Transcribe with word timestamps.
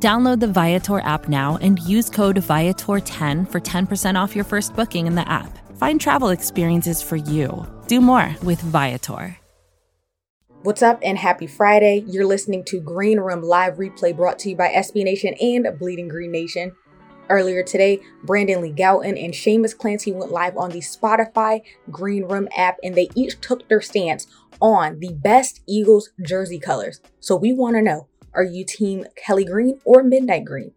Download 0.00 0.38
the 0.38 0.46
Viator 0.46 1.00
app 1.00 1.28
now 1.28 1.58
and 1.60 1.80
use 1.80 2.08
code 2.08 2.36
Viator10 2.36 3.50
for 3.50 3.60
10% 3.60 4.14
off 4.14 4.36
your 4.36 4.44
first 4.44 4.76
booking 4.76 5.08
in 5.08 5.16
the 5.16 5.28
app. 5.28 5.58
Find 5.76 6.00
travel 6.00 6.28
experiences 6.28 7.02
for 7.02 7.16
you. 7.16 7.66
Do 7.88 8.00
more 8.00 8.36
with 8.44 8.60
Viator. 8.60 9.36
What's 10.62 10.82
up 10.82 11.00
and 11.02 11.18
happy 11.18 11.48
Friday. 11.48 12.04
You're 12.06 12.26
listening 12.26 12.64
to 12.66 12.80
Green 12.80 13.18
Room 13.18 13.42
Live 13.42 13.74
Replay 13.74 14.14
brought 14.14 14.38
to 14.40 14.50
you 14.50 14.56
by 14.56 14.68
SB 14.68 15.02
Nation 15.02 15.34
and 15.40 15.66
Bleeding 15.78 16.06
Green 16.06 16.30
Nation. 16.30 16.76
Earlier 17.28 17.64
today, 17.64 18.00
Brandon 18.22 18.62
Lee 18.62 18.72
Gowton 18.72 19.22
and 19.22 19.34
Seamus 19.34 19.76
Clancy 19.76 20.12
went 20.12 20.30
live 20.30 20.56
on 20.56 20.70
the 20.70 20.78
Spotify 20.78 21.62
Green 21.90 22.24
Room 22.24 22.48
app 22.56 22.76
and 22.84 22.94
they 22.94 23.08
each 23.16 23.40
took 23.40 23.68
their 23.68 23.80
stance 23.80 24.28
on 24.60 25.00
the 25.00 25.12
best 25.12 25.60
Eagles 25.66 26.10
jersey 26.22 26.60
colors. 26.60 27.00
So 27.18 27.34
we 27.34 27.52
want 27.52 27.74
to 27.76 27.82
know 27.82 28.06
are 28.38 28.44
you 28.44 28.64
team 28.64 29.04
Kelly 29.16 29.44
Green 29.44 29.80
or 29.84 30.04
Midnight 30.04 30.44
Green? 30.44 30.70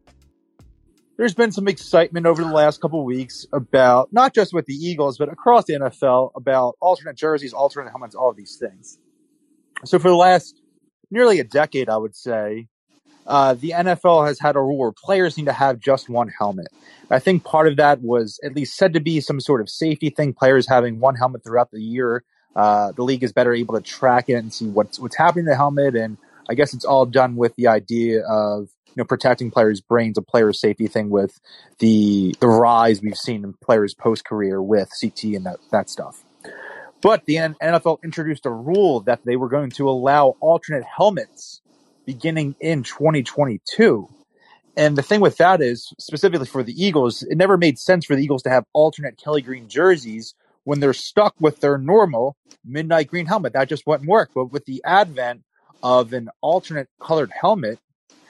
There's 1.18 1.36
been 1.36 1.52
some 1.52 1.68
excitement 1.68 2.26
over 2.26 2.44
the 2.44 2.50
last 2.50 2.82
couple 2.82 3.06
weeks 3.06 3.46
about 3.54 4.12
not 4.12 4.34
just 4.34 4.52
with 4.52 4.66
the 4.66 4.74
Eagles, 4.74 5.20
but 5.20 5.32
across 5.32 5.66
the 5.66 5.74
NFL 5.74 6.32
about 6.36 6.76
alternate 6.82 7.16
jerseys, 7.16 7.54
alternate 7.54 7.92
helmets, 7.92 8.16
all 8.16 8.32
of 8.32 8.36
these 8.36 8.56
things. 8.56 8.98
So 9.86 10.00
for 10.00 10.10
the 10.10 10.16
last 10.16 10.60
nearly 11.12 11.40
a 11.40 11.44
decade, 11.44 11.88
I 11.88 11.98
would 11.98 12.16
say, 12.16 12.68
uh, 13.28 13.54
the 13.54 13.70
NFL 13.70 14.26
has 14.26 14.40
had 14.40 14.56
a 14.56 14.60
rule 14.60 14.80
where 14.80 14.92
players 14.92 15.38
need 15.38 15.46
to 15.46 15.54
have 15.54 15.78
just 15.78 16.10
one 16.10 16.30
helmet. 16.30 16.70
I 17.12 17.20
think 17.20 17.44
part 17.44 17.68
of 17.68 17.78
that 17.78 18.02
was 18.02 18.40
at 18.44 18.56
least 18.56 18.76
said 18.76 18.94
to 18.94 19.00
be 19.00 19.22
some 19.22 19.40
sort 19.40 19.62
of 19.62 19.70
safety 19.70 20.10
thing. 20.10 20.34
Players 20.34 20.68
having 20.68 21.00
one 21.00 21.14
helmet 21.14 21.44
throughout 21.44 21.70
the 21.70 21.80
year, 21.80 22.24
uh, 22.56 22.94
the 22.94 23.04
league 23.04 23.22
is 23.22 23.32
better 23.32 23.54
able 23.54 23.76
to 23.76 23.82
track 23.82 24.30
it 24.30 24.34
and 24.34 24.52
see 24.52 24.66
what's 24.66 25.00
what's 25.00 25.16
happening 25.16 25.46
to 25.46 25.52
the 25.52 25.56
helmet. 25.56 25.96
And 25.96 26.18
I 26.52 26.54
guess 26.54 26.74
it's 26.74 26.84
all 26.84 27.06
done 27.06 27.38
with 27.38 27.56
the 27.56 27.68
idea 27.68 28.24
of 28.28 28.68
you 28.88 28.94
know 28.98 29.06
protecting 29.06 29.52
players' 29.52 29.80
brains, 29.80 30.18
a 30.18 30.22
player 30.22 30.52
safety 30.52 30.88
thing 30.88 31.10
with 31.10 31.40
the 31.80 32.36
the 32.42 32.48
rise 32.48 33.02
we've 33.02 33.16
seen 33.16 33.46
in 33.46 33.54
players 33.54 33.94
post 33.94 34.26
career 34.26 34.62
with 34.62 34.90
CT 35.00 35.24
and 35.36 35.46
that 35.46 35.60
that 35.72 35.90
stuff. 35.90 36.26
But 37.02 37.26
the 37.26 37.36
NFL 37.36 38.04
introduced 38.04 38.46
a 38.46 38.52
rule 38.52 39.00
that 39.02 39.22
they 39.26 39.38
were 39.38 39.48
going 39.48 39.72
to 39.72 39.90
allow 39.90 40.36
alternate 40.42 40.84
helmets 40.84 41.62
beginning 42.06 42.56
in 42.60 42.84
2022. 42.84 44.10
And 44.76 44.98
the 44.98 45.02
thing 45.02 45.22
with 45.22 45.38
that 45.38 45.62
is, 45.62 45.94
specifically 46.00 46.46
for 46.46 46.64
the 46.64 46.74
Eagles, 46.74 47.24
it 47.24 47.38
never 47.38 47.58
made 47.58 47.80
sense 47.80 48.06
for 48.06 48.16
the 48.16 48.24
Eagles 48.24 48.44
to 48.44 48.50
have 48.50 48.66
alternate 48.74 49.18
Kelly 49.18 49.42
Green 49.42 49.70
jerseys 49.70 50.36
when 50.66 50.82
they're 50.82 50.94
stuck 50.94 51.34
with 51.40 51.62
their 51.62 51.78
normal 51.78 52.36
midnight 52.66 53.08
green 53.08 53.26
helmet. 53.26 53.54
That 53.54 53.70
just 53.70 53.88
wouldn't 53.88 54.10
work. 54.10 54.32
But 54.36 54.52
with 54.52 54.66
the 54.66 54.82
advent 54.86 55.44
of 55.84 56.14
an 56.14 56.30
alternate 56.42 56.90
colored 57.00 57.32
helmet, 57.32 57.80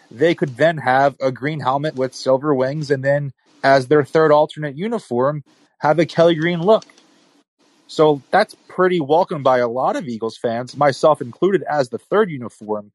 they 0.10 0.36
could 0.36 0.58
then 0.58 0.78
have 0.78 1.16
a 1.22 1.32
green 1.32 1.60
helmet 1.60 1.96
with 1.96 2.14
silver 2.14 2.54
wings 2.54 2.92
and 2.92 3.04
then 3.04 3.34
as 3.64 3.88
their 3.88 4.04
third 4.04 4.32
alternate 4.32 4.76
uniform, 4.76 5.44
have 5.80 6.00
a 6.00 6.06
Kelly 6.06 6.36
Green 6.36 6.62
look. 6.62 6.86
So 7.88 8.22
that's 8.32 8.56
pretty 8.68 9.00
welcomed 9.00 9.44
by 9.44 9.60
a 9.60 9.68
lot 9.68 9.96
of 9.96 10.08
Eagles 10.08 10.38
fans, 10.38 10.78
myself 10.78 11.22
included, 11.22 11.64
as 11.64 11.90
the 11.90 11.98
third 11.98 12.32
uniform. 12.32 12.92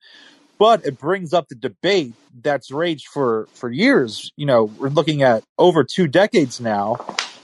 But 0.59 0.87
it 0.87 0.99
brings 0.99 1.35
up 1.35 1.49
the 1.49 1.55
debate 1.55 2.15
that's 2.43 2.71
raged 2.71 3.09
for, 3.09 3.47
for 3.53 3.71
years. 3.71 4.33
You 4.37 4.47
know, 4.47 4.65
we're 4.65 4.89
looking 4.89 5.23
at 5.23 5.45
over 5.59 5.85
two 5.85 6.09
decades 6.09 6.61
now, 6.61 6.95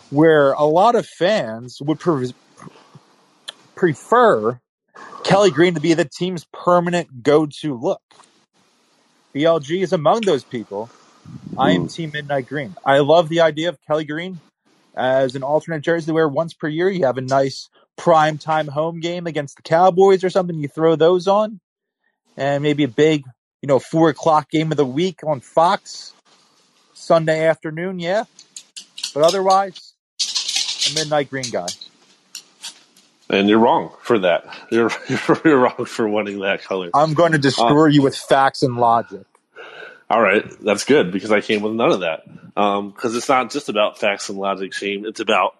where 0.08 0.52
a 0.52 0.64
lot 0.64 0.94
of 0.94 1.06
fans 1.06 1.78
would 1.82 2.00
pre- 2.00 2.32
prefer 3.74 4.58
Kelly 5.24 5.50
Green 5.50 5.74
to 5.74 5.80
be 5.80 5.94
the 5.94 6.04
team's 6.04 6.46
permanent 6.52 7.22
go 7.22 7.46
to 7.46 7.74
look. 7.74 8.02
BLG 9.34 9.82
is 9.82 9.92
among 9.92 10.22
those 10.22 10.44
people. 10.44 10.90
I 11.56 11.72
am 11.72 11.82
hmm. 11.82 11.86
Team 11.88 12.10
Midnight 12.12 12.48
Green. 12.48 12.74
I 12.84 12.98
love 12.98 13.28
the 13.28 13.40
idea 13.40 13.68
of 13.68 13.78
Kelly 13.86 14.04
Green 14.04 14.40
as 14.94 15.34
an 15.34 15.42
alternate 15.42 15.82
jersey 15.82 16.06
to 16.06 16.12
wear 16.12 16.28
once 16.28 16.54
per 16.54 16.68
year. 16.68 16.90
You 16.90 17.06
have 17.06 17.18
a 17.18 17.22
nice 17.22 17.68
prime 17.96 18.38
time 18.38 18.68
home 18.68 19.00
game 19.00 19.26
against 19.26 19.56
the 19.56 19.62
Cowboys 19.62 20.24
or 20.24 20.30
something. 20.30 20.56
You 20.56 20.68
throw 20.68 20.96
those 20.96 21.28
on, 21.28 21.60
and 22.36 22.62
maybe 22.62 22.84
a 22.84 22.88
big, 22.88 23.24
you 23.62 23.66
know, 23.66 23.78
four 23.78 24.08
o'clock 24.08 24.50
game 24.50 24.70
of 24.70 24.76
the 24.76 24.86
week 24.86 25.20
on 25.24 25.40
Fox 25.40 26.12
Sunday 26.94 27.46
afternoon. 27.46 27.98
Yeah, 27.98 28.24
but 29.14 29.22
otherwise, 29.22 29.94
a 30.20 30.94
midnight 30.94 31.30
green 31.30 31.50
guy. 31.50 31.66
And 33.32 33.48
you're 33.48 33.58
wrong 33.58 33.94
for 34.02 34.18
that. 34.20 34.44
You're 34.70 34.90
you're 35.44 35.58
wrong 35.58 35.86
for 35.86 36.06
wanting 36.06 36.40
that 36.40 36.62
color. 36.62 36.90
I'm 36.94 37.14
going 37.14 37.32
to 37.32 37.38
destroy 37.38 37.86
you 37.86 38.02
with 38.02 38.14
facts 38.14 38.62
and 38.62 38.76
logic. 38.76 39.24
All 40.10 40.20
right, 40.20 40.44
that's 40.60 40.84
good 40.84 41.10
because 41.10 41.32
I 41.32 41.40
came 41.40 41.62
with 41.62 41.72
none 41.72 41.90
of 41.90 42.00
that. 42.00 42.26
Because 42.54 43.12
um, 43.12 43.16
it's 43.16 43.28
not 43.30 43.50
just 43.50 43.70
about 43.70 43.98
facts 43.98 44.28
and 44.28 44.38
logic, 44.38 44.74
Shane. 44.74 45.06
It's 45.06 45.20
about 45.20 45.54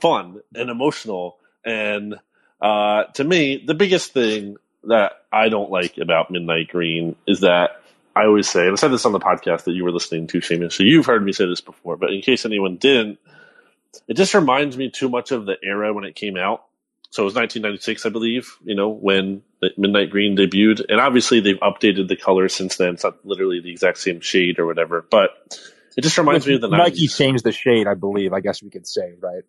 fun 0.00 0.42
and 0.54 0.68
emotional. 0.68 1.38
And 1.64 2.16
uh, 2.60 3.04
to 3.14 3.24
me, 3.24 3.64
the 3.66 3.72
biggest 3.72 4.12
thing 4.12 4.58
that 4.84 5.12
I 5.32 5.48
don't 5.48 5.70
like 5.70 5.96
about 5.96 6.30
Midnight 6.30 6.68
Green 6.68 7.16
is 7.26 7.40
that 7.40 7.80
I 8.14 8.26
always 8.26 8.50
say, 8.50 8.64
and 8.66 8.72
I 8.72 8.74
said 8.74 8.88
this 8.88 9.06
on 9.06 9.12
the 9.12 9.20
podcast 9.20 9.64
that 9.64 9.72
you 9.72 9.84
were 9.84 9.92
listening 9.92 10.26
to, 10.26 10.38
Seamus, 10.38 10.72
so 10.72 10.82
you've 10.82 11.06
heard 11.06 11.24
me 11.24 11.32
say 11.32 11.46
this 11.46 11.62
before, 11.62 11.96
but 11.96 12.12
in 12.12 12.20
case 12.20 12.44
anyone 12.44 12.76
didn't, 12.76 13.18
it 14.06 14.14
just 14.14 14.34
reminds 14.34 14.76
me 14.76 14.90
too 14.90 15.08
much 15.08 15.32
of 15.32 15.46
the 15.46 15.56
era 15.62 15.94
when 15.94 16.04
it 16.04 16.14
came 16.14 16.36
out 16.36 16.64
so 17.14 17.22
it 17.22 17.26
was 17.26 17.36
1996, 17.36 18.06
I 18.06 18.08
believe, 18.08 18.58
you 18.64 18.74
know, 18.74 18.88
when 18.88 19.42
Midnight 19.76 20.10
Green 20.10 20.36
debuted. 20.36 20.84
And 20.88 21.00
obviously 21.00 21.38
they've 21.38 21.60
updated 21.60 22.08
the 22.08 22.16
color 22.16 22.48
since 22.48 22.76
then. 22.76 22.94
It's 22.94 23.04
not 23.04 23.24
literally 23.24 23.60
the 23.60 23.70
exact 23.70 23.98
same 23.98 24.18
shade 24.18 24.58
or 24.58 24.66
whatever, 24.66 25.06
but 25.08 25.30
it 25.96 26.00
just 26.00 26.18
reminds 26.18 26.44
me 26.44 26.56
of 26.56 26.60
the 26.60 26.66
Nike 26.66 27.06
90s. 27.06 27.16
changed 27.16 27.44
the 27.44 27.52
shade, 27.52 27.86
I 27.86 27.94
believe, 27.94 28.32
I 28.32 28.40
guess 28.40 28.64
we 28.64 28.70
could 28.70 28.84
say, 28.84 29.14
right? 29.20 29.44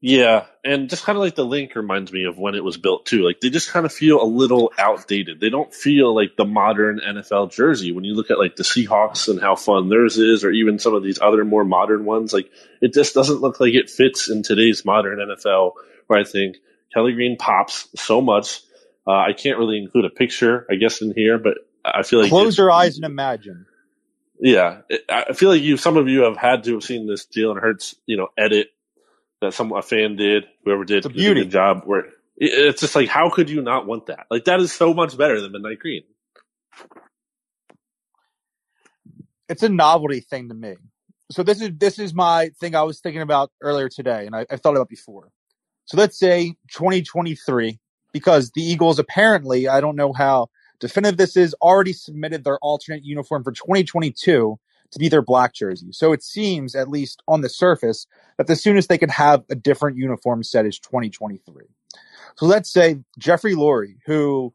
Yeah, 0.00 0.46
and 0.64 0.90
just 0.90 1.04
kind 1.04 1.16
of 1.16 1.22
like 1.22 1.36
the 1.36 1.44
link 1.44 1.76
reminds 1.76 2.12
me 2.12 2.24
of 2.24 2.38
when 2.38 2.56
it 2.56 2.64
was 2.64 2.76
built 2.76 3.06
too. 3.06 3.22
Like 3.22 3.38
they 3.38 3.50
just 3.50 3.70
kind 3.70 3.86
of 3.86 3.92
feel 3.92 4.20
a 4.20 4.26
little 4.26 4.72
outdated. 4.76 5.38
They 5.38 5.48
don't 5.48 5.72
feel 5.72 6.12
like 6.12 6.36
the 6.36 6.44
modern 6.44 6.98
NFL 6.98 7.52
jersey. 7.52 7.92
When 7.92 8.02
you 8.02 8.14
look 8.14 8.32
at 8.32 8.40
like 8.40 8.56
the 8.56 8.64
Seahawks 8.64 9.28
and 9.28 9.40
how 9.40 9.54
fun 9.54 9.90
theirs 9.90 10.18
is, 10.18 10.42
or 10.42 10.50
even 10.50 10.80
some 10.80 10.92
of 10.92 11.04
these 11.04 11.20
other 11.22 11.44
more 11.44 11.64
modern 11.64 12.04
ones, 12.04 12.32
like 12.32 12.50
it 12.80 12.92
just 12.92 13.14
doesn't 13.14 13.40
look 13.40 13.60
like 13.60 13.74
it 13.74 13.90
fits 13.90 14.28
in 14.28 14.42
today's 14.42 14.84
modern 14.84 15.20
NFL. 15.20 15.74
Where 16.08 16.18
I 16.18 16.24
think 16.24 16.56
Kelly 16.96 17.12
Green 17.12 17.36
pops 17.36 17.88
so 17.94 18.22
much. 18.22 18.62
Uh, 19.06 19.10
I 19.10 19.34
can't 19.34 19.58
really 19.58 19.76
include 19.76 20.06
a 20.06 20.10
picture, 20.10 20.66
I 20.70 20.76
guess, 20.76 21.02
in 21.02 21.12
here, 21.14 21.38
but 21.38 21.58
I 21.84 22.02
feel 22.02 22.22
like 22.22 22.30
close 22.30 22.56
your 22.56 22.70
eyes 22.70 22.96
and 22.96 23.04
imagine. 23.04 23.66
Yeah, 24.40 24.80
it, 24.88 25.02
I 25.10 25.34
feel 25.34 25.50
like 25.50 25.60
you. 25.60 25.76
Some 25.76 25.98
of 25.98 26.08
you 26.08 26.22
have 26.22 26.38
had 26.38 26.64
to 26.64 26.72
have 26.72 26.82
seen 26.82 27.06
this 27.06 27.26
Jalen 27.26 27.60
Hurts, 27.60 27.96
you 28.06 28.16
know, 28.16 28.28
edit 28.38 28.68
that 29.42 29.52
some 29.52 29.72
a 29.72 29.82
fan 29.82 30.16
did, 30.16 30.46
whoever 30.64 30.84
did, 30.84 30.98
it's 30.98 31.06
a 31.06 31.10
beauty. 31.10 31.42
a 31.42 31.44
job. 31.44 31.82
Where 31.84 32.00
it, 32.00 32.14
it's 32.38 32.80
just 32.80 32.96
like, 32.96 33.10
how 33.10 33.28
could 33.28 33.50
you 33.50 33.60
not 33.60 33.86
want 33.86 34.06
that? 34.06 34.26
Like 34.30 34.46
that 34.46 34.60
is 34.60 34.72
so 34.72 34.94
much 34.94 35.18
better 35.18 35.38
than 35.38 35.52
Midnight 35.52 35.80
Green. 35.80 36.02
It's 39.50 39.62
a 39.62 39.68
novelty 39.68 40.20
thing 40.20 40.48
to 40.48 40.54
me. 40.54 40.76
So 41.30 41.42
this 41.42 41.60
is 41.60 41.72
this 41.76 41.98
is 41.98 42.14
my 42.14 42.50
thing 42.58 42.74
I 42.74 42.84
was 42.84 43.00
thinking 43.00 43.20
about 43.20 43.50
earlier 43.60 43.90
today, 43.90 44.24
and 44.24 44.34
I, 44.34 44.46
I 44.50 44.56
thought 44.56 44.76
about 44.76 44.88
before. 44.88 45.30
So 45.86 45.96
let's 45.96 46.18
say 46.18 46.56
2023, 46.72 47.78
because 48.12 48.50
the 48.50 48.62
Eagles 48.62 48.98
apparently, 48.98 49.68
I 49.68 49.80
don't 49.80 49.96
know 49.96 50.12
how 50.12 50.48
definitive 50.80 51.16
this 51.16 51.36
is, 51.36 51.54
already 51.62 51.92
submitted 51.92 52.44
their 52.44 52.58
alternate 52.58 53.04
uniform 53.04 53.44
for 53.44 53.52
2022 53.52 54.58
to 54.90 54.98
be 54.98 55.08
their 55.08 55.22
black 55.22 55.54
jersey. 55.54 55.88
So 55.92 56.12
it 56.12 56.22
seems, 56.22 56.74
at 56.74 56.88
least 56.88 57.22
on 57.26 57.40
the 57.40 57.48
surface, 57.48 58.06
that 58.36 58.46
the 58.46 58.56
soonest 58.56 58.88
they 58.88 58.98
could 58.98 59.10
have 59.10 59.44
a 59.50 59.54
different 59.54 59.96
uniform 59.96 60.42
set 60.42 60.66
is 60.66 60.78
2023. 60.78 61.64
So 62.36 62.46
let's 62.46 62.70
say 62.70 63.00
Jeffrey 63.18 63.54
Lurie, 63.54 63.96
who 64.06 64.52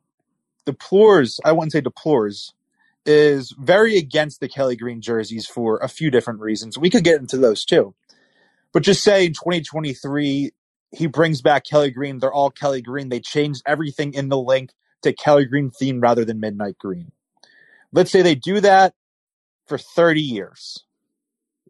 deplores, 0.65 1.39
I 1.43 1.51
wouldn't 1.51 1.71
say 1.71 1.81
deplores, 1.81 2.53
is 3.05 3.55
very 3.57 3.97
against 3.97 4.39
the 4.39 4.47
Kelly 4.47 4.75
Green 4.75 5.01
jerseys 5.01 5.47
for 5.47 5.77
a 5.77 5.87
few 5.87 6.11
different 6.11 6.39
reasons. 6.39 6.77
We 6.77 6.89
could 6.89 7.03
get 7.03 7.19
into 7.19 7.37
those 7.37 7.65
too. 7.65 7.95
But 8.73 8.83
just 8.83 9.03
say 9.03 9.25
in 9.25 9.33
2023, 9.33 10.51
he 10.91 11.07
brings 11.07 11.41
back 11.41 11.65
Kelly 11.65 11.91
Green. 11.91 12.19
They're 12.19 12.33
all 12.33 12.51
Kelly 12.51 12.81
Green. 12.81 13.09
They 13.09 13.19
changed 13.19 13.63
everything 13.65 14.13
in 14.13 14.29
the 14.29 14.38
link 14.38 14.71
to 15.03 15.13
Kelly 15.13 15.45
Green 15.45 15.71
theme 15.71 16.01
rather 16.01 16.25
than 16.25 16.39
Midnight 16.39 16.77
Green. 16.77 17.11
Let's 17.91 18.11
say 18.11 18.21
they 18.21 18.35
do 18.35 18.59
that 18.61 18.93
for 19.67 19.77
30 19.77 20.21
years. 20.21 20.83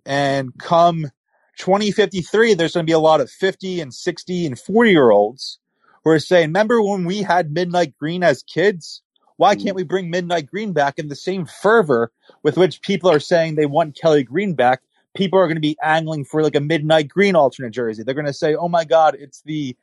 And 0.05 0.51
come 0.57 1.11
2053, 1.57 2.55
there's 2.55 2.73
going 2.73 2.85
to 2.85 2.89
be 2.89 2.93
a 2.93 2.99
lot 2.99 3.21
of 3.21 3.29
50 3.29 3.81
and 3.81 3.93
60 3.93 4.45
and 4.47 4.59
40 4.59 4.91
year 4.91 5.11
olds 5.11 5.59
who 6.03 6.09
are 6.09 6.19
saying, 6.19 6.47
remember 6.47 6.81
when 6.81 7.05
we 7.05 7.21
had 7.21 7.51
Midnight 7.51 7.95
Green 7.97 8.23
as 8.23 8.43
kids? 8.43 9.03
Why 9.37 9.55
can't 9.55 9.69
mm. 9.69 9.75
we 9.75 9.83
bring 9.83 10.09
Midnight 10.09 10.47
Green 10.47 10.73
back 10.73 10.99
in 10.99 11.07
the 11.07 11.15
same 11.15 11.45
fervor 11.45 12.11
with 12.43 12.57
which 12.57 12.81
people 12.81 13.09
are 13.09 13.19
saying 13.19 13.55
they 13.55 13.65
want 13.65 13.99
Kelly 13.99 14.23
Green 14.23 14.55
back? 14.55 14.81
People 15.15 15.39
are 15.39 15.47
going 15.47 15.57
to 15.57 15.61
be 15.61 15.77
angling 15.83 16.25
for 16.25 16.41
like 16.41 16.55
a 16.55 16.61
Midnight 16.61 17.09
Green 17.09 17.35
alternate 17.35 17.71
jersey. 17.71 18.03
They're 18.03 18.15
going 18.15 18.25
to 18.25 18.33
say, 18.33 18.55
oh 18.55 18.69
my 18.69 18.85
God, 18.85 19.15
it's 19.19 19.41
the 19.41 19.75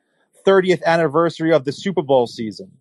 30th 0.45 0.83
anniversary 0.83 1.53
of 1.53 1.65
the 1.65 1.71
Super 1.71 2.01
Bowl 2.01 2.27
season. 2.27 2.71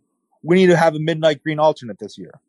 We 0.43 0.57
need 0.57 0.69
to 0.69 0.77
have 0.77 0.95
a 0.95 1.01
Midnight 1.01 1.43
Green 1.43 1.59
alternate 1.59 1.99
this 1.99 2.17
year. 2.17 2.41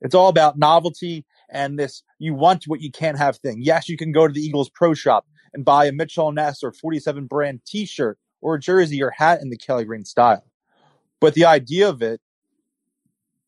It's 0.00 0.14
all 0.14 0.28
about 0.28 0.58
novelty 0.58 1.24
and 1.48 1.78
this 1.78 2.02
you 2.18 2.34
want 2.34 2.64
what 2.66 2.80
you 2.80 2.90
can't 2.90 3.18
have 3.18 3.36
thing. 3.38 3.58
Yes, 3.60 3.88
you 3.88 3.96
can 3.96 4.12
go 4.12 4.26
to 4.26 4.32
the 4.32 4.40
Eagles 4.40 4.68
Pro 4.68 4.94
Shop 4.94 5.26
and 5.54 5.64
buy 5.64 5.86
a 5.86 5.92
Mitchell 5.92 6.30
Ness 6.32 6.62
or 6.62 6.72
47 6.72 7.26
brand 7.26 7.60
t 7.64 7.86
shirt 7.86 8.18
or 8.40 8.58
jersey 8.58 9.02
or 9.02 9.10
hat 9.10 9.40
in 9.40 9.50
the 9.50 9.56
Kelly 9.56 9.84
Green 9.84 10.04
style. 10.04 10.44
But 11.20 11.34
the 11.34 11.46
idea 11.46 11.88
of 11.88 12.02
it, 12.02 12.20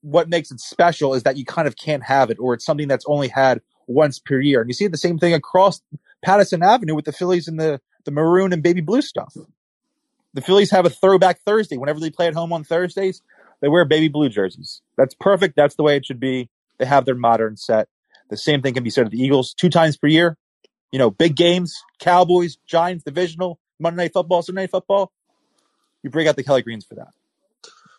what 0.00 0.28
makes 0.28 0.50
it 0.50 0.60
special 0.60 1.14
is 1.14 1.24
that 1.24 1.36
you 1.36 1.44
kind 1.44 1.68
of 1.68 1.76
can't 1.76 2.02
have 2.02 2.30
it 2.30 2.38
or 2.40 2.54
it's 2.54 2.64
something 2.64 2.88
that's 2.88 3.04
only 3.06 3.28
had 3.28 3.60
once 3.86 4.18
per 4.18 4.40
year. 4.40 4.60
And 4.60 4.68
you 4.68 4.74
see 4.74 4.86
the 4.86 4.96
same 4.96 5.18
thing 5.18 5.34
across 5.34 5.80
Pattison 6.24 6.62
Avenue 6.62 6.94
with 6.94 7.04
the 7.04 7.12
Phillies 7.12 7.48
and 7.48 7.58
the, 7.58 7.80
the 8.04 8.10
maroon 8.10 8.52
and 8.52 8.62
baby 8.62 8.80
blue 8.80 9.02
stuff. 9.02 9.34
The 10.34 10.42
Phillies 10.42 10.70
have 10.70 10.84
a 10.84 10.90
throwback 10.90 11.40
Thursday. 11.46 11.76
Whenever 11.76 12.00
they 12.00 12.10
play 12.10 12.26
at 12.26 12.34
home 12.34 12.52
on 12.52 12.64
Thursdays, 12.64 13.22
they 13.60 13.68
wear 13.68 13.84
baby 13.84 14.08
blue 14.08 14.28
jerseys. 14.28 14.82
That's 14.96 15.14
perfect. 15.14 15.56
That's 15.56 15.76
the 15.76 15.82
way 15.82 15.96
it 15.96 16.04
should 16.04 16.20
be. 16.20 16.50
They 16.78 16.84
have 16.84 17.04
their 17.04 17.14
modern 17.14 17.56
set. 17.56 17.88
The 18.28 18.36
same 18.36 18.60
thing 18.60 18.74
can 18.74 18.84
be 18.84 18.90
said 18.90 19.06
of 19.06 19.12
the 19.12 19.22
Eagles 19.22 19.54
two 19.54 19.70
times 19.70 19.96
per 19.96 20.08
year. 20.08 20.36
You 20.92 20.98
know, 20.98 21.10
big 21.10 21.36
games, 21.36 21.74
Cowboys, 21.98 22.58
Giants, 22.66 23.04
divisional, 23.04 23.58
Monday 23.78 24.04
Night 24.04 24.12
Football, 24.12 24.42
Sunday 24.42 24.62
Night 24.62 24.70
Football. 24.70 25.12
You 26.02 26.10
break 26.10 26.28
out 26.28 26.36
the 26.36 26.44
Kelly 26.44 26.62
Greens 26.62 26.84
for 26.84 26.96
that. 26.96 27.08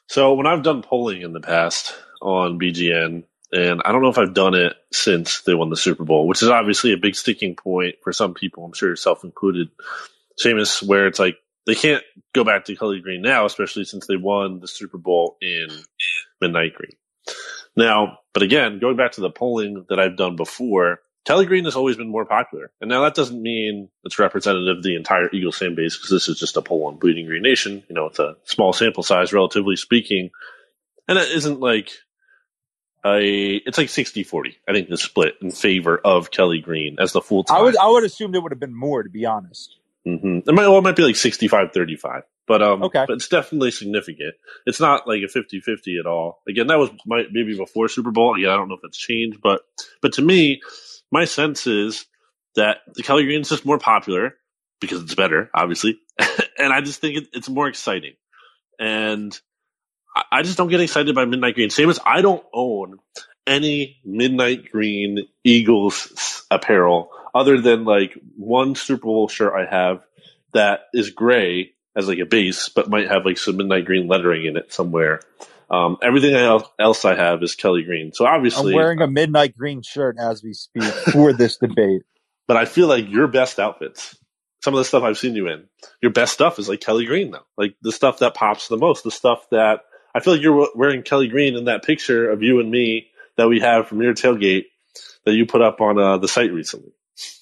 So 0.07 0.33
when 0.33 0.47
I've 0.47 0.63
done 0.63 0.81
polling 0.81 1.21
in 1.21 1.33
the 1.33 1.41
past 1.41 1.93
on 2.21 2.59
BGN, 2.59 3.23
and 3.51 3.81
I 3.85 3.91
don't 3.91 4.01
know 4.01 4.09
if 4.09 4.17
I've 4.17 4.33
done 4.33 4.55
it 4.55 4.75
since 4.91 5.41
they 5.41 5.53
won 5.53 5.69
the 5.69 5.77
Super 5.77 6.03
Bowl, 6.03 6.27
which 6.27 6.44
is 6.44 6.49
obviously 6.49 6.94
a 6.94 6.97
big 6.97 7.15
sticking 7.15 7.55
point 7.55 7.95
for 8.03 8.11
some 8.11 8.33
people. 8.33 8.65
I'm 8.65 8.73
sure 8.73 8.89
yourself 8.89 9.23
included, 9.23 9.69
Seamus, 10.44 10.83
where 10.83 11.07
it's 11.07 11.19
like 11.19 11.38
they 11.65 11.75
can't 11.75 12.03
go 12.33 12.44
back 12.44 12.65
to 12.65 12.75
Kelly 12.75 12.99
Green 12.99 13.21
now, 13.21 13.45
especially 13.45 13.85
since 13.85 14.07
they 14.07 14.17
won 14.17 14.59
the 14.59 14.67
Super 14.67 14.97
Bowl 14.97 15.38
in 15.41 15.67
Midnight 16.41 16.73
Green. 16.75 16.94
Now, 17.75 18.19
but 18.33 18.44
again, 18.44 18.79
going 18.79 18.97
back 18.97 19.13
to 19.13 19.21
the 19.21 19.29
polling 19.29 19.85
that 19.89 19.99
I've 19.99 20.17
done 20.17 20.35
before, 20.35 20.99
Kelly 21.25 21.45
Green 21.45 21.65
has 21.65 21.75
always 21.75 21.97
been 21.97 22.09
more 22.09 22.25
popular. 22.25 22.71
And 22.79 22.89
now 22.89 23.03
that 23.03 23.13
doesn't 23.13 23.41
mean 23.41 23.89
it's 24.05 24.17
representative 24.17 24.77
of 24.77 24.83
the 24.83 24.95
entire 24.95 25.29
Eagles 25.33 25.57
fan 25.57 25.75
base 25.75 25.97
because 25.97 26.09
this 26.09 26.29
is 26.29 26.39
just 26.39 26.57
a 26.57 26.61
poll 26.61 26.88
on 26.88 26.97
Bleeding 26.97 27.27
Green 27.27 27.44
Nation. 27.44 27.83
You 27.89 27.95
know, 27.95 28.05
it's 28.05 28.19
a 28.19 28.38
small 28.45 28.71
sample 28.71 29.03
size, 29.03 29.33
relatively 29.33 29.75
speaking. 29.75 30.29
And 31.07 31.17
it 31.17 31.29
isn't 31.31 31.59
like 31.59 31.91
a, 33.15 33.56
it's 33.65 33.77
like 33.77 33.89
60 33.89 34.24
40, 34.24 34.57
I 34.68 34.74
think, 34.74 34.89
the 34.89 34.98
split 34.98 35.36
in 35.42 35.51
favor 35.51 35.98
of 35.98 36.31
Kelly 36.31 36.59
Green 36.59 36.98
as 37.00 37.13
the 37.13 37.21
full 37.21 37.44
time. 37.44 37.57
I 37.57 37.62
would, 37.62 37.77
I 37.77 37.88
would 37.88 38.04
assume 38.04 38.31
there 38.31 38.42
would 38.42 38.51
have 38.51 38.59
been 38.59 38.75
more, 38.75 39.04
to 39.04 39.09
be 39.09 39.25
honest. 39.25 39.75
Mm-hmm. 40.07 40.50
It 40.50 40.54
might, 40.54 40.68
well, 40.68 40.77
it 40.77 40.83
might 40.83 40.95
be 40.95 41.04
like 41.04 41.15
65 41.15 41.71
35. 41.74 42.24
But 42.48 42.62
um, 42.63 42.81
Okay. 42.83 43.04
but 43.06 43.15
it's 43.15 43.27
definitely 43.27 43.71
significant. 43.71 44.36
It's 44.65 44.80
not 44.80 45.06
like 45.06 45.21
a 45.21 45.25
50-50 45.25 46.00
at 46.00 46.06
all. 46.06 46.42
Again, 46.48 46.68
that 46.68 46.80
was 46.80 46.89
my, 47.06 47.24
maybe 47.30 47.57
before 47.57 47.89
Super 47.89 48.12
Bowl. 48.12 48.36
Again, 48.36 48.50
I 48.50 48.56
don't 48.56 48.69
know 48.69 48.75
if 48.75 48.81
that's 48.81 48.98
changed, 48.98 49.39
but 49.42 49.62
but 50.01 50.13
to 50.13 50.21
me, 50.21 50.62
my 51.12 51.25
sense 51.25 51.68
is 51.68 52.06
that 52.56 52.77
the 52.95 53.04
Kelly 53.04 53.25
Green 53.25 53.42
is 53.42 53.50
just 53.50 53.65
more 53.65 53.77
popular 53.77 54.36
because 54.80 55.01
it's 55.04 55.13
better, 55.15 55.50
obviously, 55.54 56.00
and 56.57 56.71
I 56.71 56.80
just 56.80 57.01
think 57.01 57.18
it, 57.18 57.27
it's 57.33 57.50
more 57.50 57.68
exciting. 57.68 58.13
And 58.80 59.38
I, 60.31 60.43
just 60.43 60.57
don't 60.57 60.69
get 60.69 60.81
excited 60.81 61.13
by 61.15 61.25
Midnight 61.25 61.55
Green. 61.55 61.69
Same 61.69 61.89
as 61.89 61.99
I 62.05 62.21
don't 62.21 62.43
own 62.53 62.99
any 63.45 63.99
Midnight 64.03 64.71
Green 64.71 65.27
Eagles 65.43 66.45
apparel 66.51 67.09
other 67.33 67.61
than 67.61 67.85
like 67.85 68.17
one 68.35 68.75
Super 68.75 69.03
Bowl 69.03 69.27
shirt 69.27 69.53
I 69.53 69.65
have 69.69 70.03
that 70.53 70.81
is 70.93 71.11
gray 71.11 71.73
as 71.95 72.07
like 72.07 72.19
a 72.19 72.25
base, 72.25 72.69
but 72.69 72.89
might 72.89 73.09
have 73.09 73.25
like 73.25 73.37
some 73.37 73.57
midnight 73.57 73.85
green 73.85 74.07
lettering 74.07 74.45
in 74.45 74.57
it 74.57 74.71
somewhere. 74.71 75.21
Um, 75.69 75.97
everything 76.01 76.33
else, 76.33 77.05
I 77.05 77.15
have 77.15 77.43
is 77.43 77.55
Kelly 77.55 77.83
Green. 77.83 78.13
So 78.13 78.25
obviously, 78.25 78.71
I'm 78.71 78.77
wearing 78.77 79.01
a 79.01 79.07
midnight 79.07 79.57
green 79.57 79.81
shirt 79.81 80.15
as 80.19 80.41
we 80.41 80.53
speak 80.53 80.83
for 80.83 81.33
this 81.33 81.57
debate. 81.61 82.03
but 82.47 82.55
I 82.55 82.65
feel 82.65 82.87
like 82.87 83.09
your 83.09 83.27
best 83.27 83.59
outfits, 83.59 84.17
some 84.63 84.73
of 84.73 84.77
the 84.77 84.85
stuff 84.85 85.03
I've 85.03 85.17
seen 85.17 85.35
you 85.35 85.47
in, 85.49 85.65
your 86.01 86.11
best 86.11 86.33
stuff 86.33 86.57
is 86.59 86.69
like 86.69 86.79
Kelly 86.79 87.05
Green 87.05 87.31
though. 87.31 87.45
Like 87.57 87.75
the 87.81 87.91
stuff 87.91 88.19
that 88.19 88.33
pops 88.33 88.69
the 88.69 88.77
most, 88.77 89.03
the 89.03 89.11
stuff 89.11 89.45
that 89.51 89.81
I 90.15 90.19
feel 90.19 90.33
like 90.33 90.42
you're 90.42 90.68
wearing 90.75 91.04
Kelly 91.04 91.27
Green 91.27 91.56
in 91.56 91.65
that 91.65 91.83
picture 91.83 92.30
of 92.31 92.42
you 92.42 92.59
and 92.59 92.69
me 92.71 93.07
that 93.38 93.48
we 93.48 93.59
have 93.59 93.88
from 93.88 94.01
your 94.01 94.13
tailgate 94.13 94.65
that 95.25 95.33
you 95.33 95.45
put 95.45 95.62
up 95.62 95.80
on 95.81 96.00
uh, 96.00 96.18
the 96.18 96.27
site 96.27 96.51
recently. 96.51 96.92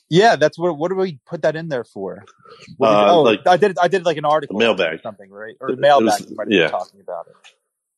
Yeah, 0.10 0.36
that's 0.36 0.58
what. 0.58 0.78
What 0.78 0.90
do 0.90 0.96
we 0.96 1.20
put 1.26 1.42
that 1.44 1.56
in 1.56 1.68
there 1.70 1.84
for? 1.84 2.24
What 2.78 2.90
did- 2.90 2.96
Uh, 2.96 3.12
oh, 3.14 3.22
like- 3.24 3.48
I 3.48 3.58
did. 3.58 3.78
I 3.82 3.88
did 3.88 4.06
like 4.06 4.18
an 4.18 4.26
article, 4.26 4.58
mailbag. 4.58 4.94
or 4.94 5.02
something, 5.02 5.32
right? 5.32 5.56
Or 5.60 5.72
the 5.72 5.78
mailbag. 5.78 6.06
was- 6.06 6.30
you 6.48 6.60
yeah. 6.60 6.68
talking 6.68 7.02
about 7.02 7.28
it. 7.28 7.36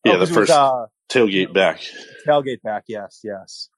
Yeah, 0.06 0.14
Oh, 0.14 0.16
the 0.16 0.18
it 0.18 0.20
was, 0.22 0.30
first 0.30 0.52
uh, 0.52 0.86
tailgate 1.10 1.54
back. 1.54 1.82
tailgate 2.26 2.62
back. 2.62 2.84
Yes, 2.88 3.20
yes. 3.24 3.70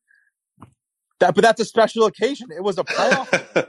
That, 1.20 1.34
but 1.36 1.42
that's 1.42 1.60
a 1.60 1.66
special 1.66 2.06
occasion. 2.06 2.50
It 2.56 2.64
was 2.64 2.78
a 2.78 2.84
playoff. 2.84 3.68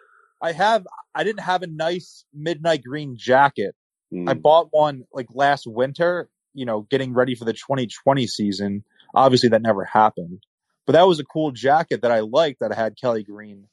I 0.42 0.52
have. 0.52 0.86
I 1.14 1.24
didn't 1.24 1.40
have 1.42 1.62
a 1.62 1.66
nice 1.66 2.24
midnight 2.34 2.82
green 2.84 3.16
jacket. 3.16 3.74
Mm. 4.12 4.28
I 4.28 4.34
bought 4.34 4.68
one 4.72 5.04
like 5.12 5.28
last 5.32 5.66
winter, 5.66 6.28
you 6.54 6.66
know, 6.66 6.86
getting 6.90 7.14
ready 7.14 7.34
for 7.34 7.44
the 7.44 7.52
2020 7.52 8.26
season. 8.26 8.84
Obviously, 9.14 9.50
that 9.50 9.62
never 9.62 9.84
happened. 9.84 10.42
But 10.86 10.94
that 10.94 11.06
was 11.06 11.20
a 11.20 11.24
cool 11.24 11.52
jacket 11.52 12.02
that 12.02 12.10
I 12.10 12.20
liked 12.20 12.60
that 12.60 12.72
I 12.72 12.74
had 12.74 12.96
Kelly 13.00 13.22
Green 13.22 13.68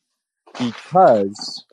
because 0.59 1.65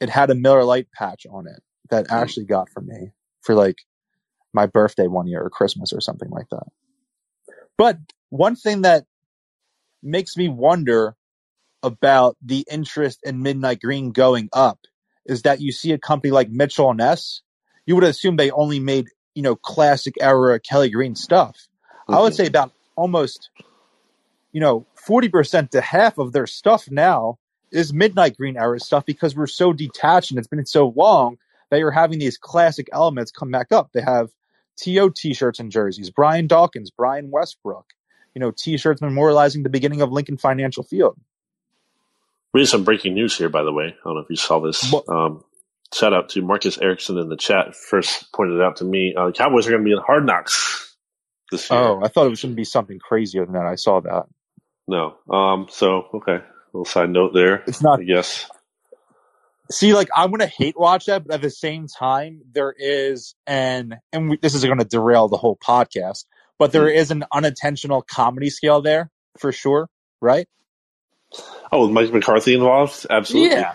it 0.00 0.10
had 0.10 0.30
a 0.30 0.34
Miller 0.34 0.64
Lite 0.64 0.90
patch 0.92 1.26
on 1.30 1.46
it 1.46 1.62
that 1.90 2.10
Ashley 2.10 2.44
got 2.44 2.68
from 2.70 2.86
me 2.86 3.12
for 3.42 3.54
like 3.54 3.76
my 4.52 4.66
birthday 4.66 5.06
one 5.06 5.26
year 5.26 5.42
or 5.42 5.50
Christmas 5.50 5.92
or 5.92 6.00
something 6.00 6.30
like 6.30 6.48
that. 6.50 6.66
But 7.76 7.98
one 8.28 8.56
thing 8.56 8.82
that 8.82 9.04
makes 10.02 10.36
me 10.36 10.48
wonder 10.48 11.14
about 11.82 12.36
the 12.44 12.66
interest 12.70 13.20
in 13.24 13.42
Midnight 13.42 13.80
Green 13.80 14.10
going 14.10 14.48
up 14.52 14.78
is 15.26 15.42
that 15.42 15.60
you 15.60 15.72
see 15.72 15.92
a 15.92 15.98
company 15.98 16.30
like 16.30 16.50
Mitchell 16.50 16.90
and 16.90 16.98
Ness. 16.98 17.42
You 17.86 17.94
would 17.94 18.04
assume 18.04 18.36
they 18.36 18.50
only 18.50 18.80
made 18.80 19.06
you 19.38 19.42
know 19.42 19.54
classic 19.54 20.16
era 20.20 20.58
Kelly 20.58 20.90
Green 20.90 21.14
stuff. 21.14 21.68
I 22.08 22.20
would 22.20 22.32
Mhm. 22.32 22.36
say 22.36 22.46
about 22.48 22.72
almost 22.96 23.50
you 24.50 24.60
know 24.60 24.84
forty 24.96 25.28
percent 25.28 25.70
to 25.70 25.80
half 25.80 26.18
of 26.18 26.32
their 26.32 26.48
stuff 26.48 26.90
now 26.90 27.38
is 27.70 27.92
Midnight 27.92 28.36
Green 28.36 28.56
era 28.56 28.80
stuff 28.80 29.06
because 29.06 29.36
we're 29.36 29.46
so 29.46 29.72
detached 29.72 30.32
and 30.32 30.38
it's 30.40 30.48
been 30.48 30.66
so 30.66 30.92
long 30.96 31.38
that 31.70 31.78
you're 31.78 31.92
having 31.92 32.18
these 32.18 32.36
classic 32.36 32.88
elements 32.92 33.30
come 33.30 33.52
back 33.52 33.70
up. 33.70 33.90
They 33.92 34.00
have 34.00 34.30
TO 34.76 35.12
t-shirts 35.14 35.60
and 35.60 35.70
jerseys, 35.70 36.10
Brian 36.10 36.48
Dawkins, 36.48 36.90
Brian 36.90 37.30
Westbrook, 37.30 37.86
you 38.34 38.40
know, 38.40 38.50
t-shirts 38.50 39.00
memorializing 39.00 39.62
the 39.62 39.68
beginning 39.68 40.00
of 40.00 40.10
Lincoln 40.10 40.36
Financial 40.36 40.82
Field. 40.82 41.16
We 42.52 42.62
have 42.62 42.68
some 42.70 42.82
breaking 42.82 43.14
news 43.14 43.38
here, 43.38 43.50
by 43.50 43.62
the 43.62 43.72
way. 43.72 43.86
I 43.86 43.96
don't 44.04 44.14
know 44.14 44.20
if 44.22 44.30
you 44.30 44.36
saw 44.36 44.58
this. 44.58 44.92
Um, 45.08 45.44
shout 45.94 46.12
out 46.12 46.30
to 46.30 46.42
Marcus 46.42 46.78
Erickson 46.78 47.18
in 47.18 47.28
the 47.28 47.36
chat. 47.36 47.74
First 47.76 48.32
pointed 48.32 48.60
out 48.60 48.76
to 48.76 48.84
me. 48.84 49.14
Uh, 49.16 49.30
Cowboys 49.32 49.66
are 49.66 49.70
going 49.70 49.82
to 49.82 49.86
be 49.86 49.92
in 49.92 49.98
Hard 50.04 50.26
Knocks 50.26 50.96
this 51.50 51.70
year. 51.70 51.78
Oh, 51.80 52.00
I 52.02 52.08
thought 52.08 52.26
it 52.26 52.30
was 52.30 52.42
going 52.42 52.52
to 52.52 52.56
be 52.56 52.64
something 52.64 52.98
crazier 52.98 53.44
than 53.44 53.54
that. 53.54 53.66
I 53.66 53.74
saw 53.76 54.00
that. 54.00 54.24
No. 54.86 55.16
Um, 55.30 55.66
so, 55.70 56.04
okay. 56.14 56.36
A 56.36 56.44
little 56.72 56.84
side 56.84 57.10
note 57.10 57.32
there, 57.34 57.62
It's 57.66 57.82
not 57.82 58.00
I 58.00 58.04
guess. 58.04 58.46
see 59.70 59.94
like 59.94 60.08
i'm 60.14 60.30
gonna 60.30 60.46
hate 60.46 60.78
watch 60.78 61.06
that 61.06 61.26
but 61.26 61.34
at 61.34 61.42
the 61.42 61.50
same 61.50 61.86
time 61.88 62.40
there 62.52 62.74
is 62.78 63.34
an 63.46 63.98
and 64.12 64.30
we, 64.30 64.36
this 64.38 64.54
is 64.54 64.64
gonna 64.64 64.84
derail 64.84 65.28
the 65.28 65.36
whole 65.38 65.56
podcast 65.56 66.24
but 66.58 66.72
there 66.72 66.88
is 66.88 67.10
an 67.10 67.24
unintentional 67.32 68.02
comedy 68.02 68.48
scale 68.50 68.80
there 68.82 69.10
for 69.38 69.50
sure 69.52 69.88
right 70.20 70.46
Oh, 71.70 71.82
with 71.86 71.90
Mike 71.92 72.10
McCarthy 72.12 72.54
involved? 72.54 73.06
Absolutely. 73.10 73.56
Yeah. 73.56 73.74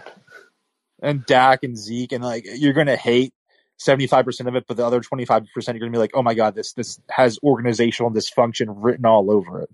And 1.03 1.25
dak 1.25 1.63
and 1.63 1.77
zeke 1.77 2.11
and 2.11 2.23
like 2.23 2.45
you're 2.55 2.73
gonna 2.73 2.95
hate 2.95 3.33
75% 3.79 4.47
of 4.47 4.55
it 4.55 4.65
but 4.67 4.77
the 4.77 4.85
other 4.85 5.01
25% 5.01 5.47
you're 5.67 5.79
gonna 5.79 5.91
be 5.91 5.97
like 5.97 6.11
oh 6.15 6.23
my 6.23 6.33
god 6.33 6.55
this 6.55 6.73
this 6.73 6.99
has 7.09 7.37
organizational 7.43 8.11
dysfunction 8.11 8.67
written 8.77 9.05
all 9.05 9.29
over 9.29 9.61
it 9.61 9.69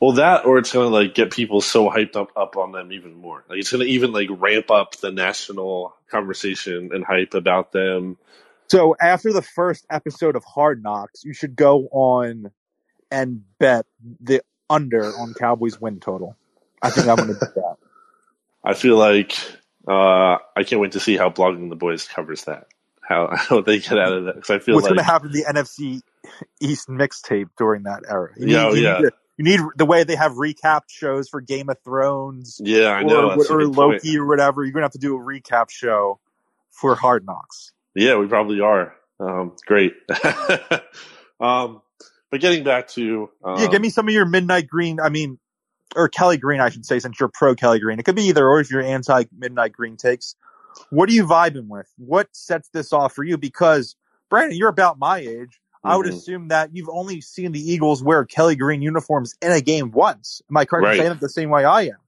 Well, 0.00 0.12
that 0.12 0.44
or 0.44 0.58
it's 0.58 0.72
going 0.72 0.88
to 0.88 0.94
like 0.94 1.14
get 1.14 1.32
people 1.32 1.60
so 1.60 1.88
hyped 1.88 2.16
up 2.16 2.30
up 2.36 2.56
on 2.56 2.72
them 2.72 2.92
even 2.92 3.14
more. 3.14 3.44
Like 3.48 3.58
it's 3.60 3.72
going 3.72 3.86
to 3.86 3.90
even 3.90 4.12
like 4.12 4.28
ramp 4.30 4.70
up 4.70 4.96
the 4.96 5.10
national 5.10 5.94
conversation 6.10 6.90
and 6.92 7.04
hype 7.04 7.34
about 7.34 7.72
them. 7.72 8.18
so 8.68 8.94
after 9.00 9.32
the 9.32 9.42
first 9.42 9.86
episode 9.90 10.36
of 10.36 10.44
hard 10.44 10.82
knocks 10.82 11.24
you 11.24 11.32
should 11.32 11.56
go 11.56 11.88
on 11.90 12.50
and 13.10 13.42
bet 13.58 13.86
the 14.20 14.42
under 14.70 15.06
on 15.16 15.34
cowboys 15.34 15.80
win 15.80 16.00
total 16.00 16.36
i 16.82 16.90
think 16.90 17.06
i'm 17.06 17.16
gonna 17.16 17.34
bet 17.34 17.54
that 17.54 17.76
I 18.64 18.72
feel 18.72 18.96
like 18.96 19.36
Uh, 19.86 20.38
I 20.56 20.64
can't 20.64 20.80
wait 20.80 20.92
to 20.92 21.00
see 21.00 21.16
how 21.16 21.30
blogging 21.30 21.68
the 21.68 21.76
boys 21.76 22.06
covers 22.06 22.44
that. 22.44 22.66
How 23.02 23.30
how 23.36 23.60
they 23.60 23.78
get 23.78 23.98
out 23.98 24.12
of 24.12 24.24
that 24.26 24.34
because 24.36 24.50
I 24.50 24.58
feel 24.58 24.74
What's 24.76 24.84
like 24.84 24.90
going 24.90 24.98
to 24.98 25.04
happen 25.04 25.32
to 25.32 25.38
the 25.38 25.44
NFC 25.44 26.00
East 26.60 26.88
mixtape 26.88 27.50
during 27.58 27.84
that 27.84 28.02
era? 28.08 28.30
You 28.36 28.46
Yeah, 28.48 28.70
you 28.70 28.82
yeah. 28.82 28.98
Need, 28.98 29.10
you 29.36 29.44
need 29.44 29.60
the 29.76 29.84
way 29.84 30.04
they 30.04 30.16
have 30.16 30.32
recap 30.32 30.82
shows 30.88 31.28
for 31.28 31.40
Game 31.40 31.68
of 31.68 31.76
Thrones 31.84 32.60
yeah, 32.62 32.90
I 32.90 33.02
know 33.02 33.30
or, 33.30 33.32
or 33.32 33.36
good 33.36 33.74
point. 33.74 33.76
Loki 33.76 34.16
or 34.16 34.26
whatever. 34.26 34.62
You're 34.62 34.72
going 34.72 34.82
to 34.82 34.86
have 34.86 34.92
to 34.92 34.98
do 34.98 35.16
a 35.16 35.20
recap 35.20 35.70
show 35.70 36.20
for 36.70 36.94
Hard 36.94 37.26
Knocks. 37.26 37.72
Yeah, 37.94 38.16
we 38.16 38.26
probably 38.26 38.60
are. 38.60 38.94
Um, 39.20 39.56
great. 39.66 39.94
um, 41.40 41.82
but 42.30 42.40
getting 42.40 42.64
back 42.64 42.88
to 42.88 43.30
um, 43.44 43.60
yeah, 43.60 43.68
give 43.68 43.82
me 43.82 43.90
some 43.90 44.08
of 44.08 44.14
your 44.14 44.24
Midnight 44.24 44.66
Green. 44.66 45.00
I 45.00 45.08
mean, 45.08 45.38
or 45.96 46.08
Kelly 46.08 46.36
Green, 46.36 46.60
I 46.60 46.68
should 46.70 46.86
say, 46.86 46.98
since 46.98 47.18
you're 47.20 47.28
pro 47.32 47.54
Kelly 47.54 47.78
Green. 47.80 47.98
It 47.98 48.04
could 48.04 48.16
be 48.16 48.24
either 48.24 48.46
or 48.48 48.60
if 48.60 48.70
you're 48.70 48.82
anti 48.82 49.24
Midnight 49.36 49.72
Green 49.72 49.96
takes. 49.96 50.34
What 50.90 51.08
are 51.08 51.12
you 51.12 51.24
vibing 51.26 51.68
with? 51.68 51.92
What 51.98 52.28
sets 52.32 52.68
this 52.70 52.92
off 52.92 53.12
for 53.14 53.22
you? 53.24 53.36
Because 53.38 53.96
Brandon, 54.28 54.56
you're 54.58 54.68
about 54.68 54.98
my 54.98 55.18
age. 55.18 55.60
I 55.84 55.96
would 55.96 56.06
Mhm. 56.06 56.10
assume 56.10 56.48
that 56.48 56.74
you've 56.74 56.88
only 56.88 57.20
seen 57.20 57.52
the 57.52 57.60
Eagles 57.60 58.02
wear 58.02 58.24
Kelly 58.24 58.56
Green 58.56 58.82
uniforms 58.82 59.34
in 59.42 59.52
a 59.52 59.60
game 59.60 59.90
once. 59.92 60.40
Am 60.50 60.56
I 60.56 60.64
correct 60.64 60.84
Right. 60.84 60.94
in 60.94 61.00
saying 61.00 61.12
it 61.12 61.20
the 61.20 61.28
same 61.28 61.50
way 61.50 61.64
I 61.64 61.82
am? 61.82 61.98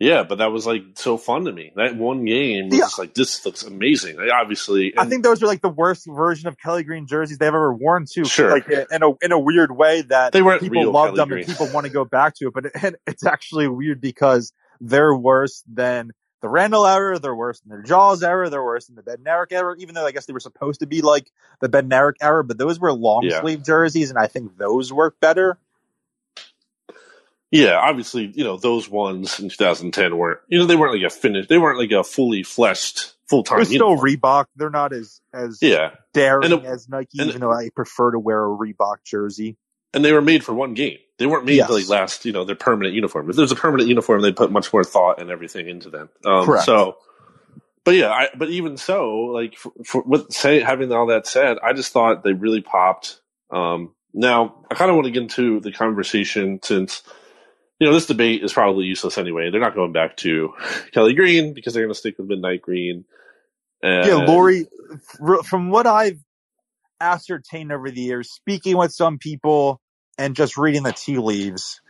Yeah, 0.00 0.24
but 0.24 0.38
that 0.38 0.50
was 0.50 0.66
like 0.66 0.82
so 0.96 1.16
fun 1.16 1.44
to 1.44 1.52
me. 1.52 1.72
That 1.76 1.96
one 1.96 2.24
game 2.24 2.68
was 2.68 2.78
Yeah. 2.78 2.84
just 2.86 2.98
like 2.98 3.14
this 3.14 3.44
looks 3.46 3.62
amazing. 3.62 4.16
Like, 4.16 4.30
obviously, 4.32 4.92
I 4.98 5.04
think 5.06 5.22
those 5.22 5.42
are 5.42 5.46
like 5.46 5.62
the 5.62 5.68
worst 5.68 6.04
version 6.06 6.48
of 6.48 6.58
Kelly 6.58 6.82
Green 6.82 7.06
jerseys 7.06 7.38
they've 7.38 7.46
ever 7.46 7.72
worn 7.72 8.04
too. 8.10 8.24
Sure. 8.24 8.50
Like 8.50 8.68
in 8.68 9.02
a 9.02 9.10
in 9.22 9.30
a 9.32 9.38
weird 9.38 9.70
way 9.76 10.02
that 10.02 10.32
They 10.32 10.42
weren't 10.42 10.60
people 10.60 10.90
love 10.90 11.14
them 11.14 11.28
Green. 11.28 11.44
and 11.44 11.48
people 11.52 11.68
want 11.72 11.86
to 11.86 11.92
go 11.92 12.04
back 12.04 12.34
to 12.36 12.48
it, 12.48 12.54
but 12.54 12.66
it, 12.66 13.00
it's 13.06 13.24
actually 13.24 13.68
weird 13.68 14.00
because 14.00 14.52
they're 14.80 15.14
worse 15.14 15.62
than 15.72 16.10
the 16.42 16.48
Randall 16.50 16.86
era, 16.86 17.18
they're 17.18 17.34
worse 17.34 17.60
than 17.60 17.80
the 17.80 17.86
Jaws 17.86 18.22
era, 18.22 18.50
they're 18.50 18.62
worse 18.62 18.86
than 18.88 18.96
the 18.96 19.02
Bednarik 19.02 19.52
era, 19.52 19.74
even 19.78 19.94
though 19.94 20.04
I 20.04 20.10
guess 20.12 20.26
they 20.26 20.34
were 20.34 20.40
supposed 20.40 20.80
to 20.80 20.86
be 20.86 21.00
like 21.00 21.30
the 21.60 21.70
Bednarik 21.70 22.16
era, 22.20 22.44
but 22.44 22.58
those 22.58 22.78
were 22.78 22.92
long 22.92 23.22
Yeah. 23.22 23.40
sleeve 23.40 23.62
jerseys 23.64 24.10
and 24.10 24.18
I 24.18 24.26
think 24.26 24.58
those 24.58 24.92
work 24.92 25.16
better. 25.20 25.56
Yeah, 27.50 27.74
obviously, 27.76 28.32
you 28.34 28.44
know 28.44 28.56
those 28.56 28.88
ones 28.88 29.38
in 29.40 29.48
2010 29.48 30.16
weren't. 30.16 30.40
You 30.48 30.58
know, 30.58 30.66
they 30.66 30.76
weren't 30.76 30.94
like 30.94 31.02
a 31.02 31.10
finished. 31.10 31.48
They 31.48 31.58
weren't 31.58 31.78
like 31.78 31.92
a 31.92 32.02
fully 32.04 32.42
fleshed 32.42 33.14
full 33.28 33.42
time. 33.44 33.58
They're 33.58 33.66
still 33.66 33.96
Reebok. 33.96 34.46
They're 34.56 34.70
not 34.70 34.92
as 34.92 35.20
as 35.32 35.58
yeah, 35.62 35.92
daring 36.12 36.52
it- 36.52 36.64
as 36.64 36.88
Nike, 36.88 37.18
even 37.20 37.40
though 37.40 37.52
I 37.52 37.70
prefer 37.74 38.10
to 38.12 38.18
wear 38.18 38.44
a 38.44 38.48
Reebok 38.48 38.96
jersey. 39.04 39.56
and 39.92 40.04
they 40.04 40.12
were 40.12 40.22
made 40.22 40.42
for 40.44 40.52
one 40.54 40.74
game. 40.74 40.98
They 41.18 41.26
weren't 41.26 41.44
made 41.44 41.54
Yes. 41.58 41.68
to 41.68 41.74
like 41.74 41.88
last. 41.88 42.24
You 42.24 42.32
know, 42.32 42.44
their 42.44 42.56
permanent 42.56 42.94
uniform. 42.94 43.30
If 43.30 43.36
there's 43.36 43.52
a 43.52 43.56
permanent 43.56 43.88
uniform, 43.88 44.20
they 44.22 44.32
put 44.32 44.50
much 44.50 44.72
more 44.72 44.82
thought 44.82 45.20
and 45.20 45.30
everything 45.30 45.68
into 45.68 45.90
them. 45.90 46.08
Um, 46.24 46.44
Correct. 46.46 46.64
So, 46.64 46.96
but 47.84 47.92
yeah, 47.94 48.10
I, 48.10 48.30
but 48.36 48.48
even 48.50 48.76
so, 48.76 49.14
like 49.16 49.54
for, 49.56 49.70
for 49.84 50.02
with 50.02 50.32
say 50.32 50.58
having 50.60 50.90
all 50.90 51.06
that 51.06 51.28
said, 51.28 51.58
I 51.62 51.72
just 51.72 51.92
thought 51.92 52.24
they 52.24 52.32
really 52.32 52.62
popped. 52.62 53.20
Um, 53.52 53.94
now 54.12 54.64
I 54.70 54.74
kind 54.74 54.90
of 54.90 54.96
want 54.96 55.04
to 55.06 55.12
get 55.12 55.22
into 55.22 55.60
the 55.60 55.70
conversation 55.70 56.58
since 56.64 57.02
you 57.84 57.90
know 57.90 57.94
this 57.94 58.06
debate 58.06 58.42
is 58.42 58.50
probably 58.50 58.86
useless 58.86 59.18
anyway. 59.18 59.50
They're 59.50 59.60
not 59.60 59.74
going 59.74 59.92
back 59.92 60.16
to 60.18 60.54
Kelly 60.92 61.12
Green 61.12 61.52
because 61.52 61.74
they're 61.74 61.82
going 61.82 61.92
to 61.92 61.98
stick 61.98 62.16
with 62.16 62.28
Midnight 62.28 62.62
Green. 62.62 63.04
And, 63.82 64.06
yeah, 64.06 64.24
Lurie, 64.26 64.64
from 65.44 65.68
what 65.68 65.86
I've 65.86 66.18
ascertained 66.98 67.72
over 67.72 67.90
the 67.90 68.00
years, 68.00 68.32
speaking 68.32 68.78
with 68.78 68.90
some 68.92 69.18
people 69.18 69.82
and 70.16 70.34
just 70.34 70.56
reading 70.56 70.82
the 70.82 70.92
tea 70.92 71.18
leaves, 71.18 71.82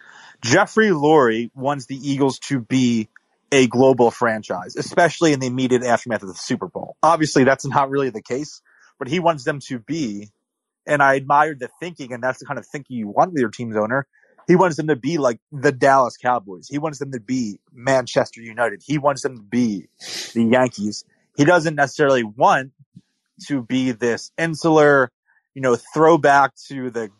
Jeffrey 0.42 0.88
Lurie 0.88 1.52
wants 1.54 1.86
the 1.86 1.94
Eagles 1.96 2.40
to 2.40 2.58
be 2.58 3.08
a 3.52 3.68
global 3.68 4.10
franchise, 4.10 4.74
especially 4.74 5.32
in 5.32 5.38
the 5.38 5.46
immediate 5.46 5.84
aftermath 5.84 6.22
of 6.22 6.28
the 6.28 6.34
Super 6.34 6.66
Bowl. 6.66 6.96
Obviously, 7.04 7.44
that's 7.44 7.64
not 7.64 7.88
really 7.88 8.10
the 8.10 8.20
case, 8.20 8.62
but 8.98 9.06
he 9.06 9.20
wants 9.20 9.44
them 9.44 9.60
to 9.68 9.78
be, 9.78 10.30
and 10.88 11.00
I 11.00 11.14
admired 11.14 11.60
the 11.60 11.68
thinking, 11.78 12.12
and 12.12 12.20
that's 12.20 12.40
the 12.40 12.46
kind 12.46 12.58
of 12.58 12.66
thinking 12.66 12.96
you 12.96 13.06
want 13.06 13.32
with 13.32 13.40
your 13.40 13.50
team's 13.50 13.76
owner. 13.76 14.08
He 14.46 14.56
wants 14.56 14.76
them 14.76 14.88
to 14.88 14.96
be 14.96 15.18
like 15.18 15.40
the 15.52 15.72
Dallas 15.72 16.16
Cowboys. 16.16 16.68
He 16.68 16.78
wants 16.78 16.98
them 16.98 17.12
to 17.12 17.20
be 17.20 17.58
Manchester 17.72 18.42
United. 18.42 18.82
He 18.84 18.98
wants 18.98 19.22
them 19.22 19.36
to 19.36 19.42
be 19.42 19.88
the 20.34 20.44
Yankees. 20.44 21.04
He 21.36 21.44
doesn't 21.44 21.74
necessarily 21.74 22.24
want 22.24 22.72
to 23.46 23.62
be 23.62 23.92
this 23.92 24.30
insular, 24.38 25.10
you 25.54 25.62
know, 25.62 25.76
throwback 25.76 26.54
to 26.68 26.90
the, 26.90 27.10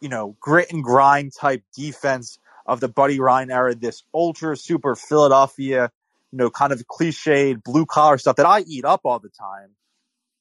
you 0.00 0.08
know, 0.08 0.36
grit 0.40 0.72
and 0.72 0.84
grind 0.84 1.32
type 1.38 1.62
defense 1.76 2.38
of 2.66 2.80
the 2.80 2.88
Buddy 2.88 3.20
Ryan 3.20 3.50
era, 3.50 3.74
this 3.74 4.02
ultra 4.12 4.56
super 4.56 4.94
Philadelphia, 4.94 5.90
you 6.32 6.38
know, 6.38 6.50
kind 6.50 6.72
of 6.72 6.82
cliched 6.86 7.62
blue 7.62 7.86
collar 7.86 8.18
stuff 8.18 8.36
that 8.36 8.46
I 8.46 8.60
eat 8.60 8.84
up 8.84 9.02
all 9.04 9.18
the 9.18 9.28
time. 9.30 9.70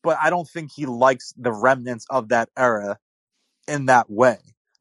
But 0.03 0.17
I 0.21 0.29
don't 0.29 0.47
think 0.47 0.71
he 0.75 0.85
likes 0.85 1.33
the 1.37 1.51
remnants 1.51 2.05
of 2.09 2.29
that 2.29 2.49
era 2.57 2.97
in 3.67 3.85
that 3.85 4.09
way. 4.09 4.37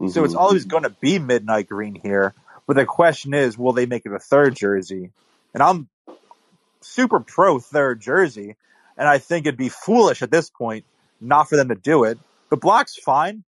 So 0.08 0.24
it's 0.24 0.34
Mhm. 0.34 0.38
always 0.40 0.64
going 0.64 0.82
to 0.84 0.90
be 1.00 1.18
midnight 1.18 1.68
green 1.68 1.94
here. 1.94 2.34
But 2.66 2.76
the 2.76 2.86
question 2.86 3.34
is, 3.34 3.56
will 3.58 3.72
they 3.72 3.86
make 3.86 4.06
it 4.06 4.12
a 4.12 4.18
third 4.18 4.54
jersey? 4.56 5.12
And 5.54 5.62
I'm 5.62 5.88
super 6.82 7.20
pro 7.20 7.58
third 7.58 8.00
jersey, 8.00 8.56
and 8.96 9.08
I 9.08 9.18
think 9.18 9.46
it'd 9.46 9.58
be 9.58 9.68
foolish 9.68 10.22
at 10.22 10.30
this 10.30 10.50
point 10.50 10.84
not 11.20 11.48
for 11.48 11.56
them 11.56 11.68
to 11.68 11.74
do 11.76 12.04
it. 12.04 12.18
The 12.50 12.56
black's 12.56 12.96
fine, 12.96 13.44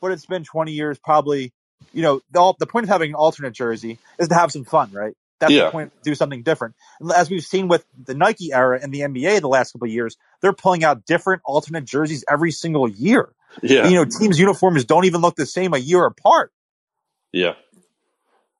but 0.00 0.12
it's 0.12 0.26
been 0.26 0.44
20 0.44 0.72
years, 0.72 0.98
probably. 0.98 1.52
You 1.92 2.02
know, 2.02 2.20
the, 2.30 2.54
the 2.60 2.66
point 2.66 2.84
of 2.84 2.90
having 2.90 3.10
an 3.10 3.14
alternate 3.16 3.54
jersey 3.54 3.98
is 4.18 4.28
to 4.28 4.34
have 4.34 4.52
some 4.52 4.64
fun, 4.64 4.92
right? 4.92 5.14
That's 5.40 5.52
Yeah. 5.52 5.66
the 5.66 5.70
point. 5.72 5.92
Do 6.04 6.14
something 6.14 6.42
different. 6.42 6.74
As 7.14 7.30
we've 7.30 7.44
seen 7.44 7.66
with 7.68 7.84
the 8.04 8.14
Nike 8.14 8.52
era 8.52 8.78
and 8.80 8.92
the 8.92 9.00
NBA 9.00 9.40
the 9.40 9.48
last 9.48 9.72
couple 9.72 9.86
of 9.86 9.92
years, 9.92 10.16
they're 10.42 10.52
pulling 10.52 10.84
out 10.84 11.06
different 11.06 11.42
alternate 11.44 11.84
jerseys 11.84 12.24
every 12.28 12.50
single 12.52 12.88
year. 12.88 13.32
Yeah, 13.62 13.88
You 13.88 13.96
know, 13.96 14.04
teams' 14.04 14.38
uniforms 14.38 14.84
don't 14.84 15.04
even 15.04 15.20
look 15.20 15.36
the 15.36 15.46
same 15.46 15.74
a 15.74 15.78
year 15.78 16.04
apart. 16.04 16.52
Yeah. 17.32 17.54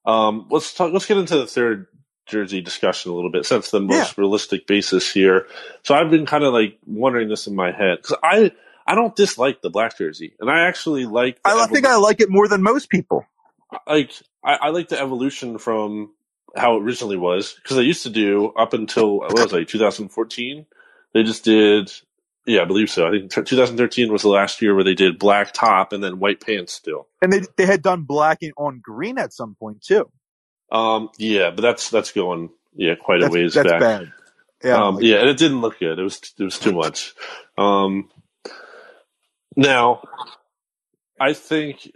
Um, 0.04 0.47
let's 0.50 0.75
talk. 0.75 0.92
Let's 0.92 1.07
get 1.07 1.18
into 1.18 1.37
the 1.37 1.47
third 1.47 1.87
jersey 2.26 2.61
discussion 2.61 3.11
a 3.11 3.14
little 3.14 3.30
bit, 3.30 3.47
since 3.47 3.71
the 3.71 3.80
most 3.80 4.18
realistic 4.18 4.66
basis 4.66 5.11
here. 5.11 5.47
So 5.85 5.95
I've 5.95 6.11
been 6.11 6.26
kind 6.26 6.45
of 6.45 6.52
like 6.52 6.78
wondering 6.87 7.28
this 7.28 7.47
in 7.47 7.54
my 7.54 7.73
head 7.73 7.99
because 8.02 8.16
I 8.23 8.52
I 8.87 8.95
don't 8.95 9.14
dislike 9.14 9.61
the 9.61 9.71
black 9.71 9.99
jersey, 9.99 10.35
and 10.40 10.50
I 10.50 10.66
actually 10.66 11.07
like. 11.07 11.38
I 11.45 11.66
think 11.66 11.87
I 11.87 11.97
like 11.97 12.21
it 12.21 12.30
more 12.30 12.49
than 12.49 12.62
most 12.62 12.88
people. 12.88 13.26
like 13.87 14.12
I, 14.45 14.54
I 14.54 14.68
like 14.71 14.88
the 14.88 15.00
evolution 15.00 15.59
from 15.59 16.12
how 16.57 16.76
it 16.76 16.83
originally 16.83 17.16
was 17.16 17.54
because 17.54 17.76
they 17.76 17.83
used 17.83 18.04
to 18.04 18.11
do 18.11 18.49
up 18.59 18.73
until 18.73 19.18
what 19.18 19.33
was 19.35 19.52
it 19.52 19.68
2014 19.68 20.66
they 21.12 21.23
just 21.23 21.45
did 21.45 21.92
yeah 22.49 22.62
I 22.62 22.67
believe 22.67 22.90
so 22.90 23.07
I 23.07 23.12
think 23.12 23.33
t- 23.33 23.43
2013 23.43 24.12
was 24.12 24.23
the 24.23 24.28
last 24.31 24.62
year 24.62 24.75
where 24.75 24.85
they 24.85 24.95
did 24.95 25.19
black 25.21 25.52
top 25.55 25.93
and 25.93 26.05
then 26.05 26.19
white 26.21 26.40
pants 26.40 26.73
still 26.75 27.09
And 27.23 27.33
they 27.33 27.43
they 27.57 27.67
had 27.67 27.83
done 27.83 28.02
black 28.02 28.40
on 28.57 28.81
green 28.83 29.19
at 29.19 29.33
some 29.33 29.55
point 29.57 29.83
too. 29.83 30.11
um 30.73 31.11
yeah 31.19 31.50
but 31.50 31.62
that's 31.62 31.90
that's 31.90 32.12
going 32.12 32.50
yeah 32.75 32.95
quite 32.97 33.23
a 33.23 33.28
ways 33.28 33.55
that's 33.55 33.71
back 33.71 33.81
bad. 33.81 34.12
Yeah, 34.64 34.87
um, 34.87 34.97
like 34.97 35.05
yeah, 35.05 35.17
that. 35.17 35.21
and 35.23 35.31
it 35.31 35.38
didn't 35.38 35.61
look 35.61 35.78
good. 35.78 35.99
It 35.99 36.02
was 36.02 36.21
it 36.38 36.45
was 36.45 36.59
too 36.59 36.73
much. 36.73 37.14
Um, 37.57 38.11
now, 39.57 40.02
I 41.21 41.33
think 41.35 41.90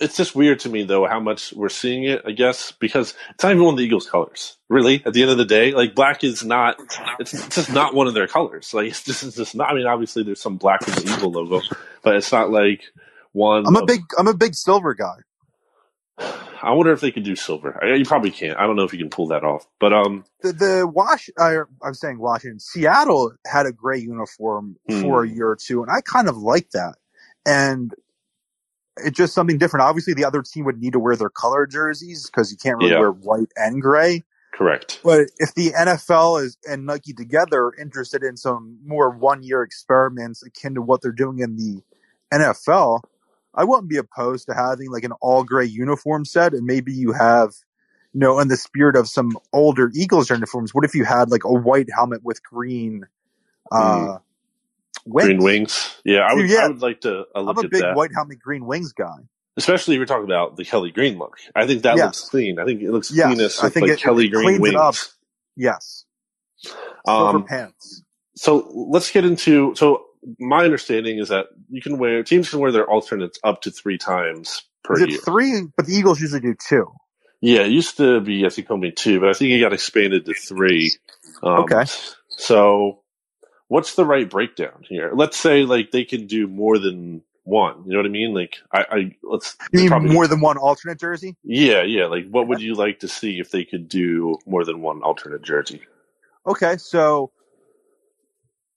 it's 0.00 0.16
just 0.16 0.34
weird 0.36 0.60
to 0.60 0.68
me 0.68 0.84
though 0.84 1.06
how 1.06 1.20
much 1.20 1.52
we're 1.54 1.68
seeing 1.70 2.04
it. 2.04 2.22
I 2.26 2.32
guess 2.32 2.72
because 2.72 3.14
it's 3.34 3.44
not 3.44 3.52
even 3.52 3.64
one 3.64 3.74
of 3.74 3.78
the 3.78 3.84
Eagles' 3.84 4.08
colors. 4.08 4.56
Really, 4.68 5.02
at 5.06 5.14
the 5.14 5.22
end 5.22 5.30
of 5.30 5.38
the 5.38 5.44
day, 5.46 5.72
like 5.72 5.94
black 5.94 6.24
is 6.24 6.44
not. 6.44 6.76
It's, 7.18 7.34
it's 7.34 7.54
just 7.56 7.72
not 7.72 7.94
one 7.94 8.06
of 8.08 8.14
their 8.14 8.28
colors. 8.28 8.74
Like 8.74 8.88
it's 8.88 9.04
just, 9.04 9.24
it's 9.24 9.36
just 9.36 9.54
not. 9.54 9.70
I 9.70 9.74
mean, 9.74 9.86
obviously 9.86 10.22
there's 10.24 10.40
some 10.40 10.56
black 10.58 10.88
in 10.88 10.94
the 10.94 11.02
Eagle 11.02 11.32
logo, 11.32 11.62
but 12.02 12.16
it's 12.16 12.32
not 12.32 12.50
like 12.50 12.84
one. 13.32 13.66
I'm 13.66 13.76
a 13.76 13.82
of- 13.82 13.86
big 13.86 14.02
I'm 14.18 14.28
a 14.28 14.34
big 14.34 14.54
silver 14.54 14.94
guy. 14.94 15.16
I 16.62 16.72
wonder 16.72 16.92
if 16.92 17.00
they 17.00 17.12
could 17.12 17.24
do 17.24 17.36
silver. 17.36 17.78
I, 17.84 17.94
you 17.96 18.04
probably 18.06 18.30
can't. 18.32 18.58
I 18.58 18.66
don't 18.66 18.76
know 18.76 18.84
if 18.84 18.92
you 18.92 18.98
can 18.98 19.10
pull 19.10 19.28
that 19.28 19.44
off. 19.44 19.66
But 19.80 19.92
um, 19.92 20.24
The 20.42 20.52
the 20.52 20.88
Wash 20.88 21.30
I, 21.38 21.58
I'm 21.82 21.94
saying 21.94 22.18
Washington 22.18 22.60
Seattle 22.60 23.32
had 23.46 23.66
a 23.66 23.72
gray 23.72 23.98
uniform 23.98 24.76
for 24.90 25.24
a 25.24 25.28
Hmm. 25.28 25.30
year 25.30 25.48
or 25.50 25.56
two, 25.56 25.82
and 25.82 25.90
I 25.90 26.00
kind 26.02 26.28
of 26.28 26.36
like 26.38 26.70
that. 26.72 26.96
And 27.46 27.94
it's 28.98 29.16
just 29.16 29.34
something 29.34 29.58
different. 29.58 29.84
Obviously, 29.84 30.14
the 30.14 30.24
other 30.24 30.42
team 30.42 30.64
would 30.64 30.78
need 30.78 30.92
to 30.94 30.98
wear 30.98 31.16
their 31.16 31.30
color 31.30 31.66
jerseys 31.66 32.26
because 32.26 32.50
you 32.50 32.56
can't 32.58 32.78
really 32.78 32.92
Yeah. 32.92 33.00
wear 33.00 33.12
white 33.12 33.52
and 33.56 33.82
gray. 33.82 34.24
correct. 34.54 35.00
But 35.04 35.28
if 35.38 35.54
the 35.54 35.70
NFL 35.72 36.42
is 36.42 36.56
and 36.68 36.86
Nike 36.86 37.12
together 37.12 37.72
interested 37.80 38.22
in 38.22 38.36
some 38.36 38.78
more 38.84 39.10
one 39.10 39.42
year 39.42 39.62
experiments 39.62 40.42
akin 40.42 40.74
to 40.76 40.82
what 40.82 41.02
they're 41.02 41.12
doing 41.12 41.40
in 41.40 41.56
the 41.56 41.82
NFL, 42.32 43.02
I 43.54 43.64
wouldn't 43.64 43.88
be 43.90 43.98
opposed 43.98 44.46
to 44.48 44.54
having 44.54 44.90
like 44.90 45.04
an 45.04 45.12
all 45.20 45.44
gray 45.44 45.66
uniform 45.66 46.24
set 46.24 46.54
and 46.54 46.64
maybe 46.66 46.92
you 46.92 47.12
have 47.12 47.52
you 48.14 48.20
know, 48.20 48.38
in 48.40 48.48
the 48.48 48.56
spirit 48.56 48.96
of 48.96 49.08
some 49.08 49.36
older 49.52 49.90
Eagles 49.94 50.30
uniforms, 50.30 50.74
what 50.74 50.84
if 50.86 50.94
you 50.94 51.04
had 51.04 51.30
like 51.30 51.44
a 51.44 51.52
white 51.52 51.88
helmet 51.94 52.22
with 52.24 52.42
green 52.42 53.04
uh 53.72 54.18
wings? 55.04 55.26
Green 55.26 55.38
wings. 55.42 55.96
Yeah, 56.04 56.20
I 56.20 56.34
would. 56.34 56.48
Yeah. 56.48 56.64
I 56.64 56.68
would 56.68 56.82
like 56.82 57.00
to 57.02 57.24
uh, 57.34 57.40
look 57.40 57.58
I'm 57.58 57.64
a 57.66 57.68
big 57.68 57.82
that. 57.82 57.96
white 57.96 58.10
helmet 58.14 58.38
green 58.40 58.64
wings 58.66 58.92
guy. 58.92 59.16
Especially 59.58 59.94
if 59.94 59.98
you're 59.98 60.06
talking 60.06 60.24
about 60.26 60.56
the 60.56 60.64
Kelly 60.64 60.90
Green 60.90 61.16
look. 61.18 61.38
I 61.54 61.66
think 61.66 61.82
that 61.84 61.96
Yes. 61.96 62.04
looks 62.04 62.28
clean. 62.28 62.58
I 62.58 62.64
think 62.66 62.82
it 62.82 62.90
looks 62.90 63.10
Yes, 63.10 63.26
cleanest 63.26 63.62
I 63.62 63.66
with 63.66 63.74
think 63.74 63.82
like 63.88 63.92
it- 63.98 64.02
Kelly 64.02 64.26
it 64.26 64.30
Green 64.32 64.60
wings. 64.60 64.74
it 64.74 64.78
up. 64.78 64.94
Yes. 65.56 66.04
Silver 67.06 67.38
Um, 67.38 67.44
pants. 67.44 68.02
so 68.36 68.70
let's 68.74 69.10
get 69.10 69.24
into. 69.24 69.74
So 69.74 70.04
my 70.38 70.64
understanding 70.64 71.18
is 71.18 71.28
that 71.28 71.46
you 71.70 71.80
can 71.80 71.98
wear 71.98 72.22
teams 72.22 72.50
can 72.50 72.58
wear 72.60 72.72
their 72.72 72.88
alternates 72.90 73.38
up 73.44 73.62
to 73.62 73.70
three 73.70 73.96
times 73.98 74.62
per 74.84 74.94
Is 74.94 75.02
it 75.02 75.10
year. 75.10 75.18
three? 75.20 75.62
But 75.76 75.86
the 75.86 75.94
Eagles 75.94 76.20
usually 76.20 76.40
do 76.40 76.54
two. 76.54 76.86
Yeah, 77.40 77.60
it 77.60 77.70
used 77.70 77.96
to 77.98 78.20
be 78.20 78.44
I 78.44 78.48
think 78.50 78.70
only 78.70 78.92
two, 78.92 79.20
but 79.20 79.28
I 79.28 79.32
think 79.34 79.52
it 79.52 79.60
got 79.60 79.72
expanded 79.72 80.26
to 80.26 80.34
three. 80.34 80.92
Um, 81.42 81.60
Okay. 81.64 81.84
So, 82.28 83.02
what's 83.68 83.94
the 83.94 84.04
right 84.04 84.28
breakdown 84.28 84.84
here? 84.88 85.10
Let's 85.14 85.36
say 85.36 85.62
like 85.62 85.90
they 85.90 86.04
can 86.04 86.26
do 86.26 86.46
more 86.46 86.78
than 86.78 87.22
one. 87.44 87.84
You 87.86 87.92
know 87.92 87.98
what 87.98 88.06
I 88.06 88.10
mean? 88.10 88.34
Like 88.34 88.56
I, 88.72 88.80
I 88.90 89.16
let's 89.22 89.56
You 89.72 89.80
mean 89.80 89.88
probably- 89.88 90.12
more 90.12 90.26
than 90.26 90.40
one 90.40 90.56
alternate 90.56 90.98
jersey? 90.98 91.36
Yeah, 91.44 91.82
yeah. 91.82 92.06
Like, 92.06 92.28
what 92.28 92.48
would 92.48 92.60
you 92.60 92.74
like 92.74 93.00
to 93.00 93.08
see 93.08 93.38
if 93.38 93.50
they 93.50 93.64
could 93.64 93.88
do 93.88 94.38
more 94.46 94.64
than 94.64 94.80
one 94.80 95.02
alternate 95.02 95.42
jersey? 95.42 95.82
Okay, 96.46 96.76
so 96.76 97.30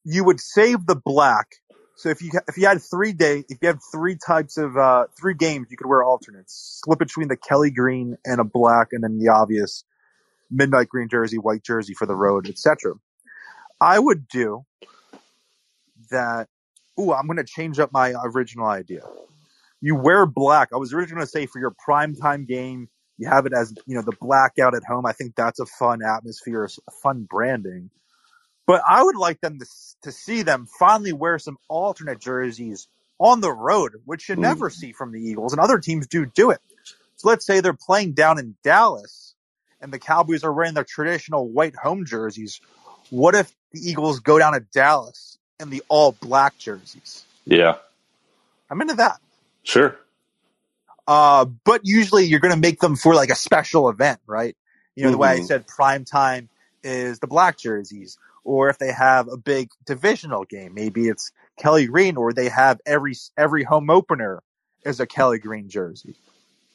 you 0.03 0.23
would 0.23 0.39
save 0.39 0.85
the 0.85 0.95
black. 0.95 1.47
So 1.95 2.09
if 2.09 2.21
you 2.21 2.31
if 2.47 2.57
you 2.57 2.65
had 2.65 2.81
three 2.81 3.11
day 3.11 3.43
if 3.49 3.57
you 3.61 3.67
had 3.67 3.79
three 3.91 4.15
types 4.15 4.57
of 4.57 4.77
uh, 4.77 5.05
three 5.19 5.33
games, 5.33 5.67
you 5.69 5.77
could 5.77 5.87
wear 5.87 6.03
alternates. 6.03 6.81
Slip 6.83 6.97
between 6.97 7.27
the 7.27 7.35
Kelly 7.37 7.71
green 7.71 8.17
and 8.25 8.39
a 8.39 8.45
black, 8.45 8.87
and 8.93 9.03
then 9.03 9.17
the 9.19 9.27
obvious 9.29 9.83
midnight 10.49 10.87
green 10.89 11.09
jersey, 11.09 11.37
white 11.37 11.63
jersey 11.63 11.93
for 11.93 12.05
the 12.05 12.15
road, 12.15 12.47
etc. 12.47 12.93
I 13.81 13.99
would 13.99 14.27
do 14.27 14.65
that. 16.11 16.47
Ooh, 16.99 17.13
I'm 17.13 17.27
going 17.27 17.37
to 17.37 17.43
change 17.45 17.79
up 17.79 17.91
my 17.93 18.13
original 18.23 18.67
idea. 18.67 19.03
You 19.81 19.95
wear 19.95 20.25
black. 20.25 20.69
I 20.73 20.77
was 20.77 20.93
originally 20.93 21.17
going 21.17 21.27
to 21.27 21.31
say 21.31 21.45
for 21.45 21.59
your 21.59 21.73
primetime 21.87 22.47
game, 22.47 22.89
you 23.17 23.29
have 23.29 23.45
it 23.45 23.53
as 23.53 23.73
you 23.85 23.95
know 23.95 24.01
the 24.03 24.13
blackout 24.19 24.75
at 24.75 24.83
home. 24.83 25.05
I 25.05 25.13
think 25.13 25.35
that's 25.35 25.59
a 25.59 25.65
fun 25.65 26.01
atmosphere, 26.03 26.65
a 26.65 26.91
fun 27.03 27.27
branding. 27.29 27.91
But 28.67 28.81
I 28.87 29.03
would 29.03 29.17
like 29.17 29.41
them 29.41 29.59
to 29.59 29.65
to 30.03 30.11
see 30.11 30.43
them 30.43 30.67
finally 30.79 31.13
wear 31.13 31.39
some 31.39 31.57
alternate 31.69 32.19
jerseys 32.19 32.87
on 33.19 33.41
the 33.41 33.51
road, 33.53 33.93
which 34.05 34.29
you 34.29 34.35
Hmm. 34.35 34.37
never 34.37 34.69
see 34.69 34.93
from 34.93 35.11
the 35.11 35.21
Eagles, 35.21 35.53
and 35.53 35.59
other 35.61 35.79
teams 35.79 36.07
do 36.07 36.25
do 36.25 36.51
it. 36.51 36.59
So 37.17 37.29
let's 37.29 37.45
say 37.45 37.61
they're 37.61 37.73
playing 37.73 38.13
down 38.13 38.39
in 38.39 38.55
Dallas, 38.63 39.35
and 39.81 39.93
the 39.93 39.99
Cowboys 39.99 40.43
are 40.43 40.53
wearing 40.53 40.73
their 40.75 40.85
traditional 40.85 41.49
white 41.49 41.75
home 41.75 42.05
jerseys. 42.05 42.61
What 43.09 43.35
if 43.35 43.53
the 43.71 43.79
Eagles 43.89 44.19
go 44.19 44.39
down 44.39 44.53
to 44.53 44.59
Dallas 44.59 45.37
in 45.59 45.69
the 45.69 45.83
all 45.89 46.13
black 46.13 46.57
jerseys? 46.57 47.23
Yeah, 47.45 47.75
I'm 48.69 48.81
into 48.81 48.95
that. 48.95 49.19
sure. 49.63 49.97
Uh, 51.07 51.45
but 51.45 51.81
usually 51.83 52.25
you're 52.25 52.39
going 52.39 52.53
to 52.53 52.59
make 52.59 52.79
them 52.79 52.95
for 52.95 53.15
like 53.15 53.29
a 53.29 53.35
special 53.35 53.89
event, 53.89 54.19
right? 54.27 54.55
You 54.95 55.03
know, 55.03 55.11
the 55.11 55.17
way 55.17 55.29
I 55.29 55.39
Mhm. 55.39 55.47
said 55.47 55.67
prime 55.67 56.05
time 56.05 56.49
is 56.83 57.19
the 57.19 57.27
black 57.27 57.57
jerseys, 57.57 58.17
or 58.43 58.69
if 58.69 58.77
they 58.77 58.91
have 58.91 59.27
a 59.27 59.37
big 59.37 59.69
divisional 59.85 60.45
game, 60.45 60.73
maybe 60.75 61.07
it's 61.07 61.31
Kelly 61.57 61.87
Green, 61.87 62.15
or 62.15 62.31
they 62.31 62.49
have 62.49 62.79
every 62.85 63.15
every 63.37 63.63
home 63.63 63.89
opener 63.89 64.43
is 64.85 64.99
a 64.99 65.07
Kelly 65.07 65.39
Green 65.39 65.67
jersey. 65.69 66.15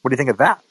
What 0.01 0.09
do 0.09 0.13
you 0.13 0.17
think 0.17 0.29
of 0.29 0.37
that? 0.37 0.61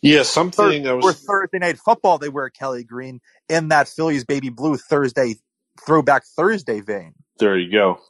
Yeah, 0.00 0.22
something 0.22 0.86
or 0.86 0.96
was. 0.96 1.20
Thursday 1.20 1.58
night 1.58 1.78
football, 1.78 2.18
they 2.18 2.28
wear 2.28 2.50
Kelly 2.50 2.84
Green 2.84 3.20
in 3.48 3.68
that 3.68 3.88
Phillies 3.88 4.24
baby 4.24 4.48
blue 4.48 4.76
Thursday 4.76 5.36
throwback 5.84 6.24
Thursday 6.24 6.80
vein. 6.80 7.14
There 7.38 7.58
you 7.58 7.72
go. 7.72 8.00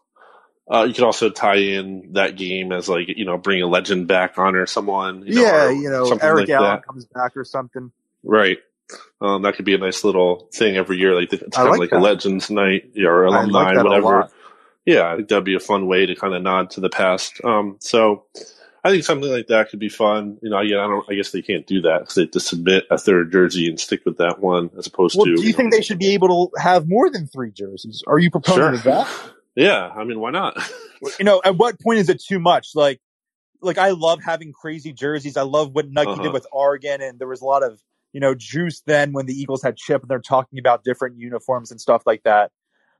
Uh, 0.70 0.84
you 0.84 0.92
could 0.92 1.04
also 1.04 1.30
tie 1.30 1.56
in 1.56 2.10
that 2.12 2.36
game 2.36 2.72
as 2.72 2.88
like 2.88 3.08
you 3.08 3.24
know 3.24 3.38
bring 3.38 3.62
a 3.62 3.66
legend 3.66 4.06
back 4.06 4.38
on 4.38 4.54
or 4.54 4.66
someone. 4.66 5.24
You 5.26 5.36
know, 5.36 5.42
yeah, 5.42 5.64
or 5.64 5.70
you 5.70 5.90
know, 5.90 6.18
Eric 6.20 6.48
like 6.48 6.50
Allen 6.50 6.70
that. 6.70 6.86
comes 6.86 7.06
back 7.06 7.36
or 7.36 7.44
something. 7.44 7.90
Right. 8.22 8.58
Um, 9.20 9.42
that 9.42 9.54
could 9.54 9.64
be 9.64 9.74
a 9.74 9.78
nice 9.78 10.04
little 10.04 10.48
thing 10.52 10.76
every 10.76 10.98
year. 10.98 11.14
Like 11.14 11.32
it's 11.32 11.56
kind 11.56 11.68
of 11.68 11.72
like 11.72 11.80
like 11.80 11.90
that. 11.90 11.98
a 11.98 12.00
Legends 12.00 12.50
Night 12.50 12.92
or 12.98 13.24
alumni, 13.24 13.72
like 13.72 13.84
whatever. 13.84 14.30
Yeah, 14.84 15.16
that'd 15.16 15.44
be 15.44 15.54
a 15.54 15.60
fun 15.60 15.86
way 15.86 16.06
to 16.06 16.14
kind 16.14 16.34
of 16.34 16.42
nod 16.42 16.70
to 16.70 16.80
the 16.80 16.88
past. 16.88 17.42
Um, 17.44 17.76
so 17.80 18.24
I 18.84 18.90
think 18.90 19.04
something 19.04 19.30
like 19.30 19.48
that 19.48 19.70
could 19.70 19.80
be 19.80 19.88
fun. 19.88 20.38
You 20.42 20.50
know, 20.50 20.58
again, 20.58 20.78
I 20.78 20.86
don't. 20.86 21.04
I 21.10 21.14
guess 21.14 21.30
they 21.32 21.42
can't 21.42 21.66
do 21.66 21.80
that 21.82 22.00
because 22.00 22.14
they 22.14 22.22
have 22.22 22.30
to 22.32 22.40
submit 22.40 22.84
a 22.90 22.98
third 22.98 23.32
jersey 23.32 23.68
and 23.68 23.78
stick 23.78 24.04
with 24.04 24.18
that 24.18 24.40
one 24.40 24.70
as 24.78 24.86
opposed 24.86 25.16
Well, 25.16 25.26
to. 25.26 25.36
do 25.36 25.46
you 25.46 25.52
think 25.52 25.72
they 25.72 25.82
should 25.82 25.98
be 25.98 26.14
able 26.14 26.48
to 26.50 26.60
have 26.60 26.88
more 26.88 27.10
than 27.10 27.26
three 27.26 27.50
jerseys? 27.50 28.02
Are 28.06 28.18
you 28.18 28.30
proponent 28.30 28.82
Sure. 28.82 28.92
that? 28.94 29.08
Yeah, 29.56 29.88
I 29.88 30.04
mean, 30.04 30.20
why 30.20 30.30
not? 30.30 30.56
You 31.18 31.24
know, 31.24 31.40
at 31.44 31.56
what 31.56 31.80
point 31.80 31.98
is 31.98 32.08
it 32.08 32.22
too 32.22 32.38
much? 32.38 32.68
Like, 32.76 33.00
like 33.60 33.78
I 33.78 33.90
love 33.90 34.20
having 34.22 34.52
crazy 34.52 34.92
jerseys. 34.92 35.36
I 35.36 35.42
love 35.42 35.72
what 35.74 35.90
Nike 35.90 36.10
Uh-huh. 36.10 36.22
did 36.22 36.32
with 36.32 36.46
Oregon, 36.52 37.02
and 37.02 37.18
there 37.18 37.26
was 37.28 37.40
a 37.40 37.44
lot 37.44 37.62
of 37.64 37.80
you 38.12 38.20
know 38.20 38.34
juice 38.36 38.82
then 38.86 39.12
when 39.12 39.26
the 39.26 39.34
Eagles 39.34 39.62
had 39.62 39.76
Chip, 39.76 40.02
and 40.02 40.10
they're 40.10 40.20
talking 40.20 40.58
about 40.60 40.84
different 40.84 41.18
uniforms 41.18 41.70
and 41.72 41.80
stuff 41.80 42.02
like 42.06 42.22
that. 42.24 42.52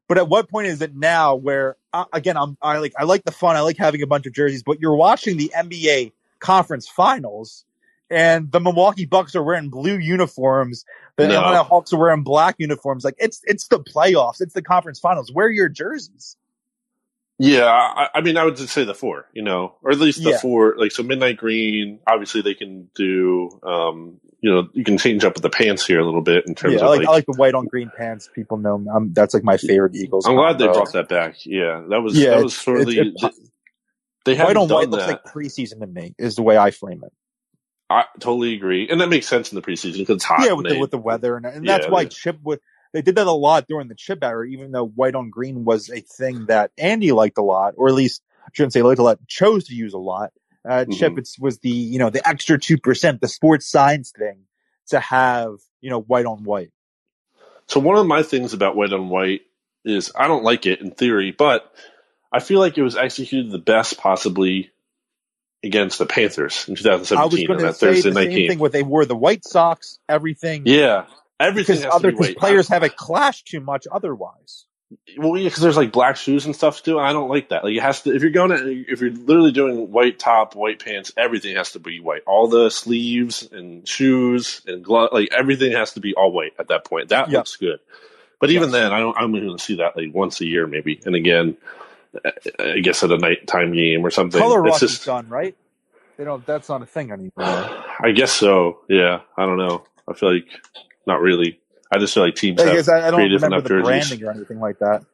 But 0.09 0.19
at 0.19 0.29
what 0.29 0.49
point 0.49 0.67
is 0.69 0.81
it 0.83 0.97
now 0.97 1.35
where 1.37 1.77
uh, 1.93 2.07
again 2.13 2.37
I'm 2.37 2.57
I 2.63 2.79
like 2.79 2.95
I 2.99 3.05
like 3.05 3.25
the 3.25 3.33
fun, 3.33 3.57
I 3.57 3.61
like 3.61 3.77
having 3.77 4.03
a 4.03 4.07
bunch 4.07 4.27
of 4.27 4.33
jerseys, 4.33 4.63
but 4.63 4.81
you're 4.81 4.97
watching 4.97 5.37
the 5.37 5.53
NBA 5.57 6.13
conference 6.41 6.89
finals 6.89 7.65
and 8.11 8.51
the 8.51 8.61
Milwaukee 8.61 9.05
Bucks 9.05 9.37
are 9.37 9.43
wearing 9.43 9.69
blue 9.69 9.99
uniforms, 9.99 10.87
the 11.17 11.27
No. 11.29 11.41
Atlanta 11.41 11.63
Hawks 11.63 11.93
are 11.93 11.99
wearing 11.99 12.23
black 12.23 12.57
uniforms. 12.59 13.05
Like 13.05 13.17
it's 13.19 13.43
it's 13.45 13.69
the 13.69 13.81
playoffs, 13.81 14.41
it's 14.41 14.55
the 14.55 14.63
conference 14.63 14.99
finals. 14.99 15.31
Wear 15.33 15.51
your 15.51 15.69
jerseys. 15.69 16.37
Yeah, 17.39 17.67
I, 17.67 18.09
I 18.17 18.21
mean, 18.21 18.37
I 18.37 18.45
would 18.45 18.57
just 18.57 18.75
say 18.75 18.85
the 18.85 18.95
four, 18.95 19.27
you 19.33 19.43
know, 19.43 19.77
or 19.83 19.93
at 19.93 19.99
least 20.01 20.25
the 20.25 20.31
Yeah. 20.31 20.39
four. 20.39 20.75
Like, 20.77 20.91
so 20.91 21.05
Midnight 21.05 21.37
Green. 21.37 22.01
Obviously, 22.07 22.43
they 22.43 22.55
can 22.55 22.91
do. 22.97 23.61
Um, 23.63 24.21
you 24.41 24.51
know, 24.51 24.69
you 24.73 24.85
can 24.85 24.99
change 24.99 25.25
up 25.25 25.35
with 25.35 25.43
the 25.43 25.51
pants 25.51 25.85
here 25.87 25.99
a 26.01 26.05
little 26.05 26.23
bit 26.23 26.47
in 26.47 26.55
terms 26.55 26.75
Yeah, 26.75 26.81
I 26.81 26.85
of 26.85 26.91
like, 26.91 26.99
like. 27.01 27.09
I 27.09 27.13
like 27.13 27.27
the 27.27 27.33
white 27.37 27.55
on 27.55 27.67
green 27.67 27.91
pants. 27.97 28.29
People 28.33 28.57
know. 28.59 28.85
I'm, 28.93 29.13
that's 29.13 29.35
like 29.35 29.43
my 29.45 29.57
favorite 29.57 29.97
Eagles. 29.97 30.27
I'm 30.27 30.37
glad 30.37 30.59
they 30.59 30.67
brought 30.67 30.93
that 30.93 31.09
back. 31.09 31.45
Yeah, 31.45 31.83
that 31.89 32.01
was 32.03 32.17
Yeah, 32.19 32.31
that 32.37 32.45
was 32.45 32.57
sort 32.57 32.81
of 32.83 32.87
the. 32.87 33.33
they 34.25 34.37
white 34.37 34.57
on 34.57 34.69
white 34.69 34.89
looks 34.91 35.07
that. 35.07 35.25
like 35.25 35.35
preseason 35.35 35.81
to 35.81 35.87
me. 35.87 36.15
Is 36.19 36.37
the 36.37 36.43
way 36.43 36.57
I 36.57 36.71
frame 36.71 37.03
it. 37.05 37.13
I 37.91 38.05
totally 38.21 38.55
agree, 38.55 38.89
and 38.91 39.01
that 39.01 39.09
makes 39.09 39.27
sense 39.27 39.51
in 39.51 39.57
the 39.57 39.63
preseason 39.63 39.99
because 39.99 40.17
it's 40.17 40.25
hot. 40.25 40.45
yeah, 40.45 40.53
with 40.53 40.67
they- 40.67 40.75
the 40.75 40.81
with 40.81 40.91
the 40.91 40.99
weather 40.99 41.37
and, 41.37 41.47
and 41.47 41.67
that's 41.67 41.87
Yeah, 41.87 41.91
why 41.91 42.05
they- 42.05 42.11
Chip 42.11 42.39
would. 42.43 42.61
They 42.93 43.03
did 43.03 43.17
that 43.17 43.27
a 43.27 43.33
lot 43.33 43.67
during 43.69 43.89
the 43.89 43.95
Chip 43.95 44.25
era, 44.25 44.47
even 44.49 44.73
though 44.73 44.87
white 44.87 45.15
on 45.15 45.29
green 45.29 45.65
was 45.65 45.91
a 45.91 46.01
thing 46.01 46.47
that 46.47 46.71
Andy 46.79 47.13
liked 47.13 47.37
a 47.37 47.43
lot, 47.43 47.75
or 47.77 47.89
at 47.89 47.95
least 47.95 48.23
I 48.47 48.49
shouldn't 48.55 48.73
say 48.73 48.81
liked 48.83 48.99
a 48.99 49.03
lot, 49.03 49.19
chose 49.27 49.65
to 49.69 49.75
use 49.75 49.93
a 49.93 49.99
lot. 49.99 50.33
Uh, 50.69 50.85
Chip 50.85 51.15
Mhm. 51.15 51.19
it's, 51.19 51.39
was 51.39 51.59
the 51.61 51.71
you 51.71 51.99
know 51.99 52.11
the 52.11 52.27
extra 52.29 52.59
two 52.59 52.79
percent, 52.79 53.21
the 53.21 53.29
sports 53.29 53.67
science 53.67 54.13
thing 54.17 54.45
to 54.89 55.01
have 55.01 55.55
you 55.81 55.91
know 55.91 56.01
white 56.01 56.27
on 56.27 56.45
white. 56.45 56.71
So 57.67 57.81
one 57.81 57.97
of 57.99 58.07
my 58.07 58.23
things 58.23 58.55
about 58.55 58.77
white 58.77 58.93
on 58.93 59.09
white 59.09 59.43
is 59.85 60.13
I 60.15 60.27
don't 60.27 60.45
like 60.45 60.67
it 60.67 60.81
in 60.81 60.91
theory, 60.91 61.33
but 61.37 61.73
I 62.33 62.41
feel 62.41 62.61
like 62.61 62.77
it 62.77 62.83
was 62.83 62.97
executed 62.97 63.51
the 63.51 63.59
best 63.59 63.99
possibly 63.99 64.71
against 65.65 65.99
the 65.99 66.07
Panthers 66.07 66.67
in 66.69 66.77
2017 66.77 67.19
I 67.19 67.25
was 67.25 67.35
2017 67.35 67.47
going 67.47 67.59
on 67.61 67.67
that 67.67 67.77
say 67.77 67.87
Thursday 67.87 68.11
the 68.11 68.15
night 68.15 68.25
same 68.27 68.37
game. 68.37 68.49
thing. 68.51 68.59
With 68.59 68.73
they 68.73 68.83
wore 68.83 69.05
the 69.05 69.17
white 69.17 69.45
socks, 69.45 69.99
everything. 70.09 70.63
Yeah, 70.67 71.07
everything 71.41 71.77
because 71.77 71.95
other 71.95 72.13
be 72.13 72.35
players 72.35 72.69
have 72.69 72.83
it 72.83 72.97
clash 72.97 73.43
too 73.43 73.61
much 73.61 73.87
otherwise. 73.91 74.67
Well, 75.19 75.37
yeah, 75.37 75.45
because 75.49 75.63
there's 75.63 75.77
like 75.77 75.93
black 75.93 76.17
shoes 76.17 76.47
and 76.47 76.55
stuff 76.57 76.83
too. 76.83 76.99
And 76.99 77.07
I 77.07 77.13
don't 77.13 77.29
like 77.29 77.51
that. 77.51 77.63
Like 77.65 77.75
it 77.75 77.83
has 77.83 78.03
to. 78.03 78.15
If 78.15 78.23
you're 78.23 78.31
going 78.31 78.51
to, 78.51 78.85
if 78.91 79.01
you're 79.01 79.11
literally 79.11 79.53
doing 79.53 79.91
white 79.91 80.19
top, 80.19 80.55
white 80.55 80.83
pants, 80.83 81.13
everything 81.17 81.57
has 81.57 81.73
to 81.73 81.79
be 81.79 82.01
white. 82.01 82.23
All 82.27 82.49
the 82.49 82.71
sleeves 82.71 83.47
and 83.53 83.87
shoes 83.87 84.63
and 84.67 84.83
glove, 84.85 85.11
like 85.13 85.29
everything 85.33 85.73
has 85.73 85.93
to 85.95 86.01
be 86.01 86.15
all 86.15 86.33
white 86.33 86.53
at 86.59 86.69
that 86.69 86.85
point. 86.85 87.11
That 87.11 87.31
Yeah. 87.31 87.39
looks 87.39 87.57
good. 87.57 87.81
But 88.41 88.51
even 88.51 88.71
Yes. 88.71 88.73
then, 88.73 88.93
I 88.93 89.01
don't. 89.01 89.17
I'm 89.19 89.33
going 89.33 89.57
to 89.57 89.63
see 89.63 89.77
that 89.77 89.97
like 89.97 90.15
once 90.15 90.41
a 90.41 90.47
year 90.47 90.67
maybe. 90.67 91.01
And 91.05 91.15
again, 91.15 91.57
I- 92.59 92.79
guess 92.81 93.03
at 93.03 93.11
a 93.11 93.19
nighttime 93.19 93.75
game 93.75 94.05
or 94.07 94.11
something. 94.11 94.41
Color 94.41 94.65
it's 94.67 94.73
rush 94.75 94.83
is 94.85 94.91
just. 94.93 95.05
done, 95.07 95.29
right? 95.29 95.55
They 96.17 96.25
don't. 96.25 96.45
That's 96.47 96.69
not 96.69 96.81
a 96.83 96.87
thing 96.87 97.11
anymore. 97.13 97.33
I 97.37 98.13
guess 98.15 98.33
so. 98.33 98.81
Yeah. 98.89 99.21
I 99.37 99.45
don't 99.45 99.59
know. 99.59 99.85
I 100.09 100.15
feel 100.15 100.33
like 100.33 100.47
not 101.07 101.21
really. 101.21 101.61
I 101.93 101.99
just 101.99 102.15
feel 102.15 102.25
like 102.25 102.37
teams 102.37 102.63
I 102.63 102.65
have 102.65 102.81
I, 102.89 103.09
I 103.09 103.11
don't 103.11 103.31
creative 103.31 103.33
remember 103.33 103.47
enough 103.47 103.63
the 103.63 103.71
jerseys. 103.71 103.71
branding 103.71 104.25
or 104.25 104.31
anything 104.33 104.61
like 104.61 104.79
that. 104.81 105.05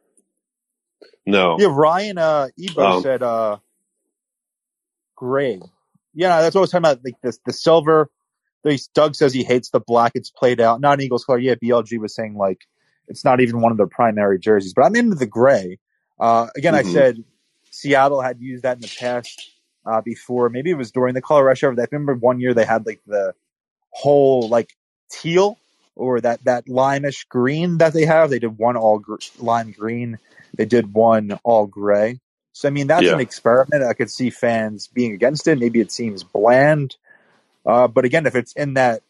No. 1.25 1.57
Yeah, 1.57 1.69
Ryan 1.71 2.17
uh, 2.19 2.49
Ebo 2.59 2.91
Um, 2.99 3.03
said 3.03 3.23
uh, 3.23 3.57
gray. 5.15 5.61
Yeah, 6.13 6.41
that's 6.41 6.55
what 6.55 6.61
I 6.61 6.63
was 6.63 6.71
talking 6.71 6.85
about. 6.85 7.05
Like 7.05 7.15
this, 7.23 7.39
the 7.45 7.53
silver. 7.53 8.09
Doug 8.95 9.15
says 9.15 9.33
he 9.33 9.43
hates 9.43 9.71
the 9.71 9.79
black. 9.81 10.13
It's 10.15 10.31
played 10.31 10.61
out. 10.61 10.81
Not 10.81 10.95
an 10.99 11.01
Eagles 11.05 11.25
color. 11.25 11.39
Yeah, 11.39 11.55
BLG 11.55 11.99
was 11.99 12.15
saying 12.15 12.35
like 12.35 12.61
it's 13.07 13.25
not 13.25 13.41
even 13.41 13.61
one 13.61 13.71
of 13.71 13.77
their 13.79 13.87
primary 13.87 14.39
jerseys. 14.39 14.73
But 14.75 14.83
I'm 14.85 14.95
into 14.95 15.15
the 15.15 15.27
gray. 15.27 15.79
Uh, 16.19 16.47
again, 16.57 16.75
I 16.75 16.83
Mhm. 16.83 16.83
said 16.83 17.23
Seattle 17.71 18.21
had 18.21 18.39
used 18.41 18.63
that 18.63 18.77
in 18.77 18.81
the 18.81 18.91
past 18.99 19.51
uh, 19.85 20.01
before. 20.01 20.49
Maybe 20.49 20.71
it 20.71 20.77
was 20.77 20.91
during 20.91 21.15
the 21.15 21.21
color 21.21 21.45
rush 21.45 21.63
over. 21.63 21.75
That. 21.75 21.83
I 21.83 21.87
remember 21.95 22.15
one 22.15 22.39
year 22.39 22.53
they 22.53 22.65
had 22.65 22.85
like 22.85 23.01
the 23.07 23.33
whole 23.91 24.49
like 24.49 24.71
teal 25.11 25.59
or 25.95 26.21
that 26.21 26.43
that 26.45 26.65
limeish 26.67 27.27
green 27.27 27.77
that 27.79 27.93
they 27.93 28.05
have. 28.05 28.29
They 28.29 28.39
did 28.39 28.57
one 28.57 28.77
all 28.77 28.99
gr- 28.99 29.15
lime 29.39 29.71
green. 29.71 30.19
They 30.55 30.65
did 30.65 30.93
one 30.93 31.39
all 31.43 31.65
gray. 31.67 32.19
So 32.53 32.67
I 32.67 32.71
mean 32.71 32.87
that's 32.87 33.03
Yeah. 33.03 33.13
an 33.13 33.19
experiment. 33.19 33.83
I 33.83 33.93
could 33.93 34.09
see 34.11 34.29
fans 34.29 34.87
being 34.87 35.13
against 35.13 35.47
it. 35.47 35.59
Maybe 35.59 35.79
it 35.79 35.91
seems 35.91 36.23
bland. 36.23 36.95
Uh, 37.65 37.87
but 37.87 38.05
again, 38.05 38.25
if 38.25 38.35
it's 38.35 38.53
in 38.53 38.75
that 38.75 39.01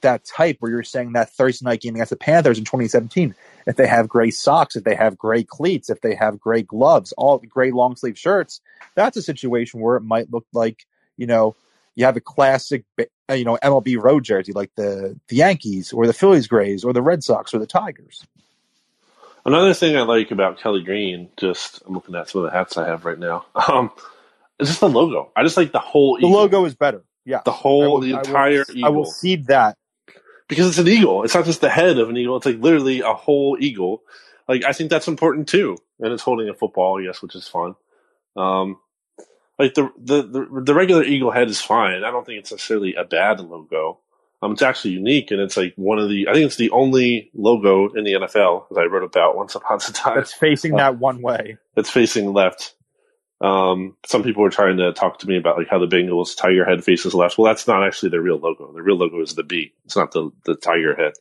that 0.00 0.24
type 0.24 0.56
where 0.60 0.70
you're 0.70 0.82
saying 0.82 1.12
that 1.12 1.30
Thursday 1.30 1.64
night 1.66 1.82
game 1.82 1.94
against 1.94 2.10
the 2.10 2.16
Panthers 2.16 2.58
in 2.58 2.64
2017, 2.64 3.34
if 3.66 3.76
they 3.76 3.86
have 3.86 4.08
gray 4.08 4.30
socks, 4.30 4.74
if 4.74 4.84
they 4.84 4.94
have 4.94 5.18
gray 5.18 5.44
cleats, 5.44 5.90
if 5.90 6.00
they 6.00 6.14
have 6.14 6.40
gray 6.40 6.62
gloves, 6.62 7.12
all 7.12 7.38
gray 7.38 7.70
long 7.70 7.94
sleeve 7.96 8.18
shirts, 8.18 8.60
that's 8.94 9.18
a 9.18 9.22
situation 9.22 9.80
where 9.80 9.96
it 9.96 10.02
might 10.02 10.32
look 10.32 10.46
like, 10.52 10.86
you 11.18 11.26
know, 11.26 11.54
you 11.94 12.06
have 12.06 12.16
a 12.16 12.20
classic, 12.22 12.84
uh, 13.32 13.34
you 13.34 13.44
know, 13.44 13.58
MLB 13.62 14.00
road 14.00 14.24
jersey 14.24 14.52
like 14.52 14.74
the, 14.76 15.18
the 15.28 15.36
Yankees 15.36 15.92
or 15.92 16.06
the 16.06 16.12
Phillies 16.12 16.46
grays 16.46 16.84
or 16.84 16.92
the 16.92 17.02
Red 17.02 17.24
Sox 17.24 17.54
or 17.54 17.58
the 17.58 17.66
Tigers. 17.66 18.26
Another 19.44 19.74
thing 19.74 19.96
I 19.96 20.02
like 20.02 20.30
about 20.30 20.60
Kelly 20.60 20.84
Green, 20.84 21.28
just 21.36 21.82
I'm 21.86 21.94
looking 21.94 22.14
at 22.14 22.28
some 22.28 22.44
of 22.44 22.50
the 22.50 22.56
hats 22.56 22.76
I 22.76 22.86
have 22.86 23.04
right 23.04 23.18
now. 23.18 23.46
Um, 23.68 23.90
it's 24.58 24.68
just 24.68 24.80
the 24.80 24.88
logo. 24.88 25.32
I 25.34 25.42
just 25.42 25.56
like 25.56 25.72
the 25.72 25.80
whole. 25.80 26.18
The 26.20 26.26
logo 26.26 26.64
is 26.66 26.76
better. 26.76 27.02
Yeah, 27.24 27.40
the 27.44 27.50
whole, 27.50 27.94
will, 27.94 28.00
the 28.00 28.12
entire 28.12 28.64
I 28.68 28.70
will, 28.70 28.76
eagle. 28.76 28.84
I 28.84 28.88
will 28.90 29.44
that 29.46 29.76
because 30.46 30.68
it's 30.68 30.78
an 30.78 30.86
eagle. 30.86 31.24
It's 31.24 31.34
not 31.34 31.46
just 31.46 31.60
the 31.60 31.70
head 31.70 31.98
of 31.98 32.10
an 32.10 32.16
eagle. 32.16 32.36
It's 32.36 32.46
like 32.46 32.58
literally 32.58 33.00
a 33.00 33.12
whole 33.12 33.56
eagle. 33.58 34.02
Like 34.46 34.64
I 34.64 34.72
think 34.72 34.90
that's 34.90 35.08
important 35.08 35.48
too, 35.48 35.78
and 35.98 36.12
it's 36.12 36.22
holding 36.22 36.48
a 36.48 36.54
football, 36.54 37.02
yes, 37.02 37.22
which 37.22 37.34
is 37.34 37.48
fun. 37.48 37.74
Um, 38.36 38.78
like 39.62 39.74
the, 39.74 39.90
the 39.96 40.22
the 40.22 40.62
the 40.62 40.74
regular 40.74 41.04
eagle 41.04 41.30
head 41.30 41.48
is 41.48 41.60
fine. 41.60 42.02
I 42.04 42.10
don't 42.10 42.26
think 42.26 42.40
it's 42.40 42.50
necessarily 42.50 42.94
a 42.94 43.04
bad 43.04 43.40
logo. 43.40 44.00
Um, 44.42 44.52
it's 44.52 44.62
actually 44.62 44.94
unique, 44.94 45.30
and 45.30 45.40
it's 45.40 45.56
like 45.56 45.72
one 45.76 46.00
of 46.00 46.08
the. 46.08 46.26
I 46.28 46.32
think 46.32 46.46
it's 46.46 46.56
the 46.56 46.70
only 46.70 47.30
logo 47.32 47.88
in 47.90 48.02
the 48.02 48.14
NFL, 48.14 48.68
that 48.70 48.80
I 48.80 48.86
wrote 48.86 49.04
about 49.04 49.36
once 49.36 49.54
upon 49.54 49.76
a 49.76 49.92
time. 49.92 50.16
That's 50.16 50.32
facing 50.32 50.74
uh, 50.74 50.78
that 50.78 50.98
one 50.98 51.22
way. 51.22 51.58
That's 51.76 51.90
facing 51.90 52.32
left. 52.32 52.74
Um, 53.40 53.96
some 54.04 54.24
people 54.24 54.42
were 54.42 54.50
trying 54.50 54.78
to 54.78 54.92
talk 54.92 55.20
to 55.20 55.28
me 55.28 55.36
about 55.36 55.58
like 55.58 55.68
how 55.68 55.78
the 55.78 55.86
Bengals 55.86 56.36
tiger 56.36 56.64
head 56.64 56.82
faces 56.82 57.14
left. 57.14 57.38
Well, 57.38 57.46
that's 57.46 57.68
not 57.68 57.86
actually 57.86 58.10
their 58.10 58.20
real 58.20 58.38
logo. 58.38 58.72
Their 58.72 58.82
real 58.82 58.98
logo 58.98 59.20
is 59.20 59.34
the 59.34 59.44
B. 59.44 59.72
It's 59.84 59.96
not 59.96 60.10
the 60.10 60.30
the 60.44 60.56
tiger 60.56 60.96
head. 60.96 61.12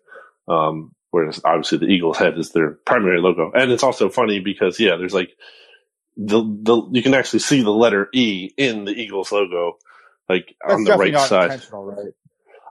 Um, 0.48 0.96
whereas 1.12 1.42
obviously 1.46 1.78
the 1.78 1.86
Eagles 1.86 2.18
head 2.18 2.38
is 2.40 2.52
their 2.52 2.72
primary 2.86 3.22
logo. 3.22 3.52
And 3.54 3.72
it's 3.72 3.84
also 3.84 4.10
funny 4.10 4.40
because 4.40 4.80
yeah, 4.80 4.96
there's 4.96 5.14
like 5.14 5.36
the 6.18 6.42
the 6.42 6.90
you 6.92 7.02
can 7.02 7.14
actually 7.14 7.40
see 7.40 7.62
the 7.62 7.72
letter 7.72 8.10
E 8.14 8.52
in 8.58 8.86
the 8.86 8.92
Eagles 8.92 9.32
logo, 9.32 9.78
like 10.30 10.56
that's 10.62 10.76
on 10.76 10.84
the 10.84 10.98
right 10.98 11.18
side. 11.18 11.62
Right? 11.72 12.14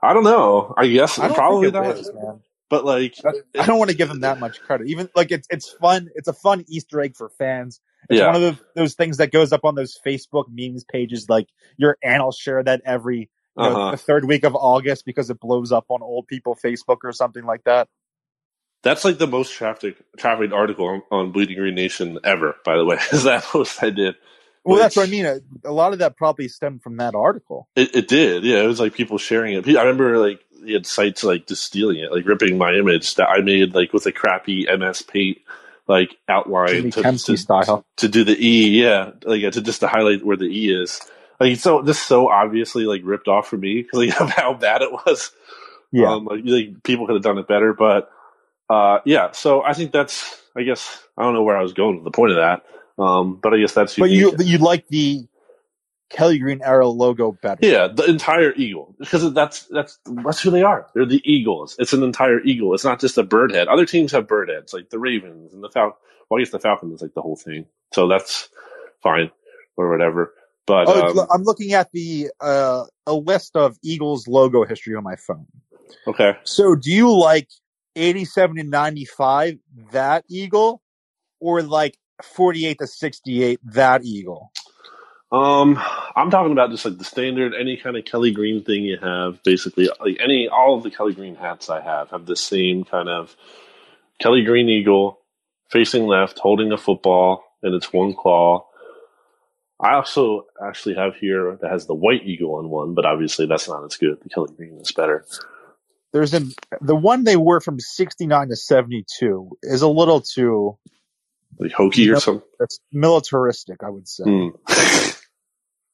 I 0.03 0.13
don't 0.13 0.23
know. 0.23 0.73
I 0.77 0.87
guess 0.87 1.19
I 1.19 1.33
probably 1.33 1.71
not. 1.71 1.97
Is, 1.97 2.11
but 2.69 2.85
like, 2.85 3.15
I 3.59 3.65
don't 3.65 3.77
want 3.79 3.91
to 3.91 3.97
give 3.97 4.07
them 4.07 4.21
that 4.21 4.39
much 4.39 4.61
credit. 4.61 4.87
Even 4.87 5.09
like 5.15 5.31
it's 5.31 5.47
it's 5.51 5.69
fun. 5.69 6.09
It's 6.15 6.27
a 6.27 6.33
fun 6.33 6.65
Easter 6.69 7.01
egg 7.01 7.15
for 7.15 7.29
fans. 7.29 7.81
It's 8.09 8.19
yeah. 8.19 8.27
one 8.27 8.35
of 8.35 8.41
the, 8.41 8.59
those 8.75 8.95
things 8.95 9.17
that 9.17 9.31
goes 9.31 9.51
up 9.53 9.63
on 9.63 9.75
those 9.75 9.99
Facebook 10.05 10.45
memes 10.49 10.83
pages. 10.83 11.29
Like 11.29 11.47
your 11.77 11.97
aunt 12.03 12.23
will 12.23 12.31
share 12.31 12.63
that 12.63 12.81
every 12.85 13.29
you 13.57 13.63
know, 13.63 13.69
Uh-huh. 13.69 13.91
the 13.91 13.97
third 13.97 14.25
week 14.25 14.43
of 14.43 14.55
August 14.55 15.05
because 15.05 15.29
it 15.29 15.39
blows 15.39 15.71
up 15.71 15.85
on 15.89 16.01
old 16.01 16.27
people 16.27 16.55
Facebook 16.55 16.99
or 17.03 17.11
something 17.11 17.45
like 17.45 17.63
that. 17.65 17.89
That's 18.83 19.05
like 19.05 19.17
the 19.17 19.27
most 19.27 19.53
trafficked 19.53 20.01
trafficked 20.17 20.53
article 20.53 20.87
on, 20.87 21.03
on 21.11 21.31
Bleeding 21.31 21.57
Green 21.57 21.75
Nation 21.75 22.19
ever. 22.23 22.55
By 22.65 22.77
the 22.77 22.85
way, 22.85 22.97
is 23.11 23.23
that 23.23 23.43
post 23.43 23.81
I 23.83 23.89
did. 23.91 24.15
Well, 24.63 24.75
Which- 24.75 24.81
that's 24.83 24.95
what 24.95 25.07
I 25.07 25.11
mean. 25.11 25.25
A, 25.25 25.39
a 25.65 25.71
lot 25.71 25.93
of 25.93 25.99
that 25.99 26.17
probably 26.17 26.47
stemmed 26.47 26.81
from 26.83 26.97
that 26.97 27.15
article. 27.15 27.67
It, 27.75 27.95
it 27.95 28.07
did, 28.07 28.43
yeah. 28.43 28.63
It 28.63 28.67
was 28.67 28.79
like 28.79 28.93
people 28.93 29.17
sharing 29.17 29.55
it. 29.55 29.67
I 29.67 29.81
remember 29.81 30.17
like 30.17 30.39
he 30.63 30.73
had 30.73 30.85
sites 30.85 31.23
like 31.23 31.47
just 31.47 31.63
stealing 31.63 31.99
it, 31.99 32.11
like 32.11 32.27
ripping 32.27 32.57
my 32.57 32.73
image 32.73 33.15
that 33.15 33.29
I 33.29 33.41
made 33.41 33.73
like 33.73 33.93
with 33.93 34.05
a 34.05 34.11
crappy 34.11 34.65
MS 34.65 35.01
Paint 35.01 35.39
like 35.87 36.15
outline 36.29 36.91
to, 36.91 37.03
to, 37.03 37.37
style. 37.37 37.85
to 37.97 38.07
do 38.07 38.23
the 38.23 38.37
E, 38.39 38.81
yeah, 38.81 39.11
like 39.23 39.51
to 39.53 39.61
just 39.61 39.81
to 39.81 39.87
highlight 39.87 40.25
where 40.25 40.37
the 40.37 40.45
E 40.45 40.71
is. 40.73 41.01
Like 41.39 41.57
so 41.57 41.83
just 41.83 42.07
so 42.07 42.29
obviously 42.29 42.85
like 42.85 43.01
ripped 43.03 43.27
off 43.27 43.47
for 43.47 43.57
me 43.57 43.81
because 43.81 43.99
like, 43.99 44.21
of 44.21 44.29
how 44.29 44.53
bad 44.53 44.81
it 44.81 44.91
was. 44.91 45.31
Yeah. 45.91 46.13
Um, 46.13 46.25
like, 46.25 46.41
like 46.45 46.83
people 46.83 47.05
could 47.07 47.15
have 47.15 47.23
done 47.23 47.37
it 47.37 47.47
better, 47.47 47.73
but 47.73 48.09
uh, 48.71 48.99
yeah. 49.05 49.31
So 49.31 49.63
I 49.63 49.73
think 49.73 49.91
that's 49.91 50.41
I 50.55 50.63
guess 50.63 51.03
I 51.17 51.23
don't 51.23 51.33
know 51.33 51.43
where 51.43 51.57
I 51.57 51.61
was 51.61 51.73
going 51.73 51.95
with 51.95 52.05
the 52.05 52.11
point 52.11 52.31
of 52.31 52.37
that. 52.37 52.63
Um, 53.01 53.39
but 53.41 53.53
I 53.53 53.59
guess 53.59 53.73
that's 53.73 53.97
but 53.97 54.09
you 54.09 54.31
unique. 54.31 54.47
you 54.47 54.57
like 54.59 54.87
the 54.87 55.27
Kelly 56.09 56.39
Green 56.39 56.61
Arrow 56.61 56.89
logo 56.89 57.31
better. 57.31 57.65
Yeah, 57.65 57.87
the 57.87 58.05
entire 58.05 58.53
eagle 58.55 58.95
because 58.99 59.33
that's 59.33 59.65
that's 59.65 59.97
that's 60.05 60.41
who 60.41 60.51
they 60.51 60.63
are. 60.63 60.87
They're 60.93 61.05
the 61.05 61.21
Eagles. 61.23 61.75
It's 61.79 61.93
an 61.93 62.03
entire 62.03 62.41
eagle. 62.43 62.73
It's 62.73 62.83
not 62.83 62.99
just 62.99 63.17
a 63.17 63.23
bird 63.23 63.51
head. 63.53 63.67
Other 63.67 63.85
teams 63.85 64.11
have 64.11 64.27
bird 64.27 64.49
heads, 64.49 64.73
like 64.73 64.89
the 64.89 64.99
Ravens 64.99 65.53
and 65.53 65.63
the 65.63 65.69
Fal. 65.69 65.97
Well, 66.29 66.39
I 66.39 66.43
guess 66.43 66.51
the 66.51 66.59
Falcons 66.59 66.95
is 66.95 67.01
like 67.01 67.13
the 67.13 67.21
whole 67.21 67.35
thing. 67.35 67.65
So 67.93 68.07
that's 68.07 68.49
fine 69.03 69.31
or 69.75 69.89
whatever. 69.89 70.33
But 70.65 70.87
Oh, 70.87 71.19
um, 71.19 71.27
I'm 71.33 71.43
looking 71.43 71.73
at 71.73 71.91
the 71.91 72.29
uh, 72.39 72.85
a 73.07 73.13
list 73.13 73.55
of 73.55 73.77
Eagles 73.83 74.27
logo 74.27 74.63
history 74.63 74.95
on 74.95 75.03
my 75.03 75.15
phone. 75.15 75.47
okay, 76.07 76.37
So, 76.43 76.75
do 76.75 76.91
you 76.91 77.11
like 77.11 77.49
87 77.95 78.57
to 78.57 78.63
95 78.63 79.55
that 79.91 80.25
eagle, 80.29 80.81
or 81.39 81.61
like 81.61 81.97
48 82.23 82.77
to 82.79 82.87
68 82.87 83.59
that 83.63 84.03
eagle? 84.03 84.51
um, 85.31 85.81
I'm 86.15 86.29
talking 86.29 86.51
about 86.51 86.71
just 86.71 86.83
like 86.83 86.97
the 86.97 87.05
standard, 87.05 87.53
any 87.57 87.77
kind 87.77 87.95
of 87.95 88.03
Kelly 88.03 88.31
Green 88.31 88.63
thing 88.63 88.83
you 88.83 88.97
have. 89.01 89.41
Basically, 89.43 89.89
like 89.99 90.17
any 90.21 90.49
all 90.49 90.75
of 90.75 90.83
the 90.83 90.91
Kelly 90.91 91.13
Green 91.13 91.35
hats 91.35 91.69
I 91.69 91.79
have 91.79 92.09
have 92.09 92.25
the 92.25 92.35
same 92.35 92.83
kind 92.83 93.07
of 93.07 93.35
Kelly 94.19 94.43
Green 94.43 94.67
eagle 94.67 95.19
facing 95.69 96.05
left, 96.05 96.39
holding 96.39 96.73
a 96.73 96.77
football 96.77 97.45
and 97.63 97.73
its 97.73 97.93
one 97.93 98.13
claw. 98.13 98.67
I 99.79 99.95
also 99.95 100.45
actually 100.63 100.95
have 100.95 101.15
here 101.15 101.57
that 101.61 101.71
has 101.71 101.85
the 101.85 101.95
white 101.95 102.23
eagle 102.25 102.55
on 102.55 102.69
one, 102.69 102.93
but 102.93 103.05
obviously 103.05 103.47
that's 103.47 103.69
not 103.69 103.85
as 103.85 103.95
good. 103.95 104.21
The 104.21 104.29
Kelly 104.29 104.53
Green 104.55 104.77
is 104.79 104.91
better. 104.91 105.25
There's 106.13 106.33
an 106.33 106.51
the 106.81 106.95
one 106.95 107.23
they 107.23 107.37
were 107.37 107.61
from 107.61 107.79
69 107.79 108.49
to 108.49 108.55
72 108.55 109.49
is 109.63 109.81
a 109.81 109.87
little 109.87 110.21
too 110.21 110.77
Like 111.57 111.71
hokey 111.71 112.09
or 112.09 112.19
something. 112.19 112.43
that's 112.59 112.79
militaristic, 112.91 113.83
I 113.83 113.89
would 113.89 114.07
say. 114.07 114.23
Hmm. 114.25 114.47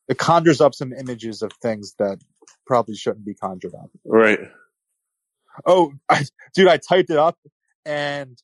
It 0.10 0.18
conjures 0.18 0.62
up 0.62 0.74
some 0.74 0.94
images 0.94 1.42
of 1.42 1.52
things 1.62 1.94
that 2.00 2.20
probably 2.66 2.96
shouldn't 2.96 3.26
be 3.26 3.34
conjured 3.34 3.74
up. 3.76 3.90
right. 4.06 4.40
Oh, 5.66 5.92
I, 6.08 6.24
dude, 6.56 6.70
I 6.70 6.78
typed 6.78 7.10
it 7.10 7.18
up, 7.18 7.38
and 7.86 8.38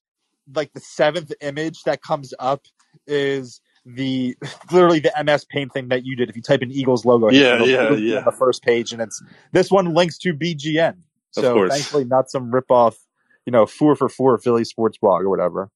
like 0.54 0.74
the 0.74 0.82
seventh 0.82 1.32
image 1.42 1.84
that 1.84 2.02
comes 2.02 2.34
up 2.38 2.64
is 3.08 3.62
the 3.86 4.36
literally 4.74 5.00
the 5.00 5.14
MS 5.24 5.46
Paint 5.46 5.72
thing 5.72 5.88
that 5.88 6.04
you 6.06 6.18
did. 6.18 6.30
If 6.30 6.36
you 6.36 6.42
type 6.42 6.64
in 6.64 6.72
Eagles 6.72 7.06
logo, 7.06 7.30
Yeah, 7.30 7.64
yeah, 7.64 7.92
yeah. 7.94 8.18
on 8.18 8.26
the 8.26 8.32
first 8.34 8.62
page, 8.64 8.92
and 8.92 9.02
it's 9.02 9.24
this 9.54 9.72
one 9.72 9.94
links 9.94 10.18
to 10.20 10.34
BGN. 10.34 10.98
Of 11.38 11.44
So 11.44 11.54
course. 11.54 11.72
thankfully, 11.72 12.06
not 12.06 12.30
some 12.30 12.52
rip 12.54 12.70
off, 12.70 12.98
you 13.46 13.52
know, 13.52 13.66
four 13.66 13.96
for 13.96 14.10
four 14.10 14.38
Philly 14.38 14.64
sports 14.64 14.98
blog 14.98 15.24
or 15.24 15.30
whatever. 15.30 15.70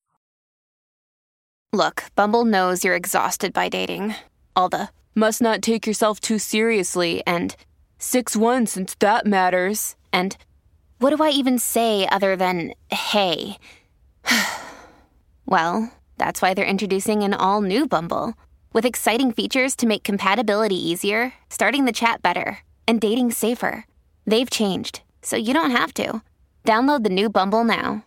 Look, 1.74 2.06
Bumble 2.16 2.46
knows 2.46 2.84
you're 2.84 2.96
exhausted 2.96 3.54
by 3.54 3.70
dating. 3.70 4.16
All 4.56 4.70
the 4.70 4.90
must 5.16 5.42
not 5.42 5.62
take 5.62 5.86
yourself 5.86 6.20
too 6.20 6.40
seriously 6.40 7.24
and 7.28 7.56
6 8.00 8.36
1 8.36 8.66
since 8.68 8.96
that 9.00 9.26
matters. 9.26 9.96
And 10.14 10.38
what 11.00 11.16
do 11.16 11.24
I 11.24 11.30
even 11.30 11.60
say 11.60 12.08
other 12.08 12.36
than 12.36 12.74
hey? 12.90 13.58
well, 15.46 15.92
that's 16.18 16.42
why 16.42 16.54
they're 16.54 16.66
introducing 16.66 17.24
an 17.24 17.34
all 17.34 17.62
new 17.62 17.88
Bumble 17.88 18.34
with 18.74 18.86
exciting 18.86 19.32
features 19.32 19.76
to 19.76 19.88
make 19.88 20.04
compatibility 20.04 20.76
easier, 20.76 21.34
starting 21.50 21.86
the 21.86 21.92
chat 21.92 22.22
better, 22.22 22.60
and 22.88 23.02
dating 23.02 23.32
safer. 23.32 23.86
They've 24.26 24.50
changed, 24.50 25.02
so 25.28 25.36
you 25.36 25.54
don't 25.54 25.72
have 25.72 25.94
to. 25.96 26.22
Download 26.66 27.04
the 27.04 27.10
new 27.10 27.30
Bumble 27.30 27.64
now. 27.64 28.04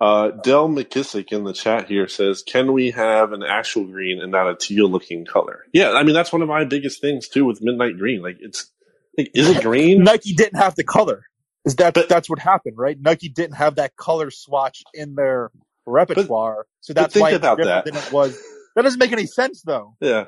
Uh, 0.00 0.30
Del 0.30 0.68
McKissick 0.68 1.30
in 1.30 1.44
the 1.44 1.52
chat 1.52 1.86
here 1.88 2.08
says, 2.08 2.42
"Can 2.42 2.72
we 2.72 2.90
have 2.90 3.32
an 3.32 3.44
actual 3.44 3.84
green 3.84 4.20
and 4.20 4.32
not 4.32 4.50
a 4.50 4.56
teal-looking 4.56 5.24
color?" 5.24 5.64
Yeah, 5.72 5.92
I 5.92 6.02
mean 6.02 6.14
that's 6.14 6.32
one 6.32 6.42
of 6.42 6.48
my 6.48 6.64
biggest 6.64 7.00
things 7.00 7.28
too 7.28 7.44
with 7.44 7.62
midnight 7.62 7.96
green. 7.98 8.20
Like 8.20 8.38
it's, 8.40 8.68
like, 9.16 9.30
is 9.34 9.48
it 9.50 9.62
green? 9.62 10.02
Nike 10.04 10.34
didn't 10.34 10.58
have 10.58 10.74
the 10.74 10.82
color. 10.84 11.22
Is 11.64 11.76
that 11.76 11.94
But- 11.94 12.08
that's 12.08 12.28
what 12.28 12.40
happened, 12.40 12.76
right? 12.76 12.96
Nike 13.00 13.28
didn't 13.28 13.54
have 13.56 13.76
that 13.76 13.94
color 13.96 14.32
swatch 14.32 14.82
in 14.92 15.14
their 15.14 15.52
repertoire, 15.86 16.66
so 16.80 16.92
that's 16.92 17.14
why 17.14 17.28
it's 17.30 17.36
about 17.36 17.58
different 17.58 17.84
that. 17.84 17.92
than 17.92 18.02
it 18.02 18.12
was. 18.12 18.36
That 18.74 18.82
doesn't 18.82 18.98
make 18.98 19.12
any 19.12 19.26
sense, 19.26 19.62
though. 19.62 19.94
yeah. 20.00 20.24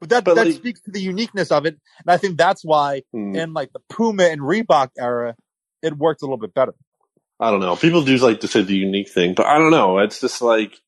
But 0.00 0.10
that 0.10 0.24
But, 0.24 0.34
that 0.36 0.46
like- 0.46 0.54
speaks 0.56 0.80
to 0.82 0.90
the 0.90 1.00
uniqueness 1.00 1.50
of 1.50 1.66
it, 1.66 1.74
and 2.04 2.12
I 2.12 2.16
think 2.16 2.36
that's 2.38 2.62
why 2.64 3.02
Hmm. 3.12 3.34
in 3.34 3.52
like 3.52 3.72
the 3.72 3.80
Puma 3.90 4.24
and 4.24 4.40
Reebok 4.40 4.90
era, 4.98 5.34
it 5.82 5.96
worked 5.96 6.22
a 6.22 6.24
little 6.24 6.38
bit 6.38 6.54
better. 6.54 6.74
I 7.40 7.50
don't 7.50 7.60
know. 7.60 7.74
People 7.76 8.02
do 8.04 8.16
like 8.18 8.40
to 8.40 8.48
say 8.48 8.62
the 8.62 8.76
unique 8.76 9.10
thing, 9.10 9.34
but 9.34 9.46
I 9.46 9.58
don't 9.58 9.70
know. 9.72 9.98
It's 9.98 10.20
just 10.20 10.40
like, 10.40 10.80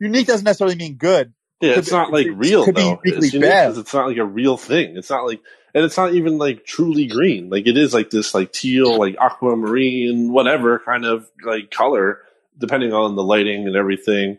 Unique 0.00 0.26
doesn't 0.26 0.44
necessarily 0.44 0.76
mean 0.76 0.96
good. 0.96 1.32
yeah, 1.60 1.78
it's 1.78 1.90
not 1.90 2.12
like 2.12 2.26
it 2.26 2.32
real 2.32 2.64
could 2.64 2.74
though. 2.74 3.00
It's 3.04 3.32
unique 3.32 3.48
bad. 3.48 3.76
it's 3.78 3.94
not 3.94 4.08
like 4.08 4.18
a 4.18 4.24
real 4.24 4.56
thing. 4.56 4.96
It's 4.96 5.08
not 5.08 5.24
like, 5.24 5.40
and 5.74 5.84
it's 5.84 5.96
not 5.96 6.12
even 6.14 6.36
like 6.36 6.64
truly 6.66 7.06
green. 7.06 7.48
Like 7.48 7.66
it 7.66 7.76
is 7.78 7.94
like 7.94 8.10
this 8.10 8.34
like 8.34 8.52
teal, 8.52 8.98
like 8.98 9.16
aquamarine, 9.18 10.30
whatever 10.32 10.80
kind 10.84 11.04
of 11.04 11.28
like 11.44 11.70
color, 11.70 12.20
depending 12.58 12.92
on 12.92 13.14
the 13.16 13.22
lighting 13.22 13.66
and 13.66 13.76
everything. 13.76 14.36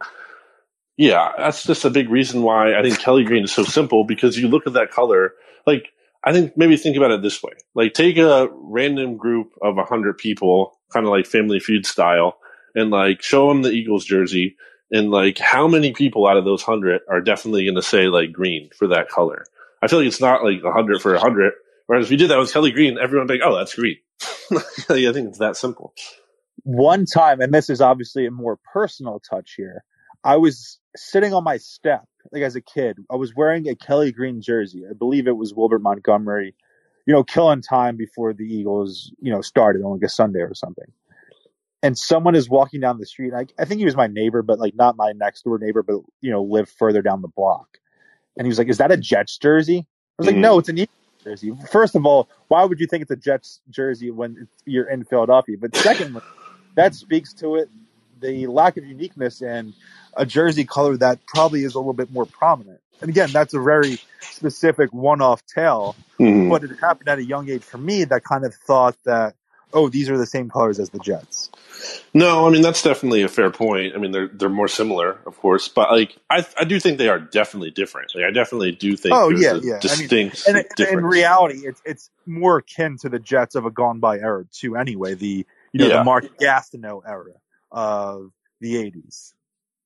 Yeah, 0.98 1.32
that's 1.38 1.64
just 1.64 1.84
a 1.86 1.90
big 1.90 2.10
reason 2.10 2.42
why 2.42 2.78
I 2.78 2.82
think 2.82 3.00
Kelly 3.00 3.26
Green 3.26 3.44
is 3.44 3.54
so 3.54 3.64
simple 3.64 4.06
because 4.06 4.38
you 4.38 4.48
look 4.48 4.66
at 4.66 4.74
that 4.74 4.92
color, 4.92 5.34
like 5.68 5.90
I 6.24 6.32
think 6.32 6.56
maybe 6.56 6.78
think 6.78 6.96
about 6.96 7.12
it 7.12 7.22
this 7.22 7.44
way: 7.44 7.54
like 7.74 7.94
take 7.94 8.18
a 8.18 8.50
random 8.54 9.18
group 9.18 9.52
of 9.62 9.78
a 9.78 9.84
hundred 9.84 10.18
people, 10.18 10.80
kind 10.94 11.06
of 11.06 11.12
like 11.12 11.26
Family 11.26 11.60
Feud 11.60 11.86
style, 11.86 12.38
and 12.76 12.92
like 12.92 13.22
show 13.22 13.50
them 13.50 13.62
the 13.62 13.72
Eagles 13.72 14.06
jersey, 14.06 14.56
and 14.90 15.12
like 15.12 15.38
how 15.38 15.68
many 15.68 15.92
people 15.92 16.28
out 16.28 16.38
of 16.38 16.46
those 16.46 16.64
hundred 16.64 17.02
are 17.10 17.22
definitely 17.22 17.66
going 17.66 17.76
to 17.76 17.82
say 17.82 18.08
like 18.08 18.32
green 18.32 18.70
for 18.78 18.88
that 18.88 19.10
color? 19.10 19.46
I 19.82 19.88
feel 19.88 20.00
like 20.00 20.08
it's 20.08 20.22
not 20.22 20.44
like 20.44 20.64
a 20.64 20.72
hundred 20.72 21.02
for 21.02 21.14
a 21.14 21.20
hundred. 21.20 21.54
Whereas 21.88 22.06
if 22.06 22.12
you 22.12 22.18
did 22.18 22.30
that 22.32 22.40
with 22.40 22.54
Kelly 22.54 22.72
Green, 22.72 22.98
everyone 22.98 23.28
would 23.28 23.34
be 23.34 23.40
like, 23.40 23.48
"Oh, 23.48 23.58
that's 23.58 23.76
green." 23.76 23.98
I 24.52 25.12
think 25.12 25.30
it's 25.30 25.40
that 25.40 25.58
simple. 25.58 25.94
One 26.64 27.06
time, 27.06 27.42
and 27.42 27.54
this 27.54 27.70
is 27.70 27.82
obviously 27.82 28.26
a 28.26 28.32
more 28.32 28.58
personal 28.74 29.20
touch 29.20 29.54
here. 29.58 29.84
I 30.26 30.38
was 30.38 30.80
sitting 30.96 31.34
on 31.34 31.44
my 31.44 31.58
step, 31.58 32.04
like 32.32 32.42
as 32.42 32.56
a 32.56 32.62
kid. 32.62 32.98
I 33.12 33.16
was 33.16 33.36
wearing 33.36 33.70
a 33.70 33.76
Kelly 33.76 34.12
Green 34.12 34.42
jersey. 34.42 34.84
I 34.90 34.94
believe 34.94 35.28
it 35.28 35.38
was 35.38 35.54
Wilbert 35.54 35.84
Montgomery, 35.84 36.56
you 37.06 37.14
know, 37.14 37.24
killing 37.24 37.62
time 37.62 37.96
before 37.96 38.34
the 38.34 38.44
Eagles, 38.44 39.14
you 39.22 39.32
know, 39.32 39.42
started 39.42 39.84
on 39.84 39.94
like 39.94 40.04
a 40.04 40.10
Sunday 40.10 40.40
or 40.40 40.56
something. 40.56 40.92
And 41.84 41.96
someone 41.96 42.34
is 42.34 42.50
walking 42.50 42.82
down 42.82 42.98
the 42.98 43.06
street. 43.06 43.34
I, 43.36 43.46
I 43.60 43.66
think 43.66 43.78
he 43.78 43.86
was 43.86 43.96
my 43.96 44.08
neighbor, 44.08 44.42
but 44.42 44.58
like 44.58 44.76
not 44.76 44.98
my 44.98 45.12
next 45.12 45.44
door 45.44 45.60
neighbor, 45.60 45.84
but 45.84 46.00
you 46.22 46.32
know, 46.32 46.42
lived 46.42 46.70
further 46.70 47.04
down 47.04 47.22
the 47.22 47.28
block. 47.28 47.78
And 48.36 48.48
he 48.48 48.50
was 48.50 48.58
like, 48.58 48.68
"Is 48.68 48.80
that 48.80 48.92
a 48.92 48.98
Jets 48.98 49.38
jersey?" 49.38 49.86
I 50.18 50.22
was 50.22 50.28
like, 50.28 50.38
Mhm. 50.38 50.42
"No, 50.42 50.58
it's 50.58 50.70
an 50.70 50.80
Eagles 50.80 50.90
jersey." 51.24 51.54
First 51.72 51.94
of 51.94 52.06
all, 52.08 52.28
why 52.48 52.66
would 52.66 52.80
you 52.80 52.88
think 52.88 53.04
it's 53.04 53.12
a 53.12 53.16
Jets 53.16 53.62
jersey 53.70 54.10
when 54.10 54.48
you're 54.66 54.90
in 54.90 55.04
Philadelphia? 55.04 55.58
But 55.62 55.76
secondly, 55.76 56.22
that 56.74 56.96
speaks 56.96 57.34
to 57.36 57.56
it 57.58 57.70
the 58.20 58.48
lack 58.48 58.78
of 58.78 58.86
uniqueness 58.86 59.42
and 59.42 59.74
a 60.16 60.26
jersey 60.26 60.66
color 60.66 60.98
that 60.98 61.20
probably 61.26 61.64
is 61.64 61.76
a 61.76 61.80
little 61.80 61.94
bit 61.94 62.12
more 62.12 62.26
prominent. 62.26 62.80
And 63.02 63.10
again, 63.10 63.30
that's 63.32 63.54
a 63.54 63.60
very 63.62 64.00
specific 64.22 64.94
one-off 64.94 65.46
tale, 65.46 65.96
Mhm. 66.20 66.50
but 66.50 66.64
it 66.64 66.72
happened 66.80 67.10
at 67.10 67.20
a 67.20 67.24
young 67.24 67.50
age 67.50 67.64
for 67.64 67.78
me 67.78 68.06
that 68.06 68.24
kind 68.24 68.46
of 68.46 68.54
thought 68.56 68.96
that, 69.04 69.36
oh, 69.74 69.90
these 69.90 70.10
are 70.10 70.18
the 70.18 70.26
same 70.26 70.50
colors 70.50 70.80
as 70.80 70.90
the 70.92 71.00
Jets. 71.00 71.50
No, 72.14 72.48
I 72.48 72.52
mean 72.52 72.62
that's 72.62 72.82
definitely 72.82 73.24
a 73.24 73.28
fair 73.28 73.52
point. 73.52 73.94
I 73.96 73.98
mean 74.00 74.12
they're 74.12 74.30
they're 74.30 74.48
more 74.50 74.70
similar, 74.70 75.20
of 75.26 75.38
course, 75.38 75.68
but 75.68 75.92
like 75.92 76.16
I 76.30 76.46
I 76.58 76.64
do 76.64 76.80
think 76.80 76.98
they 76.98 77.10
are 77.10 77.20
definitely 77.20 77.72
different. 77.72 78.16
Like 78.16 78.24
I 78.24 78.32
definitely 78.32 78.72
do 78.72 78.96
think 78.96 79.14
Oh, 79.14 79.30
yeah, 79.30 79.60
yeah. 79.62 79.80
I 79.84 79.98
mean, 79.98 80.08
distinct 80.08 80.48
And 80.48 80.66
in 80.80 81.06
reality, 81.06 81.68
it's 81.68 81.82
it's 81.86 82.10
more 82.26 82.58
akin 82.60 82.98
to 83.00 83.10
the 83.10 83.20
Jets 83.20 83.56
of 83.56 83.66
a 83.66 83.72
gone 83.72 84.00
by 84.00 84.18
era 84.20 84.46
too. 84.54 84.78
Anyway, 84.78 85.16
the 85.16 85.46
you 85.74 85.80
know 85.80 85.88
Yeah. 85.88 85.98
the 85.98 86.04
Mark 86.06 86.24
Gastineau 86.40 87.02
era 87.06 87.34
of 87.72 88.32
the 88.62 88.76
'80s. 88.76 89.34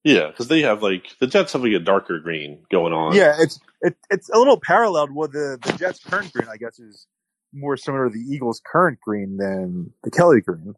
yeah, 0.04 0.28
because 0.28 0.48
they 0.48 0.62
have 0.62 0.82
like 0.84 1.08
the 1.20 1.28
Jets 1.28 1.54
have 1.54 1.64
like 1.64 1.74
a 1.74 1.80
darker 1.80 2.20
green 2.20 2.64
going 2.72 2.94
on. 2.94 3.14
Yeah, 3.16 3.36
it's 3.40 3.60
it, 3.82 3.96
it's 4.10 4.30
a 4.30 4.38
little 4.38 4.60
paralleled 4.60 5.14
with 5.14 5.32
the 5.34 5.60
the 5.62 5.74
Jets' 5.74 6.00
current 6.04 6.32
green. 6.34 6.48
I 6.50 6.58
guess 6.58 6.80
is 6.80 7.08
more 7.54 7.78
similar 7.78 8.10
to 8.10 8.14
the 8.14 8.20
Eagles' 8.34 8.62
current 8.66 9.00
green 9.02 9.38
than 9.38 9.92
the 10.04 10.12
Kelly 10.12 10.42
green. 10.42 10.76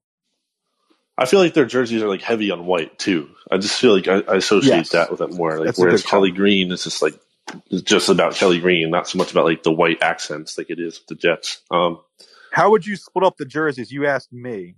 I 1.18 1.26
feel 1.26 1.40
like 1.40 1.54
their 1.54 1.66
jerseys 1.66 2.02
are 2.02 2.08
like 2.08 2.22
heavy 2.22 2.50
on 2.52 2.66
white 2.66 2.98
too. 2.98 3.30
I 3.52 3.58
just 3.58 3.80
feel 3.80 3.94
like 3.96 4.08
I, 4.08 4.22
I 4.22 4.38
associate 4.38 4.78
Yes. 4.78 4.90
that 4.90 5.12
with 5.12 5.22
it 5.22 5.34
more. 5.34 5.58
Like 5.58 5.66
That's 5.68 5.80
whereas. 5.80 6.04
Kelly 6.04 6.32
Green 6.32 6.72
is 6.72 6.84
just 6.86 7.02
like 7.02 7.14
it's 7.70 7.82
just 7.84 8.10
about 8.10 8.36
Kelly 8.36 8.60
Green, 8.60 8.90
not 8.90 9.08
so 9.10 9.18
much 9.18 9.32
about 9.32 9.46
like 9.46 9.62
the 9.64 9.72
white 9.74 10.02
accents 10.02 10.58
like 10.58 10.70
it 10.70 10.80
is 10.80 11.00
with 11.00 11.08
the 11.08 11.16
Jets. 11.16 11.62
Um, 11.70 12.00
How 12.54 12.72
would 12.72 12.86
you 12.88 12.96
split 12.96 13.26
up 13.26 13.36
the 13.38 13.46
jerseys? 13.46 13.92
You 13.92 14.08
asked 14.08 14.32
me 14.32 14.76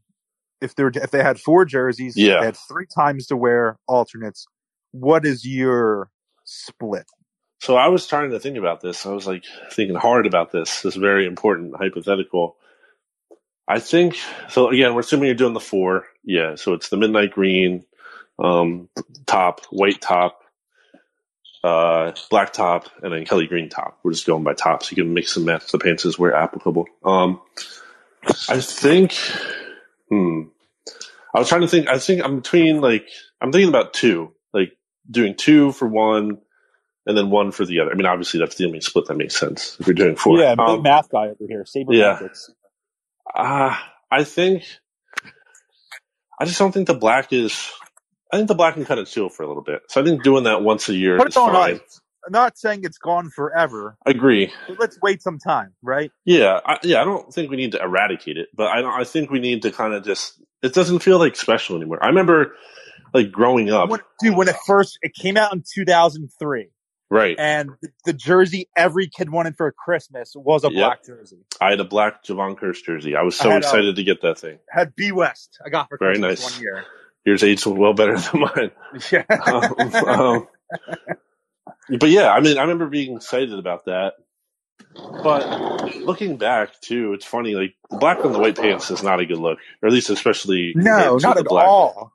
if 0.64 0.76
there 0.76 0.92
if 0.94 1.12
they 1.12 1.22
had 1.22 1.40
four 1.40 1.66
jerseys. 1.66 2.16
Yeah. 2.16 2.40
they 2.40 2.46
had 2.46 2.58
three 2.58 2.88
times 2.94 3.28
to 3.28 3.38
wear 3.38 3.78
alternates. 3.88 4.46
What 4.92 5.26
is 5.26 5.46
your 5.46 6.10
split? 6.46 7.06
So 7.60 7.78
I 7.78 7.88
was 7.88 8.08
trying 8.08 8.32
to 8.32 8.40
think 8.40 8.58
about 8.58 8.82
this. 8.82 9.06
I 9.06 9.12
was 9.12 9.26
like 9.26 9.46
thinking 9.72 9.96
hard 9.96 10.26
about 10.26 10.52
this. 10.52 10.82
This 10.82 10.96
very 10.96 11.26
important 11.26 11.76
hypothetical. 11.78 12.58
I 13.68 13.80
think 13.80 14.18
so. 14.50 14.70
Again, 14.70 14.94
we're 14.94 15.00
assuming 15.00 15.28
you're 15.28 15.36
doing 15.36 15.54
the 15.54 15.60
four. 15.60 16.06
Yeah. 16.24 16.56
So 16.56 16.74
it's 16.74 16.90
the 16.90 16.98
midnight 16.98 17.32
green, 17.32 17.86
um, 18.38 18.90
top, 19.26 19.62
white 19.70 20.02
top, 20.02 20.42
uh, 21.64 22.12
black 22.30 22.52
top, 22.52 22.90
and 23.02 23.14
then 23.14 23.26
Kelly 23.26 23.48
green 23.48 23.70
top. 23.70 23.98
We're 24.04 24.12
just 24.12 24.28
going 24.28 24.44
by 24.44 24.54
tops. 24.54 24.92
You 24.92 25.02
can 25.02 25.14
mix 25.14 25.38
and 25.38 25.46
match 25.46 25.72
the 25.72 25.80
pants 25.80 26.06
as 26.06 26.20
where 26.20 26.36
applicable. 26.36 26.88
Um, 27.06 27.40
I 28.50 28.60
think. 28.60 29.14
Hmm. 30.10 30.44
I 31.34 31.40
was 31.40 31.50
trying 31.50 31.62
to 31.62 31.70
think. 31.70 31.88
I 31.90 32.00
think 32.00 32.24
I'm 32.24 32.38
between 32.38 32.82
like 32.82 33.08
I'm 33.42 33.52
thinking 33.52 33.70
about 33.70 33.94
two, 33.94 34.34
like 34.54 34.74
doing 35.10 35.36
two 35.36 35.72
for 35.74 35.88
one 35.88 36.40
and 37.08 37.18
then 37.18 37.30
one 37.32 37.52
for 37.52 37.66
the 37.66 37.82
other. 37.82 37.92
I 37.92 37.96
mean, 37.96 38.06
obviously 38.08 38.40
that's 38.40 38.56
the 38.56 38.66
only 38.68 38.82
split 38.82 39.08
that 39.08 39.18
makes 39.18 39.38
sense 39.38 39.78
if 39.80 39.88
you're 39.88 39.96
doing 39.96 40.16
four. 40.18 40.40
Yeah, 40.40 40.56
big 40.56 40.60
Um, 40.60 40.84
math 40.84 41.10
guy 41.10 41.28
over 41.28 41.46
here. 41.48 41.66
Saber 41.66 41.94
yeah. 41.94 42.14
Matrix. 42.14 42.52
uh, 43.36 43.78
I 44.12 44.24
think 44.26 44.66
I 46.40 46.46
just 46.46 46.60
don't 46.60 46.72
think 46.74 46.88
the 46.88 46.96
black 46.96 47.34
is. 47.34 47.72
I 48.32 48.38
think 48.38 48.48
the 48.50 48.56
black 48.56 48.76
can 48.76 48.86
kind 48.86 49.00
of 49.00 49.08
chill 49.08 49.30
for 49.30 49.44
a 49.44 49.48
little 49.48 49.64
bit. 49.64 49.84
So 49.90 50.02
I 50.02 50.04
think 50.06 50.24
doing 50.24 50.46
that 50.46 50.64
once 50.64 50.90
a 50.90 50.96
year 50.96 51.18
Put 51.18 51.30
is 51.30 51.38
it 51.38 51.40
on 51.40 51.54
fine. 51.54 51.76
ice. 51.76 52.02
I'm 52.26 52.32
not 52.34 52.58
saying 52.58 52.82
it's 52.84 52.98
gone 53.00 53.30
forever, 53.32 53.98
Agree. 54.06 54.54
but 54.68 54.80
let's 54.80 55.00
wait 55.02 55.22
some 55.22 55.40
time, 55.40 55.74
right? 55.84 56.12
Yeah, 56.26 56.60
I, 56.66 56.80
yeah. 56.84 57.02
I 57.02 57.06
don't 57.06 57.34
think 57.34 57.52
we 57.52 57.58
need 57.58 57.74
to 57.74 57.82
eradicate 57.84 58.38
it, 58.38 58.50
but 58.56 58.66
I 58.68 59.02
I 59.02 59.04
think 59.06 59.32
we 59.32 59.40
need 59.40 59.64
to 59.64 59.72
kind 59.72 59.94
of 59.94 60.04
just. 60.06 60.42
It 60.64 60.74
doesn't 60.74 61.00
feel 61.00 61.20
like 61.20 61.36
special 61.36 61.76
anymore. 61.76 62.00
I 62.02 62.08
remember, 62.08 62.56
like 63.14 63.32
growing 63.32 63.70
up, 63.70 63.90
When, 63.90 64.00
dude, 64.22 64.36
when 64.38 64.48
it 64.48 64.56
first 64.66 64.98
it 65.02 65.14
came 65.14 65.38
out 65.38 65.54
in 65.54 65.64
2003, 65.72 66.70
right? 67.10 67.36
and 67.38 67.70
the, 67.82 67.90
the 68.06 68.14
jersey 68.14 68.70
every 68.76 69.08
kid 69.08 69.30
wanted 69.30 69.56
for 69.58 69.72
Christmas 69.72 70.32
was 70.36 70.64
a 70.64 70.68
Yep. 70.72 70.74
black 70.74 71.06
jersey. 71.06 71.40
I 71.62 71.70
had 71.72 71.80
a 71.80 71.84
black 71.84 72.24
Javon 72.24 72.58
Kearse 72.58 72.82
jersey. 72.84 73.16
I 73.16 73.22
was 73.24 73.36
so 73.38 73.50
I 73.50 73.54
had, 73.54 73.64
excited 73.64 73.96
to 73.98 74.04
get 74.04 74.22
that 74.22 74.40
thing. 74.40 74.58
Had 74.70 74.96
B 74.96 75.12
West. 75.12 75.60
I 75.66 75.70
got 75.70 75.90
for 75.90 75.98
Very 76.00 76.16
Christmas 76.18 76.42
nice. 76.44 76.54
one 76.56 76.62
year. 76.64 76.86
Yours 77.26 77.44
aged 77.44 77.66
well 77.66 77.94
better 77.94 78.18
than 78.20 78.42
mine. 78.42 78.72
Yeah. 79.12 79.24
um, 79.46 80.08
um, 80.08 80.48
but 82.00 82.10
yeah, 82.10 82.32
I 82.32 82.40
mean, 82.40 82.58
I 82.58 82.62
remember 82.62 82.88
being 82.88 83.16
excited 83.16 83.54
about 83.58 83.86
that. 83.86 84.14
But 84.96 85.96
looking 85.98 86.38
back 86.38 86.80
too, 86.82 87.14
it's 87.14 87.26
funny. 87.26 87.56
Like 87.56 87.76
black 87.90 88.24
on 88.24 88.32
the 88.32 88.40
white 88.40 88.56
pants 88.56 88.92
is 88.92 89.04
not 89.04 89.20
a 89.20 89.26
good 89.26 89.38
look, 89.40 89.60
or 89.82 89.88
at 89.88 89.94
least 89.94 90.10
especially 90.10 90.74
no, 90.76 91.18
not 91.18 91.38
at 91.38 91.46
black. 91.46 91.68
all. 91.68 92.12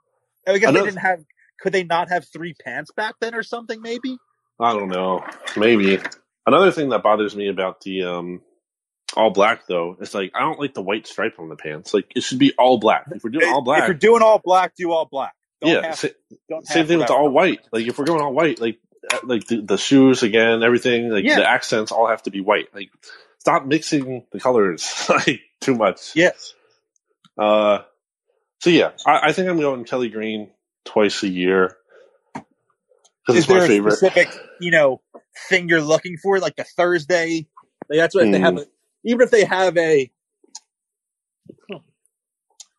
I 0.46 0.58
guess 0.58 0.68
Another- 0.68 0.80
they 0.86 0.90
didn't 0.90 1.00
have. 1.02 1.24
Could 1.60 1.72
they 1.72 1.82
not 1.84 2.08
have 2.08 2.26
three 2.28 2.54
pants 2.54 2.92
back 2.92 3.16
then 3.20 3.34
or 3.34 3.42
something? 3.42 3.82
Maybe. 3.82 4.16
I 4.60 4.72
don't 4.72 4.88
know. 4.88 5.24
Maybe 5.56 5.98
another 6.46 6.70
thing 6.72 6.88
that 6.90 7.02
bothers 7.02 7.34
me 7.34 7.48
about 7.48 7.80
the 7.80 8.04
um, 8.04 8.42
all 9.16 9.30
black 9.30 9.66
though 9.68 9.96
is 10.00 10.14
like 10.14 10.32
I 10.34 10.40
don't 10.40 10.58
like 10.60 10.74
the 10.74 10.82
white 10.82 11.06
stripe 11.06 11.34
on 11.38 11.48
the 11.48 11.56
pants. 11.56 11.92
Like 11.94 12.06
it 12.14 12.22
should 12.22 12.38
be 12.38 12.52
all 12.58 12.78
black. 12.78 13.06
If 13.10 13.24
we're 13.24 13.30
doing 13.30 13.48
all 13.48 13.62
black, 13.62 13.82
If 13.82 13.88
you're 13.88 13.94
doing 13.94 14.22
all 14.22 14.40
black, 14.42 14.74
do 14.76 14.92
all 14.92 15.06
black. 15.10 15.32
Don't 15.60 15.72
yeah. 15.72 15.86
have, 15.86 15.98
sa- 15.98 16.08
don't 16.48 16.66
same 16.66 16.86
thing 16.86 16.98
with 16.98 17.08
the 17.08 17.14
all 17.14 17.28
white. 17.30 17.60
Like 17.72 17.86
if 17.86 17.98
we're 17.98 18.04
going 18.04 18.20
all 18.22 18.32
white, 18.32 18.60
like 18.60 18.78
like 19.24 19.46
the, 19.46 19.60
the 19.62 19.78
shoes 19.78 20.22
again, 20.22 20.62
everything, 20.62 21.10
like 21.10 21.24
Yeah. 21.24 21.36
the 21.36 21.48
accents 21.48 21.92
all 21.92 22.08
have 22.08 22.22
to 22.24 22.30
be 22.30 22.40
white. 22.40 22.74
Like 22.74 22.90
stop 23.38 23.64
mixing 23.66 24.24
the 24.32 24.40
colors 24.40 25.06
like 25.08 25.40
too 25.60 25.74
much. 25.74 26.14
Yes. 26.14 26.54
Uh, 27.38 27.80
so 28.60 28.70
yeah, 28.70 28.90
I, 29.06 29.28
I 29.28 29.32
think 29.32 29.48
I'm 29.48 29.60
going 29.60 29.84
Kelly 29.84 30.08
Green 30.08 30.50
twice 30.84 31.22
a 31.22 31.28
year 31.28 31.76
because 32.34 33.36
Is 33.36 33.44
it's 33.44 33.48
my 33.48 33.54
there 33.56 33.64
a 33.64 33.68
favorite. 33.68 33.92
specific, 33.92 34.28
you 34.60 34.70
know, 34.70 35.00
thing 35.48 35.68
you're 35.68 35.80
looking 35.82 36.16
for, 36.22 36.38
like 36.40 36.56
the 36.56 36.64
Thursday? 36.64 37.46
Like 37.88 37.98
that's 37.98 38.14
what 38.14 38.24
if 38.26 38.32
they 38.32 38.40
have. 38.40 38.56
A, 38.58 38.66
even 39.04 39.20
if 39.22 39.30
they 39.30 39.44
have 39.44 39.76
a. 39.76 40.10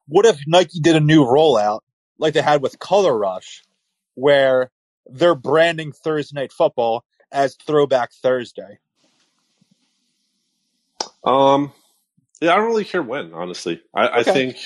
What 0.07 0.25
if 0.25 0.39
Nike 0.47 0.79
did 0.79 0.95
a 0.95 0.99
new 0.99 1.23
rollout 1.23 1.81
like 2.17 2.33
they 2.33 2.41
had 2.41 2.61
with 2.61 2.79
Color 2.79 3.17
Rush, 3.17 3.63
where 4.15 4.71
they're 5.11 5.35
branding 5.35 5.91
Thursday 5.91 6.39
Night 6.39 6.51
Football 6.51 7.03
as 7.31 7.55
Throwback 7.55 8.11
Thursday? 8.13 8.79
Um, 11.23 11.71
yeah, 12.41 12.53
I 12.53 12.55
don't 12.57 12.67
really 12.67 12.85
care 12.85 13.03
when, 13.03 13.33
honestly. 13.33 13.81
I, 13.93 14.19
I 14.19 14.23
think, 14.23 14.57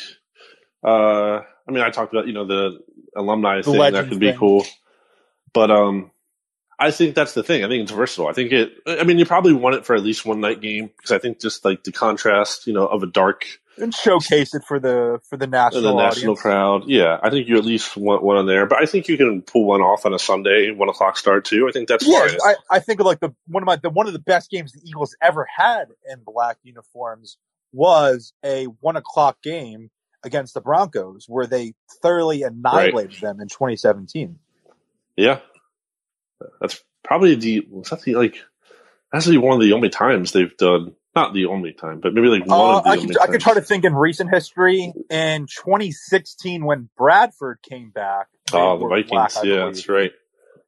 uh, 0.84 1.39
I 1.39 1.71
mean, 1.71 1.82
I 1.82 1.89
talked 1.89 2.13
about, 2.13 2.27
you 2.27 2.34
know, 2.34 2.45
the 2.45 2.79
alumni 3.15 3.58
The 3.58 3.63
thing, 3.63 3.79
that 3.79 4.10
could 4.10 4.19
be 4.19 4.29
thing. 4.32 4.39
cool. 4.39 4.65
But, 5.53 5.71
um, 5.71 6.12
I 6.79 6.91
think 6.91 7.15
that's 7.15 7.34
the 7.34 7.43
thing. 7.43 7.63
I 7.63 7.67
think 7.67 7.84
it's 7.84 7.91
versatile. 7.91 8.27
I 8.27 8.34
think 8.34 8.51
it, 8.51 8.73
I 8.86 9.03
mean, 9.03 9.17
you 9.17 9.25
probably 9.25 9.53
want 9.53 9.75
it 9.75 9.86
for 9.86 9.95
at 9.95 10.03
least 10.03 10.25
one 10.25 10.41
night 10.41 10.60
game 10.60 10.88
because 10.88 11.12
I 11.12 11.19
think 11.19 11.39
just 11.39 11.63
like 11.63 11.84
the 11.84 11.91
contrast, 11.91 12.67
you 12.67 12.73
know, 12.73 12.88
of 12.88 13.03
a 13.03 13.08
dark 13.08 13.45
And 13.77 13.93
showcase 13.93 14.53
it 14.53 14.63
for 14.63 14.79
the 14.79 15.19
for 15.27 15.36
the 15.36 15.47
national 15.47 15.88
and 15.88 15.97
the 15.97 16.03
national 16.03 16.33
audience. 16.33 16.41
crowd. 16.41 16.83
Yeah, 16.88 17.19
I 17.23 17.31
think 17.31 17.47
you 17.47 17.57
at 17.57 17.65
least 17.65 17.97
want 17.97 18.21
one 18.21 18.38
on 18.38 18.45
there. 18.45 18.67
But 18.67 18.81
I 18.81 18.86
think 18.86 19.07
you 19.07 19.17
can 19.17 19.41
pull 19.41 19.65
one 19.65 19.81
off 19.81 20.05
on 20.05 20.13
a 20.13 20.19
Sunday, 20.19 20.69
one 20.69 20.89
o'clock 20.89 21.17
start 21.17 21.45
too. 21.45 21.67
I 21.67 21.71
think 21.71 21.88
that's 21.88 22.05
Yeah. 22.07 22.27
I, 22.45 22.55
I 22.69 22.79
think 22.79 22.99
of 22.99 23.07
like 23.07 23.19
the 23.19 23.33
one 23.47 23.63
of 23.63 23.65
my 23.65 23.77
the 23.77 23.89
one 23.89 24.05
of 24.05 24.13
the 24.13 24.19
best 24.19 24.51
games 24.51 24.73
the 24.73 24.81
Eagles 24.88 25.15
ever 25.21 25.47
had 25.57 25.86
in 26.07 26.21
black 26.23 26.57
uniforms 26.62 27.38
was 27.71 28.33
a 28.45 28.65
one 28.65 28.95
o'clock 28.95 29.41
game 29.41 29.89
against 30.23 30.53
the 30.53 30.62
Broncos 30.62 31.25
where 31.27 31.47
they 31.47 31.73
thoroughly 32.01 32.43
annihilated 32.43 33.19
them 33.21 33.41
in 33.41 33.47
2017. 33.47 34.38
Yeah, 35.17 35.39
that's 36.62 36.83
probably 37.03 37.36
the. 37.36 37.67
Was 37.69 37.89
that 37.89 38.01
the 38.01 38.15
like? 38.15 38.38
That's 39.12 39.25
actually 39.25 39.39
one 39.39 39.55
of 39.55 39.62
the 39.62 39.73
only 39.73 39.89
times 39.89 40.31
they've 40.31 40.55
done 40.57 40.95
Not 41.15 41.34
the 41.34 41.45
only 41.47 41.73
time, 41.73 41.99
but 42.02 42.13
maybe 42.13 42.28
like 42.28 42.45
one 42.45 42.71
Uh, 42.71 42.78
of 42.78 42.84
the 42.84 42.93
I 42.93 42.97
only 42.97 43.15
could, 43.15 43.17
I 43.21 43.28
could 43.28 43.41
try 43.41 43.56
to 43.56 43.62
think 43.62 43.86
in 43.86 43.95
recent 43.95 44.32
history. 44.34 44.95
In 45.10 45.47
2016, 45.47 46.65
when 46.65 46.89
Bradford 46.97 47.60
came 47.63 47.91
back, 47.91 48.28
Oh, 48.54 48.78
the 48.80 48.89
Vikings. 48.89 49.10
black, 49.10 49.34
yeah, 49.43 49.65
believe. 49.65 49.65
that's 49.65 49.89
right. 49.89 50.12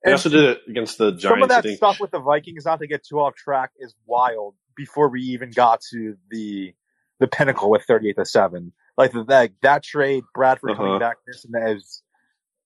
They 0.06 0.12
And 0.12 0.14
also 0.14 0.30
did 0.30 0.46
it 0.46 0.62
against 0.70 0.98
the 1.00 1.12
Giants. 1.14 1.24
some 1.28 1.44
of 1.44 1.50
that 1.50 1.70
stuff 1.70 2.00
with 2.00 2.12
the 2.12 2.20
Vikings, 2.20 2.66
not 2.66 2.80
to 2.80 2.88
get 2.88 3.06
too 3.06 3.20
off 3.20 3.36
track, 3.36 3.72
is 3.80 3.96
wild. 4.06 4.56
Before 4.78 5.10
we 5.10 5.22
even 5.24 5.54
got 5.54 5.82
to 5.92 6.16
the 6.32 6.74
the 7.20 7.28
pinnacle 7.28 7.70
with 7.72 7.84
38 7.84 8.16
to 8.18 8.26
seven, 8.26 8.74
like 8.98 9.12
the, 9.14 9.24
that 9.26 9.52
that 9.64 9.84
trade, 9.84 10.26
Bradford 10.34 10.74
Uh-huh. 10.74 10.74
coming 10.76 10.98
back, 10.98 11.18
this 11.28 11.46
and 11.46 11.54
that 11.56 11.76
is. 11.78 12.04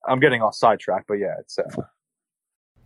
I'm 0.08 0.20
getting 0.20 0.42
off 0.42 0.56
sidetrack, 0.56 1.06
but 1.08 1.16
yeah, 1.16 1.36
it's 1.40 1.60
uh, 1.60 1.64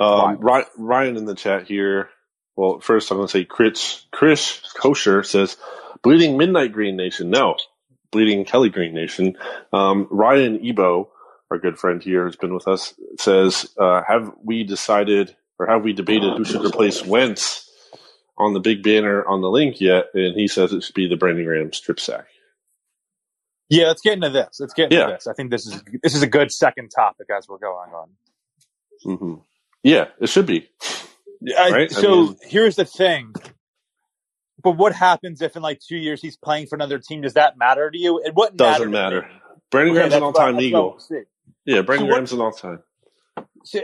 Um, 0.00 0.38
Ry- 0.40 0.66
Ryan 0.78 1.18
in 1.18 1.26
the 1.26 1.36
chat 1.36 1.68
here. 1.68 2.10
Well, 2.56 2.80
first 2.80 3.12
I'm 3.12 3.18
going 3.18 3.28
to 3.28 3.32
say 3.32 3.46
Chris, 3.46 4.06
Chris 4.12 4.62
Kosher 4.80 5.24
says, 5.24 5.58
Bleeding 6.02 6.38
Midnight 6.38 6.72
Green 6.72 6.96
Nation. 6.96 7.30
No, 7.30 7.56
Bleeding 8.12 8.46
Kelly 8.46 8.70
Green 8.70 8.94
Nation. 8.94 9.38
Um, 9.74 10.08
Ryan 10.10 10.64
Ebo, 10.66 11.10
our 11.52 11.58
good 11.58 11.78
friend 11.78 12.02
here 12.02 12.26
who's 12.26 12.36
been 12.36 12.54
with 12.54 12.68
us, 12.68 12.94
says, 13.20 13.68
uh, 13.78 14.02
have 14.08 14.32
we 14.44 14.64
decided 14.64 15.36
or 15.60 15.68
have 15.68 15.84
we 15.84 15.94
debated 15.94 16.36
who 16.36 16.46
should 16.46 16.64
replace 16.64 17.04
Wentz 17.06 17.70
on 18.38 18.54
the 18.54 18.60
big 18.60 18.82
banner 18.84 19.26
on 19.26 19.42
the 19.42 19.50
link 19.50 19.80
yet? 19.80 20.06
And 20.14 20.36
he 20.36 20.48
says 20.48 20.72
it 20.74 20.84
should 20.84 20.96
be 20.96 21.08
the 21.08 21.16
Brandon 21.18 21.46
Graham 21.46 21.72
strip 21.74 22.00
sack. 22.00 22.26
yeah. 23.70 23.88
Let's 23.88 24.02
get 24.02 24.14
into 24.14 24.30
this. 24.30 24.58
Let's 24.60 24.74
get 24.74 24.86
into 24.90 25.00
Yeah. 25.00 25.06
this. 25.06 25.26
I 25.28 25.34
think 25.34 25.50
this 25.50 25.66
is 25.66 25.82
this 26.02 26.14
is 26.16 26.22
a 26.22 26.28
good 26.28 26.52
second 26.52 26.90
topic 26.90 27.28
as 27.36 27.48
we're 27.48 27.58
going 27.58 27.92
on. 27.92 28.10
hmm 29.04 29.34
Yeah, 29.82 30.06
it 30.20 30.28
should 30.28 30.46
be. 30.46 30.68
I, 31.56 31.70
Right? 31.70 31.92
I 31.96 32.00
So 32.00 32.22
mean- 32.24 32.36
here's 32.42 32.76
the 32.76 32.84
thing. 32.84 33.32
But 34.62 34.72
what 34.72 34.92
happens 34.94 35.40
if 35.40 35.56
in 35.56 35.62
like 35.62 35.80
two 35.80 35.96
years 35.96 36.20
he's 36.20 36.36
playing 36.36 36.66
for 36.66 36.74
another 36.76 36.98
team? 36.98 37.22
Does 37.22 37.34
that 37.34 37.56
matter 37.56 37.90
to 37.90 37.96
you? 37.98 38.20
It 38.22 38.34
wouldn't 38.34 38.58
Doesn't 38.58 38.90
matter. 38.90 39.26
Brandon 39.70 39.92
Okay, 39.92 39.98
Graham's 40.08 40.14
an 40.14 40.22
all-time 40.22 40.60
Eagle. 40.60 41.00
Yeah, 41.64 41.80
Brandon 41.82 42.06
So 42.08 42.10
Graham's 42.12 42.32
an 42.32 42.40
all 42.40 42.52
time. 42.52 42.82
So, 43.64 43.80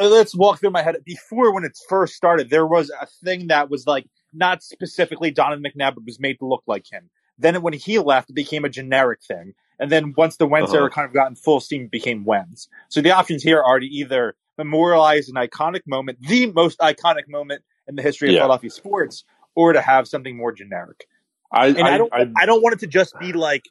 let's 0.00 0.34
walk 0.34 0.60
through 0.60 0.70
my 0.70 0.82
head. 0.82 0.96
Before, 1.04 1.52
when 1.52 1.64
it 1.64 1.78
first 1.88 2.14
started, 2.14 2.48
there 2.48 2.66
was 2.66 2.90
a 2.98 3.06
thing 3.24 3.48
that 3.48 3.68
was 3.68 3.86
like 3.86 4.06
not 4.32 4.62
specifically 4.62 5.30
Donovan 5.30 5.62
McNabb, 5.64 5.94
but 5.96 6.04
was 6.06 6.18
made 6.18 6.38
to 6.38 6.46
look 6.46 6.62
like 6.66 6.90
him. 6.90 7.10
Then 7.38 7.60
when 7.62 7.72
he 7.74 7.98
left, 7.98 8.30
it 8.30 8.34
became 8.34 8.64
a 8.64 8.68
generic 8.70 9.20
thing. 9.22 9.52
And 9.78 9.90
then 9.92 10.14
once 10.16 10.36
the 10.36 10.46
Wentz 10.46 10.70
Uh-huh. 10.70 10.78
era 10.82 10.90
kind 10.90 11.06
of 11.06 11.12
got 11.12 11.28
in 11.28 11.34
full 11.36 11.60
steam, 11.60 11.82
it 11.84 11.90
became 11.90 12.24
Wentz. 12.24 12.68
So 12.88 13.02
the 13.02 13.10
options 13.10 13.42
here 13.42 13.60
are 13.62 13.78
to 13.80 13.86
either 13.86 14.36
memorialize 14.58 15.28
an 15.28 15.34
iconic 15.34 15.82
moment, 15.86 16.18
the 16.20 16.46
most 16.46 16.78
iconic 16.78 17.28
moment 17.28 17.62
in 17.88 17.96
the 17.96 18.02
history 18.02 18.28
of 18.28 18.34
Yeah. 18.34 18.40
Philadelphia 18.40 18.70
sports, 18.70 19.24
or 19.54 19.72
to 19.72 19.80
have 19.80 20.08
something 20.08 20.36
more 20.36 20.52
generic. 20.52 21.06
I, 21.52 21.68
And 21.68 21.78
I, 21.82 21.94
I, 21.94 21.98
don't, 21.98 22.12
I, 22.12 22.26
I, 22.36 22.46
don't 22.46 22.62
want 22.62 22.74
it 22.74 22.80
to 22.80 22.86
just 22.86 23.18
be 23.20 23.32
like 23.32 23.64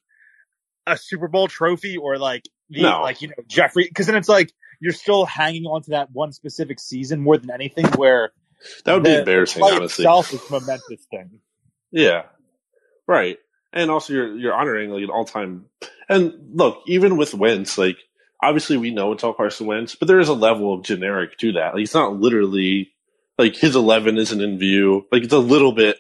a 0.88 0.98
Super 0.98 1.28
Bowl 1.28 1.48
trophy 1.48 1.98
or 1.98 2.18
like 2.18 2.44
the 2.70 2.84
No. 2.84 3.02
like 3.02 3.22
you 3.22 3.30
know 3.30 3.36
Jeffrey, 3.48 3.86
because 3.88 4.06
then 4.08 4.16
it's 4.16 4.30
like 4.30 4.52
you're 4.80 4.94
still 4.94 5.26
hanging 5.26 5.66
on 5.66 5.82
to 5.84 5.92
that 5.92 6.10
one 6.12 6.32
specific 6.32 6.80
season 6.80 7.22
more 7.22 7.38
than 7.38 7.52
anything. 7.52 7.86
Where 7.88 8.32
that 8.86 8.94
would 8.94 9.04
be 9.04 9.14
embarrassing, 9.14 9.62
the 9.62 9.66
honestly. 9.66 10.04
Itself 10.04 10.34
is 10.34 10.42
momentous 10.50 11.06
thing. 11.12 11.40
Yeah, 11.92 12.24
right. 13.08 13.38
And 13.72 13.90
also, 13.90 14.14
you're 14.14 14.38
you're 14.38 14.54
honoring 14.54 14.90
like 14.92 15.04
an 15.04 15.10
all 15.10 15.26
time. 15.26 15.66
And 16.08 16.52
look, 16.54 16.84
even 16.88 17.18
with 17.18 17.34
Wentz, 17.34 17.78
like 17.78 17.98
obviously 18.44 18.78
we 18.78 18.92
know 18.92 19.12
it's 19.12 19.24
all 19.24 19.34
Carson 19.34 19.68
Wentz, 19.68 19.96
but 19.96 20.08
there 20.08 20.20
is 20.20 20.30
a 20.30 20.34
level 20.34 20.74
of 20.74 20.84
generic 20.84 21.38
to 21.40 21.54
that. 21.54 21.74
Like 21.74 21.84
it's 21.84 21.94
not 21.94 22.20
literally 22.20 22.92
like 23.38 23.56
his 23.56 23.76
eleven 23.76 24.18
isn't 24.18 24.42
in 24.42 24.60
view. 24.60 25.06
Like 25.12 25.24
it's 25.24 25.34
a 25.34 25.40
little 25.40 25.72
bit 25.72 25.98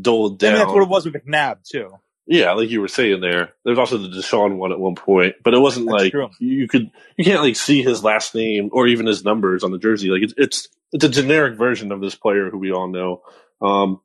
dulled 0.00 0.38
down. 0.38 0.52
mean, 0.52 0.58
that's 0.60 0.72
what 0.72 0.82
it 0.82 0.88
was 0.88 1.04
with 1.04 1.14
McNabb 1.14 1.68
too. 1.68 1.92
Yeah, 2.26 2.52
like 2.52 2.70
you 2.70 2.80
were 2.80 2.88
saying 2.88 3.20
there. 3.20 3.52
There's 3.64 3.78
also 3.78 3.98
the 3.98 4.08
DeSean 4.08 4.56
one 4.56 4.72
at 4.72 4.78
one 4.78 4.94
point, 4.94 5.36
but 5.42 5.54
it 5.54 5.58
wasn't 5.58 5.88
That's 5.88 6.04
like 6.04 6.12
true. 6.12 6.30
you 6.38 6.68
could 6.68 6.90
you 7.16 7.24
can't 7.24 7.42
like 7.42 7.56
see 7.56 7.82
his 7.82 8.04
last 8.04 8.34
name 8.34 8.70
or 8.72 8.86
even 8.86 9.06
his 9.06 9.24
numbers 9.24 9.64
on 9.64 9.72
the 9.72 9.78
jersey. 9.78 10.08
Like 10.08 10.22
it's 10.22 10.34
it's 10.36 10.68
it's 10.92 11.04
a 11.04 11.08
generic 11.08 11.58
version 11.58 11.90
of 11.90 12.00
this 12.00 12.14
player 12.14 12.48
who 12.48 12.58
we 12.58 12.72
all 12.72 12.88
know. 12.88 13.22
Um, 13.60 14.00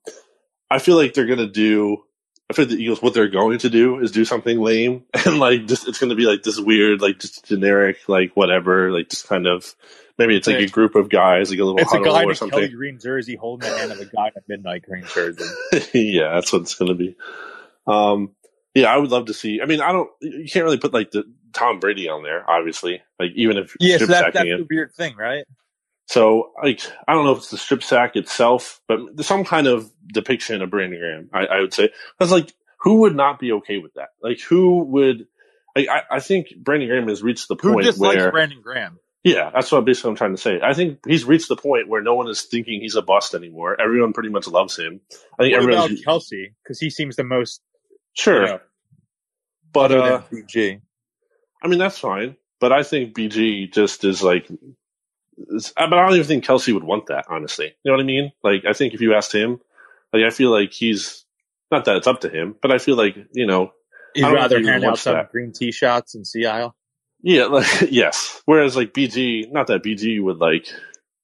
I 0.70 0.80
feel 0.80 0.96
like 0.96 1.14
they're 1.14 1.28
gonna 1.28 1.50
do. 1.50 2.04
I 2.50 2.54
feel 2.54 2.66
like 2.66 2.76
the 2.76 2.82
Eagles 2.82 3.02
what 3.02 3.14
they're 3.14 3.28
going 3.28 3.60
to 3.60 3.70
do 3.70 4.00
is 4.00 4.12
do 4.12 4.24
something 4.24 4.60
lame 4.60 5.04
and 5.26 5.40
like 5.40 5.66
just 5.66 5.88
it's 5.88 6.00
gonna 6.00 6.16
be 6.16 6.26
like 6.26 6.44
this 6.44 6.60
weird 6.60 7.02
like 7.02 7.20
just 7.20 7.46
generic 7.46 7.98
like 8.08 8.32
whatever 8.36 8.92
like 8.92 9.10
just 9.10 9.28
kind 9.28 9.48
of 9.48 9.76
maybe 10.18 10.36
it's 10.36 10.48
like 10.48 10.58
a 10.58 10.68
group 10.68 10.96
of 10.96 11.10
guys 11.10 11.50
like 11.50 11.60
a 11.60 11.64
little 11.64 11.80
It's 11.80 11.94
a 11.94 12.00
guy 12.00 12.24
in 12.24 12.30
or 12.30 12.32
a 12.32 12.36
something. 12.36 12.60
Kelly 12.60 12.74
green 12.74 13.00
jersey 13.00 13.36
holding 13.36 13.70
the 13.70 13.78
hand 13.78 13.92
of 13.92 14.00
a 14.00 14.06
guy 14.06 14.28
in 14.28 14.34
a 14.38 14.42
midnight 14.48 14.84
green 14.84 15.06
jersey. 15.14 15.44
yeah, 15.94 16.36
that's 16.36 16.52
what 16.52 16.64
it's 16.64 16.76
going 16.76 16.90
to 16.90 16.96
be. 16.96 17.16
Um, 17.86 18.32
yeah, 18.74 18.94
I 18.94 18.98
would 18.98 19.12
love 19.12 19.28
to 19.28 19.34
see. 19.34 19.62
I 19.62 19.66
mean, 19.66 19.82
I 19.82 19.92
don't. 19.92 20.10
You 20.22 20.50
can't 20.50 20.64
really 20.64 20.78
put 20.78 20.94
like 20.94 21.12
the 21.12 21.24
Tom 21.54 21.80
Brady 21.80 22.10
on 22.10 22.24
there, 22.24 22.50
obviously. 22.50 23.02
Like 23.20 23.32
even 23.36 23.58
if 23.58 23.76
Yeah, 23.80 23.98
so 23.98 24.08
that, 24.08 24.34
that's 24.34 24.46
the 24.46 24.68
weird 24.70 24.94
thing, 24.94 25.16
right? 25.16 25.46
So 26.08 26.52
like 26.62 26.82
I 27.08 27.14
don't 27.14 27.26
know 27.26 27.34
if 27.34 27.40
it's 27.40 27.52
the 27.52 27.58
strip 27.58 27.84
sack 27.84 28.16
itself, 28.16 28.82
but 28.88 29.00
some 29.24 29.44
kind 29.44 29.68
of 29.68 29.92
depiction 30.08 30.62
of 30.62 30.70
Brandon 30.70 31.00
Graham. 31.00 31.30
I, 31.34 31.58
I 31.58 31.60
would 31.62 31.74
say 31.74 31.90
because 32.18 32.32
like 32.32 32.54
who 32.80 33.02
would 33.02 33.16
not 33.16 33.40
be 33.40 33.52
okay 33.54 33.78
with 33.78 33.94
that? 33.94 34.10
Like 34.22 34.40
who 34.42 34.84
would? 34.86 35.28
Like, 35.76 35.90
I, 35.90 36.16
I 36.16 36.20
think 36.22 36.48
Brandon 36.58 36.90
Graham 36.90 37.08
has 37.08 37.22
reached 37.22 37.48
the 37.50 37.56
point 37.56 37.76
where. 37.76 37.92
Who 37.92 38.02
where 38.02 38.32
Brandon 38.32 38.62
Graham? 38.62 39.00
yeah, 39.28 39.52
that's 39.54 39.72
what 39.72 39.84
basically 39.84 40.12
I'm 40.12 40.16
trying 40.16 40.36
to 40.36 40.42
say. 40.42 40.60
I 40.64 40.74
think 40.74 41.00
he's 41.06 41.26
reached 41.26 41.50
the 41.50 41.58
point 41.58 41.90
where 41.90 42.02
no 42.02 42.16
one 42.16 42.30
is 42.30 42.44
thinking 42.44 42.80
he's 42.82 42.96
a 42.96 43.02
bust 43.02 43.34
anymore. 43.34 43.80
Everyone 43.80 44.14
pretty 44.14 44.30
much 44.30 44.48
loves 44.48 44.78
him. 44.78 45.02
I 45.38 45.44
think 45.44 45.56
What 45.56 45.66
about 45.66 45.90
Kelce? 45.90 46.54
Because 46.64 46.80
he 46.80 46.90
seems 46.90 47.18
the 47.18 47.26
most 47.26 47.62
sure, 48.14 48.42
you 48.42 48.48
know, 48.48 48.60
but 49.74 49.92
uh, 49.92 50.22
BG. 50.32 50.82
I 51.62 51.68
mean, 51.68 51.80
that's 51.80 52.00
fine, 52.00 52.38
but 52.62 52.72
I 52.72 52.84
think 52.84 53.16
BG 53.16 53.74
just 53.74 54.06
is 54.06 54.24
like, 54.24 54.48
but 55.38 55.94
I 55.94 56.02
don't 56.06 56.14
even 56.14 56.26
think 56.28 56.46
Kelce 56.46 56.74
would 56.74 56.84
want 56.84 57.08
that, 57.08 57.26
honestly. 57.30 57.66
You 57.84 57.92
know 57.92 57.98
what 57.98 58.04
I 58.04 58.06
mean? 58.06 58.32
Like, 58.44 58.64
I 58.68 58.74
think 58.74 58.94
if 58.94 59.02
you 59.02 59.14
asked 59.14 59.34
him, 59.34 59.60
like, 60.14 60.24
I 60.24 60.30
feel 60.30 60.52
like 60.52 60.72
he's 60.74 61.26
not 61.72 61.86
that 61.86 61.98
it's 61.98 62.08
up 62.08 62.22
to 62.22 62.30
him, 62.30 62.56
but 62.62 62.72
I 62.72 62.78
feel 62.78 62.96
like 62.96 63.16
you 63.34 63.46
know, 63.46 63.72
He'd 64.14 64.24
rather 64.24 64.62
hand 64.64 64.84
out 64.86 64.98
some 65.00 65.14
that. 65.16 65.32
green 65.32 65.52
tee 65.54 65.72
shots 65.72 66.16
in 66.16 66.26
Sea 66.26 66.46
Isle. 66.46 66.76
yeah, 67.22 67.46
like 67.52 67.68
yes. 67.92 68.42
Whereas 68.46 68.76
like 68.76 68.94
BG, 68.94 69.52
not 69.52 69.68
that 69.68 69.84
BG 69.84 70.22
would 70.24 70.38
like. 70.38 70.68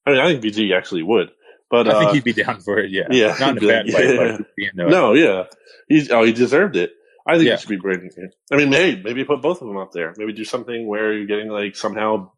I 0.06 0.12
mean, 0.12 0.19
I 0.19 0.28
think 0.28 0.43
BG 0.43 0.76
actually 0.78 1.04
would, 1.04 1.32
but 1.71 1.88
I 1.88 1.97
think 1.97 2.10
uh, 2.10 2.13
he'd 2.13 2.23
be 2.26 2.34
down 2.34 2.60
for 2.60 2.78
it. 2.78 2.91
Yeah, 2.91 3.08
yeah, 3.10 3.36
not 3.39 3.58
in 3.58 3.63
a 3.63 3.67
bad 3.67 3.86
like, 3.88 3.95
way, 3.95 4.13
yeah. 4.13 4.17
but 4.17 4.32
he'd 4.38 4.45
be 4.58 4.65
into 4.65 4.88
it. 4.88 4.89
no, 4.91 5.13
yeah, 5.13 5.43
he's 5.88 6.12
oh, 6.12 6.23
he 6.23 6.34
deserved 6.34 6.76
it. 6.76 6.91
I 7.26 7.36
think 7.38 7.47
Yeah. 7.47 7.54
it 7.54 7.62
should 7.62 7.69
be 7.69 7.78
Brandon. 7.78 8.32
I 8.52 8.58
mean, 8.58 8.69
maybe 8.69 9.02
maybe 9.02 9.23
put 9.23 9.41
both 9.41 9.62
of 9.62 9.67
them 9.69 9.78
up 9.78 9.93
there. 9.93 10.13
Maybe 10.17 10.34
do 10.34 10.43
something 10.43 10.86
where 10.86 11.13
you're 11.13 11.26
getting 11.26 11.47
like 11.47 11.78
somehow, 11.78 12.32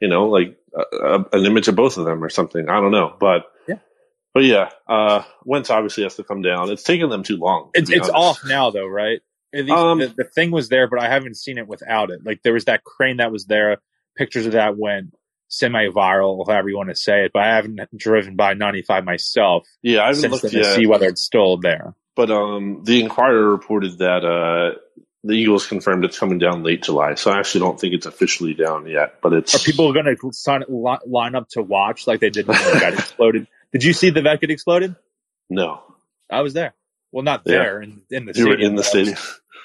you 0.00 0.08
know, 0.08 0.26
like 0.28 0.56
a, 0.74 0.96
a, 0.96 1.24
an 1.32 1.46
image 1.46 1.68
of 1.68 1.76
both 1.76 1.96
of 1.96 2.04
them 2.04 2.22
or 2.22 2.28
something. 2.28 2.68
I 2.68 2.80
don't 2.80 2.92
know, 2.92 3.14
but 3.18 3.44
Yeah. 3.66 3.78
but 4.34 4.44
yeah, 4.44 4.70
uh, 4.86 5.22
Wentz 5.44 5.70
obviously 5.70 6.04
has 6.04 6.16
to 6.16 6.24
come 6.24 6.42
down. 6.42 6.70
It's 6.70 6.82
taken 6.82 7.10
them 7.10 7.22
too 7.22 7.36
long. 7.36 7.70
to 7.74 7.80
It's 7.80 7.90
it's 7.90 8.08
off 8.08 8.44
now 8.44 8.70
though, 8.70 8.86
right? 8.86 9.20
Least 9.52 9.70
Um, 9.70 9.98
the, 9.98 10.12
the 10.16 10.24
thing 10.24 10.50
was 10.50 10.68
there, 10.68 10.88
but 10.88 11.00
I 11.00 11.08
haven't 11.08 11.36
seen 11.36 11.58
it 11.58 11.66
without 11.66 12.10
it. 12.10 12.20
Like 12.24 12.42
there 12.42 12.52
was 12.52 12.66
that 12.66 12.84
crane 12.84 13.16
that 13.18 13.32
was 13.32 13.46
there. 13.46 13.78
Pictures 14.16 14.46
of 14.46 14.52
that 14.52 14.76
went 14.76 15.14
semi-viral, 15.48 16.46
however 16.46 16.68
you 16.68 16.76
want 16.76 16.90
to 16.90 16.94
say 16.94 17.24
it. 17.24 17.32
But 17.32 17.44
I 17.44 17.54
haven't 17.56 17.80
driven 17.96 18.36
by 18.36 18.54
95 18.54 19.04
myself 19.04 19.66
Yeah, 19.82 20.02
I 20.02 20.06
haven't 20.08 20.20
since 20.20 20.32
looked 20.32 20.52
then 20.52 20.62
to 20.62 20.74
see 20.74 20.86
whether 20.86 21.06
it's 21.06 21.22
still 21.22 21.56
there. 21.58 21.94
But 22.14 22.30
um, 22.30 22.82
the 22.84 23.00
Inquirer 23.00 23.48
reported 23.48 23.98
that 23.98 24.24
uh, 24.24 24.78
the 25.24 25.34
Eagles 25.34 25.66
confirmed 25.66 26.04
it's 26.04 26.18
coming 26.18 26.38
down 26.38 26.62
late 26.62 26.82
July. 26.82 27.14
So 27.14 27.30
I 27.30 27.38
actually 27.38 27.60
don't 27.60 27.78
think 27.80 27.94
it's 27.94 28.06
officially 28.06 28.54
down 28.54 28.86
yet. 28.86 29.20
But 29.20 29.32
it's 29.32 29.54
Are 29.54 29.58
people 29.58 29.92
going 29.92 30.04
to 30.06 30.32
sign 30.32 30.62
li- 30.68 30.98
line 31.06 31.34
up 31.34 31.48
to 31.50 31.62
watch 31.62 32.06
like 32.06 32.20
they 32.20 32.30
did 32.30 32.46
when 32.46 32.56
the 32.58 32.78
vet 32.78 32.94
exploded? 32.94 33.46
Did 33.72 33.84
you 33.84 33.92
see 33.92 34.10
the 34.10 34.22
vet 34.22 34.40
get 34.40 34.50
exploded? 34.50 34.94
no. 35.50 35.82
I 36.30 36.42
was 36.42 36.52
there. 36.52 36.74
Well, 37.10 37.24
not 37.24 37.42
Yeah. 37.46 37.58
there 37.58 37.80
in, 37.82 38.02
in 38.10 38.26
the 38.26 38.32
You 38.36 38.46
were 38.48 38.52
stadium. 38.52 38.70
in 38.70 38.76
the 38.76 38.82
stadium. 38.84 39.16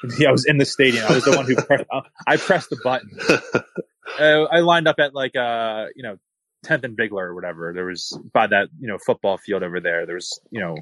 was- 0.04 0.20
yeah, 0.20 0.30
I 0.30 0.32
was 0.32 0.46
in 0.46 0.58
the 0.58 0.66
stadium. 0.66 1.06
I 1.10 1.14
was 1.14 1.26
the 1.26 1.36
one 1.36 1.46
who 1.46 1.56
pressed, 1.56 1.86
I 2.26 2.38
pressed 2.38 2.70
the 2.70 2.78
button. 2.84 3.10
Uh, 4.20 4.44
I 4.44 4.60
lined 4.60 4.88
up 4.88 4.98
at 5.00 5.16
like 5.16 5.36
uh 5.36 5.86
you 5.96 6.04
know 6.04 6.18
10th 6.66 6.84
and 6.84 6.96
Bigler 6.96 7.24
or 7.24 7.34
whatever. 7.34 7.72
There 7.74 7.86
was 7.86 8.16
by 8.34 8.46
that 8.48 8.68
you 8.80 8.88
know 8.88 8.98
football 9.04 9.38
field 9.38 9.64
over 9.64 9.80
there. 9.80 10.06
There 10.06 10.16
was 10.16 10.40
you 10.52 10.60
know 10.60 10.76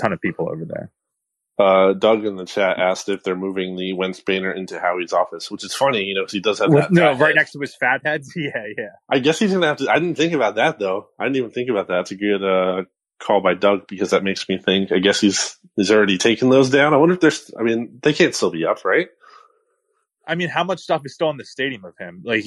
ton 0.00 0.12
of 0.12 0.20
people 0.20 0.48
over 0.50 0.64
there. 0.64 0.90
Uh, 1.58 1.92
Doug 1.92 2.24
in 2.24 2.36
the 2.36 2.44
chat 2.44 2.78
asked 2.78 3.08
if 3.08 3.24
they're 3.24 3.34
moving 3.34 3.74
the 3.76 3.92
Wentz 3.92 4.20
banner 4.20 4.52
into 4.52 4.78
Howie's 4.78 5.12
office, 5.12 5.50
which 5.50 5.64
is 5.64 5.74
funny, 5.74 6.04
you 6.04 6.14
know, 6.14 6.22
because 6.22 6.32
he 6.32 6.40
does 6.40 6.60
have 6.60 6.70
that. 6.70 6.92
no, 6.92 7.10
right 7.14 7.18
head. 7.18 7.34
next 7.34 7.52
to 7.52 7.58
his 7.60 7.74
fat 7.74 8.00
heads. 8.04 8.32
Yeah, 8.36 8.50
yeah. 8.76 8.84
I 9.10 9.18
guess 9.18 9.40
he's 9.40 9.52
gonna 9.52 9.66
have 9.66 9.78
to. 9.78 9.90
I 9.90 9.94
didn't 9.98 10.14
think 10.16 10.34
about 10.34 10.54
that 10.54 10.78
though. 10.78 11.08
I 11.18 11.24
didn't 11.24 11.36
even 11.36 11.50
think 11.50 11.68
about 11.68 11.88
that. 11.88 12.00
It's 12.02 12.10
a 12.12 12.14
good 12.16 12.44
uh, 12.44 12.84
call 13.18 13.40
by 13.40 13.54
Doug 13.54 13.88
because 13.88 14.10
that 14.10 14.22
makes 14.22 14.48
me 14.48 14.58
think. 14.58 14.92
I 14.92 14.98
guess 15.00 15.20
he's 15.20 15.56
he's 15.74 15.90
already 15.90 16.16
taken 16.16 16.48
those 16.48 16.70
down. 16.70 16.94
I 16.94 16.96
wonder 16.98 17.14
if 17.14 17.20
there's. 17.20 17.50
I 17.58 17.64
mean, 17.64 17.98
they 18.02 18.12
can't 18.12 18.34
still 18.36 18.50
be 18.50 18.64
up, 18.64 18.84
right? 18.84 19.08
I 20.26 20.36
mean, 20.36 20.50
how 20.50 20.62
much 20.62 20.78
stuff 20.80 21.02
is 21.04 21.14
still 21.14 21.30
in 21.30 21.38
the 21.38 21.44
stadium 21.44 21.84
of 21.84 21.94
him? 21.98 22.22
Like, 22.24 22.44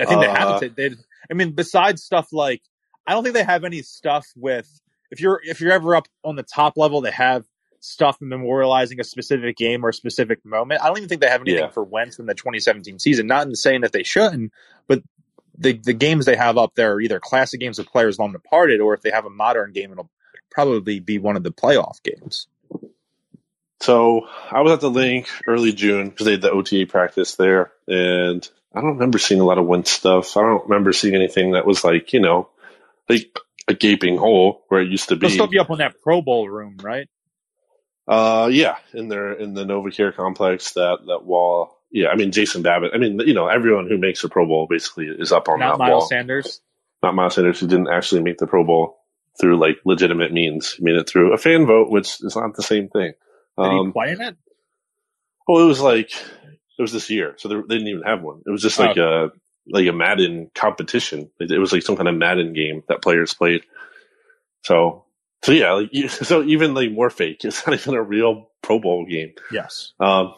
I 0.00 0.04
think 0.06 0.20
they 0.22 0.26
Uh, 0.26 0.34
haven't. 0.34 0.76
They, 0.76 0.90
I 1.30 1.34
mean, 1.34 1.52
besides 1.52 2.02
stuff 2.02 2.28
like, 2.32 2.62
I 3.06 3.12
don't 3.12 3.22
think 3.24 3.34
they 3.34 3.44
have 3.44 3.64
any 3.64 3.82
stuff 3.82 4.26
with. 4.36 4.68
If 5.12 5.20
you're 5.20 5.40
if 5.44 5.60
you're 5.60 5.70
ever 5.72 5.94
up 5.94 6.08
on 6.24 6.34
the 6.34 6.42
top 6.42 6.76
level, 6.76 7.00
they 7.02 7.12
have 7.12 7.44
stuff 7.80 8.18
memorializing 8.20 8.98
a 8.98 9.04
specific 9.04 9.56
game 9.56 9.84
or 9.84 9.90
a 9.90 9.94
specific 9.94 10.44
moment. 10.44 10.80
I 10.82 10.88
don't 10.88 10.96
even 10.96 11.08
think 11.08 11.20
they 11.20 11.28
have 11.28 11.42
anything 11.42 11.64
Yeah. 11.64 11.70
for 11.70 11.84
Wentz 11.84 12.18
in 12.18 12.26
the 12.26 12.34
2017 12.34 12.98
season. 12.98 13.26
Not 13.26 13.46
in 13.46 13.54
saying 13.54 13.82
that 13.82 13.92
they 13.92 14.02
shouldn't, 14.04 14.52
but 14.88 15.02
the 15.58 15.74
the 15.74 15.92
games 15.92 16.24
they 16.24 16.36
have 16.36 16.56
up 16.58 16.74
there 16.74 16.94
are 16.94 17.00
either 17.00 17.20
classic 17.20 17.60
games 17.60 17.78
of 17.78 17.86
players 17.86 18.18
long 18.18 18.32
departed, 18.32 18.80
or 18.80 18.94
if 18.94 19.02
they 19.02 19.10
have 19.10 19.26
a 19.26 19.30
modern 19.30 19.72
game, 19.72 19.92
it'll 19.92 20.10
probably 20.50 20.98
be 20.98 21.18
one 21.18 21.36
of 21.36 21.42
the 21.42 21.52
playoff 21.52 22.02
games. 22.02 22.46
So 23.80 24.28
I 24.50 24.60
was 24.60 24.72
at 24.72 24.80
the 24.80 24.90
link 24.90 25.28
early 25.46 25.72
June 25.72 26.08
because 26.08 26.26
they 26.26 26.32
had 26.32 26.42
the 26.42 26.52
OTA 26.52 26.86
practice 26.86 27.34
there, 27.34 27.72
and 27.88 28.48
I 28.74 28.80
don't 28.80 28.94
remember 28.94 29.18
seeing 29.18 29.40
a 29.40 29.44
lot 29.44 29.58
of 29.58 29.66
Wentz 29.66 29.90
stuff. 29.90 30.36
I 30.36 30.42
don't 30.42 30.64
remember 30.68 30.92
seeing 30.92 31.14
anything 31.16 31.52
that 31.52 31.66
was 31.66 31.82
like 31.82 32.12
you 32.12 32.20
know, 32.20 32.48
like 33.08 33.36
a 33.72 33.78
gaping 33.78 34.16
hole 34.16 34.64
where 34.68 34.80
it 34.80 34.88
used 34.90 35.08
to 35.08 35.16
be. 35.16 35.26
They'll 35.26 35.34
still 35.34 35.46
be 35.48 35.58
up 35.58 35.70
on 35.70 35.78
that 35.78 35.94
Pro 36.02 36.22
Bowl 36.22 36.48
room, 36.48 36.76
right? 36.82 37.08
Uh, 38.08 38.48
yeah, 38.52 38.76
in 38.94 39.08
their 39.08 39.32
in 39.32 39.54
the 39.54 39.64
NovaCare 39.64 40.14
complex, 40.14 40.72
that 40.72 40.98
that 41.06 41.24
wall. 41.24 41.78
Yeah, 41.90 42.08
I 42.08 42.16
mean 42.16 42.32
Jason 42.32 42.62
Babbitt. 42.62 42.92
I 42.94 42.98
mean, 42.98 43.20
you 43.20 43.34
know, 43.34 43.48
everyone 43.48 43.88
who 43.88 43.98
makes 43.98 44.24
a 44.24 44.28
Pro 44.28 44.46
Bowl 44.46 44.66
basically 44.68 45.06
is 45.06 45.32
up 45.32 45.48
on 45.48 45.58
Not 45.60 45.72
that 45.72 45.78
Miles 45.78 45.90
wall. 46.02 46.08
Sanders. 46.08 46.60
Not 47.02 47.14
Miles 47.14 47.34
Sanders, 47.34 47.60
who 47.60 47.66
didn't 47.66 47.88
actually 47.88 48.22
make 48.22 48.38
the 48.38 48.46
Pro 48.46 48.64
Bowl 48.64 48.98
through 49.40 49.58
like 49.58 49.76
legitimate 49.84 50.32
means. 50.32 50.72
He 50.74 50.84
made 50.84 50.96
it 50.96 51.08
through 51.08 51.32
a 51.32 51.38
fan 51.38 51.66
vote, 51.66 51.90
which 51.90 52.22
is 52.22 52.36
not 52.36 52.54
the 52.56 52.62
same 52.62 52.88
thing. 52.88 53.12
Did 53.60 53.70
he 53.72 53.78
Um, 53.78 53.92
play 53.92 54.12
in 54.12 54.20
it? 54.20 54.36
well, 55.46 55.62
it 55.62 55.66
was 55.66 55.80
like 55.80 56.10
it 56.12 56.82
was 56.82 56.92
this 56.92 57.10
year, 57.10 57.34
so 57.38 57.48
they, 57.48 57.54
they 57.56 57.74
didn't 57.76 57.88
even 57.88 58.02
have 58.02 58.22
one. 58.22 58.40
It 58.46 58.50
was 58.50 58.62
just 58.62 58.78
like 58.78 58.96
a 58.96 59.30
like 59.68 59.86
a 59.86 59.92
Madden 59.92 60.50
competition. 60.54 61.30
It, 61.40 61.58
was 61.58 61.72
like 61.72 61.82
some 61.82 61.96
kind 61.96 62.08
of 62.08 62.16
Madden 62.16 62.52
game 62.52 62.82
that 62.88 63.02
players 63.02 63.34
played. 63.34 63.62
So, 64.64 65.04
so 65.44 65.52
yeah, 65.52 65.72
like 65.72 65.90
you- 65.92 66.08
so 66.08 66.42
even 66.42 66.74
like 66.74 66.90
more 66.92 67.10
fake. 67.10 67.44
It's 67.44 67.66
not 67.66 67.74
even 67.78 67.94
a 67.94 68.02
real 68.02 68.50
Pro 68.62 68.78
Bowl 68.78 69.04
game. 69.06 69.32
Yes. 69.50 69.92
Um, 70.00 70.34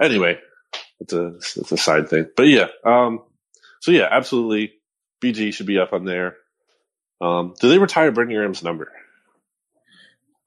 anyway, 0.00 0.38
it's 1.00 1.12
a 1.12 1.34
it's 1.36 1.72
a 1.72 1.76
side 1.76 2.08
thing, 2.08 2.26
but 2.36 2.44
yeah. 2.48 2.68
Um, 2.84 3.22
so 3.80 3.90
yeah, 3.90 4.08
absolutely, 4.10 4.74
BG 5.22 5.52
should 5.54 5.66
be 5.66 5.78
up 5.78 5.92
on 5.92 6.04
there. 6.04 6.36
Um, 7.20 7.54
do 7.60 7.68
they 7.68 7.78
retire 7.78 8.10
Brandon 8.10 8.36
Graham's 8.36 8.62
number? 8.64 8.90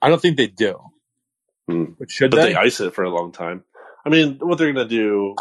I 0.01 0.09
don't 0.09 0.21
think 0.21 0.38
they 0.38 0.47
do. 0.47 0.80
Hmm. 1.69 1.86
But 1.97 2.11
should 2.11 2.32
But 2.32 2.38
they? 2.38 2.47
they 2.49 2.55
ice 2.55 2.80
it 2.80 2.93
for 2.93 3.03
a 3.03 3.09
long 3.09 3.32
time. 3.32 3.63
I 4.05 4.09
mean, 4.09 4.38
what 4.39 4.57
they're 4.57 4.71
gonna 4.71 4.88
do? 4.88 5.36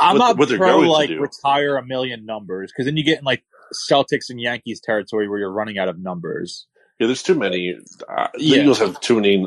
I'm 0.00 0.18
what- 0.18 0.28
not 0.28 0.38
what 0.38 0.48
pro 0.48 0.58
going 0.58 0.84
to 0.84 0.90
like 0.90 1.10
retire 1.10 1.76
a 1.76 1.84
million 1.84 2.24
numbers 2.26 2.72
because 2.72 2.86
then 2.86 2.96
you 2.96 3.04
get 3.04 3.18
in 3.18 3.24
like 3.24 3.42
Celtics 3.88 4.30
and 4.30 4.40
Yankees 4.40 4.80
territory 4.80 5.28
where 5.28 5.38
you're 5.38 5.52
running 5.52 5.78
out 5.78 5.88
of 5.88 5.98
numbers. 5.98 6.66
Yeah, 6.98 7.06
there's 7.06 7.22
too 7.22 7.34
many. 7.34 7.74
Uh, 8.08 8.28
the 8.34 8.42
Yeah. 8.42 8.56
Eagles 8.62 8.78
have 8.80 9.00
too 9.00 9.16
many. 9.16 9.46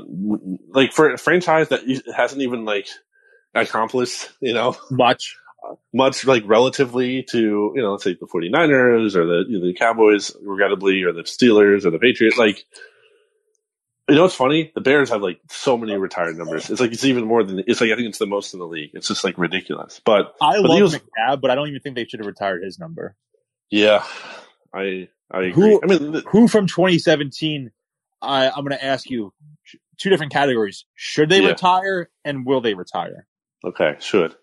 Like 0.70 0.91
for 0.93 1.14
a 1.14 1.18
franchise 1.18 1.70
that 1.70 1.82
hasn't 2.16 2.41
even 2.41 2.66
like 2.66 2.88
accomplished, 3.54 4.30
you 4.41 4.54
know, 4.54 4.76
Much. 4.91 5.36
much 5.93 6.26
like 6.26 6.43
relatively 6.45 7.24
to 7.32 7.72
you 7.76 7.82
know, 7.82 7.91
let's 7.91 8.04
say 8.04 8.14
the 8.20 8.26
49ers 8.28 9.16
or 9.16 9.26
the 9.26 9.45
you 9.47 9.60
know, 9.60 9.66
the 9.68 9.74
Cowboys, 9.74 10.32
regrettably, 10.41 11.04
or 11.04 11.14
the 11.14 11.22
Steelers 11.24 11.86
or 11.86 11.91
the 11.91 11.99
Patriots. 11.99 12.38
Like, 12.38 12.64
you 14.10 14.16
know, 14.16 14.24
what's 14.24 14.36
funny? 14.36 14.72
The 14.76 14.82
Bears 14.82 15.10
have 15.12 15.22
like 15.22 15.39
so 15.49 15.78
many 15.78 15.95
retired 15.95 16.38
numbers. 16.38 16.70
It's 16.70 16.82
like 16.82 16.91
it's 16.91 17.06
even 17.06 17.26
more 17.26 17.43
than 17.43 17.64
it's 17.68 17.80
like 17.82 17.91
I 17.91 17.95
think 17.95 18.10
it's 18.10 18.18
the 18.20 18.26
most 18.26 18.54
in 18.54 18.60
the 18.60 18.68
league. 18.68 18.91
It's 18.93 19.08
just 19.08 19.24
like 19.24 19.38
ridiculous. 19.38 20.01
But 20.04 20.36
I 20.41 20.54
but 20.58 20.62
the 20.64 20.68
love 20.68 20.78
Eagles- 20.78 20.95
McNabb, 20.97 21.41
but 21.41 21.51
I 21.51 21.56
don't 21.56 21.68
even 21.70 21.82
think 21.82 21.95
they 21.95 22.06
should 22.06 22.20
have 22.20 22.28
retired 22.28 22.64
his 22.64 22.80
number. 22.80 23.16
yeah, 23.70 24.04
I 24.74 25.08
I 25.32 25.43
agree. 25.43 25.51
Who- 25.54 25.82
I 25.82 25.86
mean, 25.88 26.12
th- 26.14 26.26
Who 26.30 26.47
from 26.47 26.68
2017? 26.68 27.72
I, 28.22 28.47
I'm 28.49 28.64
going 28.64 28.70
to 28.70 28.84
ask 28.84 29.10
you 29.10 29.34
two 29.97 30.10
different 30.10 30.32
categories. 30.32 30.86
Should 30.95 31.30
they 31.30 31.41
Yeah. 31.41 31.49
retire 31.49 32.10
and 32.24 32.45
will 32.45 32.62
they 32.62 32.74
retire? 32.74 33.26
okay, 33.66 33.95
should 33.99 34.36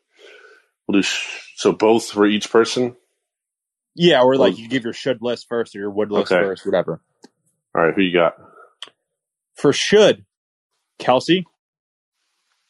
we'll 0.88 1.00
do 1.00 1.02
sh- 1.02 1.52
so 1.56 1.72
both 1.72 2.11
for 2.11 2.26
each 2.26 2.50
person. 2.50 2.96
Yeah, 3.94 4.22
or 4.22 4.36
like 4.36 4.56
you 4.58 4.68
give 4.68 4.84
your 4.84 4.92
should 4.94 5.18
list 5.20 5.46
first 5.48 5.74
or 5.76 5.80
your 5.80 5.90
would 5.90 6.11
list 6.11 6.32
Okay. 6.32 6.42
first, 6.42 6.64
whatever. 6.64 7.00
All 7.74 7.82
right, 7.84 7.94
who 7.94 8.00
you 8.02 8.12
got? 8.14 8.34
For 9.61 9.72
should, 9.72 10.24
Kelce, 10.98 11.44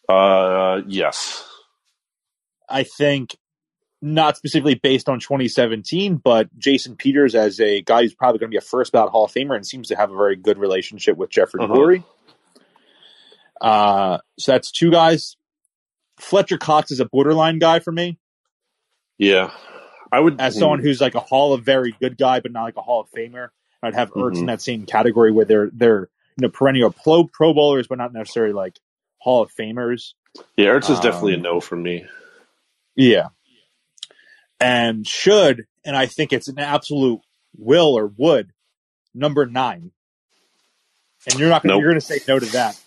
Uh, 0.08 0.82
yes. 0.88 1.46
I 2.68 2.82
think 2.82 3.36
not 4.02 4.36
specifically 4.36 4.74
based 4.74 5.08
on 5.08 5.20
2017, 5.20 6.16
but 6.16 6.48
Jason 6.58 6.96
Peters 6.96 7.34
as 7.34 7.60
a 7.60 7.82
guy 7.82 8.02
who's 8.02 8.14
probably 8.14 8.38
going 8.38 8.48
to 8.50 8.54
be 8.54 8.58
a 8.58 8.60
first 8.62 8.92
ballot 8.92 9.10
Hall 9.12 9.24
of 9.26 9.32
Famer 9.32 9.54
and 9.54 9.66
seems 9.66 9.88
to 9.88 9.96
have 9.96 10.10
a 10.10 10.16
very 10.16 10.36
good 10.36 10.58
relationship 10.58 11.16
with 11.16 11.30
Jeffrey 11.30 11.60
Uh-huh. 11.62 11.74
Lurie. 11.74 12.04
Uh, 13.60 14.18
so 14.38 14.52
that's 14.52 14.70
two 14.72 14.90
guys. 14.90 15.36
Fletcher 16.18 16.58
Cox 16.58 16.90
is 16.90 17.00
a 17.00 17.04
borderline 17.04 17.58
guy 17.58 17.78
for 17.80 17.92
me 17.92 18.18
Yeah, 19.18 19.50
I 20.12 20.18
would 20.20 20.40
as 20.40 20.58
someone 20.58 20.80
who's 20.80 21.00
like 21.00 21.14
a 21.14 21.20
Hall 21.20 21.52
of 21.54 21.62
very 21.64 21.94
good 22.00 22.16
guy, 22.18 22.40
but 22.40 22.52
not 22.52 22.64
like 22.64 22.76
a 22.76 22.82
Hall 22.82 23.00
of 23.02 23.10
Famer. 23.10 23.48
I'd 23.82 23.94
have 23.94 24.10
Ertz 24.12 24.36
in 24.38 24.42
Mhm. 24.44 24.46
that 24.48 24.60
same 24.62 24.86
category 24.86 25.30
where 25.32 25.44
they're 25.44 25.70
they're 25.72 26.08
you 26.38 26.42
know 26.42 26.48
perennial 26.48 26.90
pro 26.92 27.24
pro 27.24 27.52
bowlers, 27.54 27.86
but 27.86 27.98
not 27.98 28.12
necessarily 28.12 28.52
like 28.52 28.78
Hall 29.18 29.42
of 29.42 29.50
Famers. 29.54 30.14
Yeah, 30.56 30.66
Ertz 30.68 30.90
is 30.90 31.00
definitely 31.00 31.32
a 31.34 31.36
Um, 31.36 31.42
no 31.42 31.60
for 31.60 31.76
me. 31.76 32.06
Yeah. 32.96 33.28
And 34.60 35.06
should, 35.06 35.66
and 35.84 35.96
I 35.96 36.06
think 36.06 36.32
it's 36.32 36.48
an 36.48 36.58
absolute 36.58 37.20
will 37.56 37.96
or 37.98 38.12
would, 38.18 38.52
number 39.14 39.46
nine. 39.46 39.90
And 41.30 41.38
you're 41.38 41.48
not 41.48 41.62
gonna, 41.62 41.74
Nope. 41.74 41.80
you're 41.82 41.90
going 41.90 42.00
to 42.00 42.06
say 42.06 42.18
no 42.28 42.38
to 42.38 42.46
that. 42.46 42.78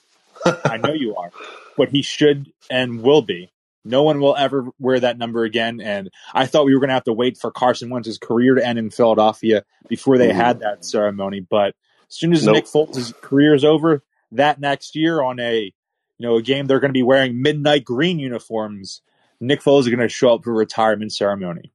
I 0.65 0.77
know 0.77 0.93
you 0.93 1.15
are, 1.15 1.31
but 1.77 1.89
he 1.89 2.01
should 2.01 2.51
and 2.69 3.01
will 3.01 3.21
be. 3.21 3.51
No 3.85 4.03
one 4.03 4.19
will 4.21 4.35
ever 4.35 4.67
wear 4.79 4.99
that 4.99 5.17
number 5.17 5.43
again. 5.43 5.81
And 5.81 6.09
I 6.33 6.45
thought 6.45 6.65
we 6.65 6.73
were 6.73 6.79
going 6.79 6.89
to 6.89 6.93
have 6.95 7.03
to 7.05 7.13
wait 7.13 7.37
for 7.37 7.51
Carson 7.51 7.89
Wentz's 7.89 8.17
career 8.17 8.55
to 8.55 8.65
end 8.65 8.79
in 8.79 8.89
Philadelphia 8.89 9.63
before 9.89 10.17
they 10.17 10.29
Mhm. 10.29 10.35
had 10.35 10.59
that 10.59 10.85
ceremony. 10.85 11.41
But 11.41 11.75
as 12.13 12.19
soon 12.19 12.31
as 12.31 12.45
Nope. 12.45 12.55
Nick 12.55 12.65
Foles' 12.65 13.19
career 13.21 13.55
is 13.55 13.65
over, 13.65 14.03
that 14.31 14.59
next 14.59 14.95
year 14.95 15.21
on 15.21 15.39
a 15.39 15.61
you 15.63 16.27
know 16.27 16.35
a 16.35 16.43
game 16.43 16.67
they're 16.67 16.79
going 16.79 16.89
to 16.89 16.93
be 16.93 17.01
wearing 17.01 17.41
midnight 17.41 17.83
green 17.83 18.19
uniforms, 18.19 19.01
Nick 19.39 19.61
Foles 19.61 19.81
is 19.81 19.89
going 19.89 19.99
to 19.99 20.07
show 20.07 20.35
up 20.35 20.43
for 20.43 20.53
retirement 20.53 21.11
ceremony. 21.11 21.73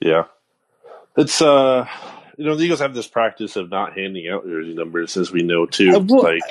Yeah, 0.00 0.26
it's 1.16 1.42
uh, 1.42 1.88
you 2.38 2.44
know, 2.44 2.54
the 2.54 2.62
Eagles 2.62 2.78
have 2.78 2.94
this 2.94 3.08
practice 3.08 3.56
of 3.56 3.70
not 3.70 3.98
handing 3.98 4.28
out 4.28 4.46
jersey 4.46 4.72
numbers, 4.72 5.16
as 5.16 5.32
we 5.32 5.42
know 5.42 5.66
too. 5.66 5.96
Uh, 5.96 5.98
well, 5.98 6.22
like, 6.22 6.42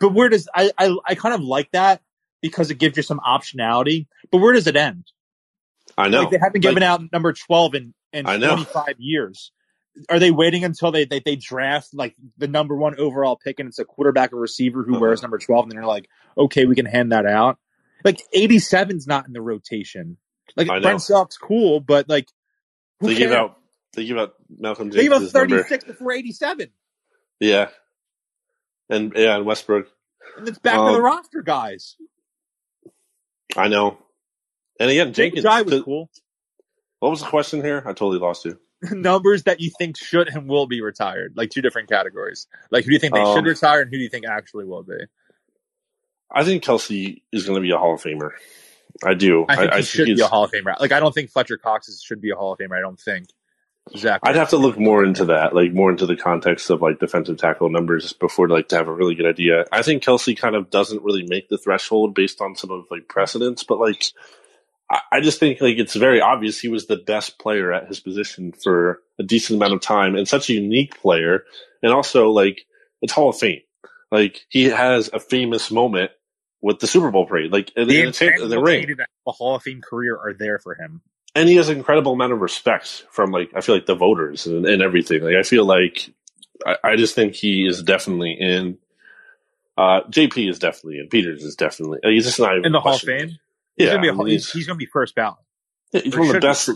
But 0.00 0.12
where 0.12 0.28
does 0.28 0.48
I, 0.52 0.72
I 0.76 0.96
I 1.06 1.14
kind 1.14 1.36
of 1.36 1.40
like 1.40 1.70
that 1.70 2.02
because 2.42 2.72
it 2.72 2.78
gives 2.78 2.96
you 2.96 3.04
some 3.04 3.20
optionality. 3.20 4.08
But 4.32 4.38
where 4.38 4.54
does 4.54 4.66
it 4.66 4.74
end? 4.74 5.04
I 5.96 6.08
know 6.08 6.22
Like 6.22 6.30
they 6.30 6.38
haven't 6.38 6.62
given 6.62 6.82
out 6.82 7.00
number 7.12 7.32
twelve 7.32 7.76
in 7.76 7.94
in 8.12 8.24
twenty 8.24 8.64
five 8.64 8.96
years. 8.98 9.52
Are 10.08 10.18
they 10.18 10.30
waiting 10.32 10.64
until 10.64 10.90
they, 10.90 11.04
they 11.04 11.20
they 11.20 11.36
draft 11.36 11.94
like 11.94 12.16
the 12.36 12.48
number 12.48 12.74
one 12.76 12.98
overall 12.98 13.36
pick 13.36 13.60
and 13.60 13.68
it's 13.68 13.78
a 13.78 13.84
quarterback 13.84 14.32
or 14.32 14.40
receiver 14.40 14.82
who 14.82 14.92
Uh-huh. 14.94 15.00
wears 15.00 15.22
number 15.22 15.38
twelve 15.38 15.64
and 15.64 15.72
they're 15.72 15.86
like, 15.86 16.08
okay, 16.36 16.64
we 16.66 16.74
can 16.74 16.86
hand 16.86 17.12
that 17.12 17.26
out. 17.26 17.58
Like 18.04 18.20
eighty 18.32 18.58
seven's 18.58 19.06
not 19.06 19.26
in 19.26 19.32
the 19.32 19.40
rotation. 19.40 20.16
Like. 20.56 20.66
Brent 20.66 21.00
Celek's 21.00 21.38
cool, 21.38 21.80
but 21.80 22.08
like 22.08 22.28
who 23.00 23.06
they 23.08 23.14
give 23.14 23.30
cares? 23.30 23.38
out 23.40 23.58
they 23.94 24.04
give 24.04 24.18
out 24.18 24.34
Malcolm 24.58 24.90
they 24.90 25.02
gave 25.02 25.12
us 25.12 25.32
Jenkins' 25.32 25.32
thirty 25.32 25.62
six 25.62 25.84
before 25.84 26.12
eighty 26.12 26.32
seven. 26.32 26.70
Yeah, 27.40 27.68
and 28.90 29.12
yeah, 29.16 29.36
and 29.36 29.46
Westbrook. 29.46 29.86
And 30.36 30.48
it's 30.48 30.58
back 30.58 30.74
to 30.74 30.80
Um, 30.80 30.92
the 30.94 31.00
roster 31.02 31.42
guys. 31.42 31.96
I 33.56 33.68
know. 33.68 33.98
And 34.80 34.90
again, 34.90 35.12
Jake 35.12 35.34
Jenkins. 35.34 35.44
Jai 35.44 35.62
was 35.62 35.72
to- 35.74 35.82
cool. 35.84 36.10
What 36.98 37.10
was 37.10 37.20
the 37.20 37.26
question 37.28 37.62
here? 37.62 37.78
I 37.84 37.90
totally 37.92 38.18
lost 38.18 38.44
you. 38.44 38.58
numbers 38.92 39.44
that 39.44 39.60
you 39.60 39.70
think 39.78 39.96
should 39.96 40.28
and 40.28 40.48
will 40.48 40.66
be 40.66 40.80
retired, 40.80 41.34
like 41.36 41.50
two 41.50 41.62
different 41.62 41.88
categories. 41.88 42.46
Like 42.70 42.84
who 42.84 42.90
do 42.90 42.94
you 42.94 43.00
think 43.00 43.14
they 43.14 43.20
Um, 43.20 43.36
should 43.36 43.46
retire, 43.46 43.82
and 43.82 43.90
who 43.90 43.96
do 43.96 44.02
you 44.02 44.08
think 44.08 44.26
actually 44.26 44.64
will 44.64 44.82
be? 44.82 44.98
I 46.30 46.44
think 46.44 46.64
Kelce 46.64 47.22
is 47.32 47.46
going 47.46 47.56
to 47.56 47.60
be 47.60 47.70
a 47.70 47.78
Hall 47.78 47.94
of 47.94 48.02
Famer. 48.02 48.30
I 49.04 49.14
do. 49.14 49.44
I 49.48 49.56
think 49.56 49.74
he 49.74 49.82
should 49.82 50.06
be 50.06 50.20
a 50.20 50.26
Hall 50.26 50.44
of 50.44 50.52
Famer. 50.52 50.78
Like 50.80 50.92
I 50.92 51.00
don't 51.00 51.12
think 51.12 51.30
Fletcher 51.30 51.56
Cox 51.56 51.88
is, 51.88 52.02
should 52.02 52.20
be 52.20 52.30
a 52.30 52.36
Hall 52.36 52.52
of 52.52 52.58
Famer. 52.58 52.76
I 52.76 52.80
don't 52.80 53.00
think. 53.00 53.28
Zach? 53.96 54.20
I'd 54.22 54.36
have 54.36 54.50
to 54.50 54.56
look 54.56 54.78
more 54.78 55.04
into 55.04 55.26
that, 55.26 55.54
like 55.54 55.72
more 55.72 55.90
into 55.90 56.06
the 56.06 56.16
context 56.16 56.70
of 56.70 56.80
like 56.80 57.00
defensive 57.00 57.36
tackle 57.36 57.68
numbers 57.68 58.14
before 58.14 58.48
like 58.48 58.68
to 58.68 58.76
have 58.76 58.88
a 58.88 58.92
really 58.92 59.14
good 59.14 59.26
idea. 59.26 59.66
I 59.70 59.82
think 59.82 60.02
Kelce 60.02 60.36
kind 60.36 60.54
of 60.54 60.70
doesn't 60.70 61.02
really 61.02 61.26
make 61.28 61.48
the 61.50 61.58
threshold 61.58 62.14
based 62.14 62.40
on 62.40 62.56
some 62.56 62.70
of 62.70 62.86
like 62.90 63.08
precedents, 63.08 63.62
but 63.62 63.78
like 63.78 64.06
I, 64.90 65.20
just 65.20 65.40
think 65.40 65.60
like 65.60 65.78
it's 65.78 65.94
very 65.94 66.20
obvious 66.20 66.60
he 66.60 66.68
was 66.68 66.86
the 66.86 66.96
best 66.96 67.38
player 67.38 67.72
at 67.72 67.88
his 67.88 68.00
position 68.00 68.52
for 68.52 69.00
a 69.18 69.22
decent 69.22 69.56
amount 69.58 69.72
of 69.72 69.80
time 69.80 70.14
and 70.14 70.28
such 70.28 70.50
a 70.50 70.52
unique 70.52 71.00
player, 71.00 71.44
and 71.82 71.92
also 71.92 72.28
like 72.30 72.66
it's 73.02 73.12
Hall 73.12 73.30
of 73.30 73.38
Fame. 73.38 73.60
Like 74.12 74.44
he 74.48 74.64
has 74.64 75.10
a 75.12 75.18
famous 75.18 75.70
moment 75.70 76.10
with 76.60 76.80
the 76.80 76.86
Super 76.86 77.10
Bowl 77.10 77.26
parade, 77.26 77.50
like 77.52 77.72
in, 77.76 77.88
The 77.88 78.02
in 78.02 78.12
the, 78.12 78.46
the 78.48 78.60
ring. 78.60 78.96
a 79.26 79.32
Hall 79.32 79.56
of 79.56 79.62
Fame 79.62 79.80
career 79.82 80.16
are 80.16 80.34
there 80.38 80.58
for 80.58 80.74
him. 80.74 81.00
and 81.34 81.48
he 81.48 81.56
has 81.56 81.68
an 81.68 81.76
incredible 81.78 82.12
amount 82.12 82.32
of 82.32 82.40
respect 82.40 83.04
from 83.10 83.30
like 83.30 83.50
I 83.54 83.60
feel 83.62 83.74
like 83.74 83.86
the 83.86 83.94
voters 83.94 84.46
and, 84.46 84.66
and 84.66 84.82
everything. 84.82 85.22
Like 85.22 85.36
I 85.36 85.42
feel 85.42 85.64
like 85.64 86.10
I, 86.64 86.76
I 86.84 86.96
just 86.96 87.14
think 87.14 87.34
he 87.34 87.66
is 87.66 87.82
definitely 87.82 88.32
in. 88.32 88.78
Uh, 89.76 90.02
JP 90.08 90.48
is 90.50 90.58
definitely 90.60 91.00
in. 91.00 91.08
Peters 91.08 91.42
is 91.42 91.56
definitely. 91.56 91.98
He's 92.04 92.26
just 92.26 92.38
not 92.38 92.52
even 92.52 92.66
In 92.66 92.72
the 92.72 92.80
Hall 92.80 92.94
of. 92.94 93.00
Fame, 93.00 93.38
he's 93.76 93.86
Yeah, 93.86 93.92
gonna 93.96 94.02
be 94.02 94.08
a, 94.08 94.14
he's, 94.14 94.44
he's, 94.46 94.52
he's 94.52 94.66
gonna 94.66 94.76
be 94.78 94.86
first 94.86 95.14
ballot. 95.14 95.38
he's 95.92 96.14
or 96.14 96.20
one 96.20 96.28
of 96.28 96.34
the 96.34 96.40
best 96.40 96.70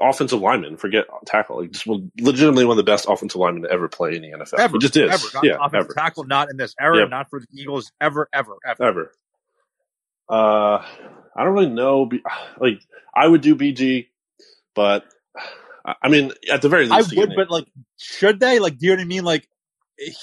offensive 0.00 0.40
linemen. 0.40 0.76
Forget 0.76 1.06
tackle. 1.26 1.60
Like 1.60 1.70
just 1.72 1.86
one, 1.86 2.10
legitimately 2.20 2.64
one 2.64 2.78
of 2.78 2.84
the 2.84 2.90
best 2.90 3.06
offensive 3.08 3.40
linemen 3.40 3.62
to 3.64 3.70
ever 3.70 3.88
play 3.88 4.16
in 4.16 4.22
the 4.22 4.28
NFL. 4.30 4.58
Ever, 4.58 4.72
He 4.74 4.78
just 4.80 4.96
is. 4.96 5.10
ever, 5.10 5.24
not 5.34 5.44
yeah, 5.44 5.56
offensive 5.60 5.90
ever, 5.90 5.94
tackle, 5.94 6.24
not 6.24 6.50
in 6.50 6.56
this 6.56 6.74
era, 6.80 6.98
Yep. 6.98 7.10
not 7.10 7.30
for 7.30 7.40
the 7.40 7.46
Eagles, 7.52 7.92
ever, 8.00 8.28
ever, 8.32 8.56
ever. 8.66 8.84
ever. 8.84 9.12
Uh, 10.28 10.84
I 11.36 11.44
don't 11.44 11.54
really 11.54 11.70
know. 11.70 12.10
Like 12.58 12.80
I 13.14 13.26
would 13.26 13.40
do 13.40 13.56
BG, 13.56 14.08
but 14.74 15.04
I 16.02 16.08
mean, 16.08 16.32
at 16.50 16.60
the 16.62 16.68
very 16.68 16.86
least, 16.88 17.14
I 17.14 17.20
would, 17.20 17.32
but 17.36 17.50
like, 17.50 17.66
should 17.98 18.40
they? 18.40 18.58
Like, 18.58 18.78
do 18.78 18.86
you 18.86 18.92
know 18.92 18.96
what 19.00 19.04
I 19.04 19.06
mean? 19.06 19.24
Like, 19.24 19.48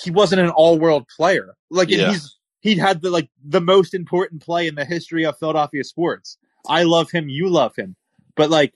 he 0.04 0.12
wasn't 0.12 0.42
an 0.42 0.50
all-world 0.52 1.06
player. 1.18 1.56
Like, 1.72 1.90
Yeah. 1.90 2.12
he's 2.12 2.35
he 2.66 2.78
had 2.78 3.02
the 3.02 3.12
like 3.12 3.30
the 3.44 3.62
most 3.62 3.94
important 3.94 4.42
play 4.42 4.68
in 4.68 4.74
the 4.76 4.86
history 4.86 5.24
of 5.26 5.38
Philadelphia 5.38 5.84
sports. 5.84 6.38
I 6.68 6.82
love 6.84 7.12
him. 7.12 7.30
You 7.30 7.48
love 7.50 7.76
him. 7.76 7.96
But 8.36 8.50
like, 8.50 8.74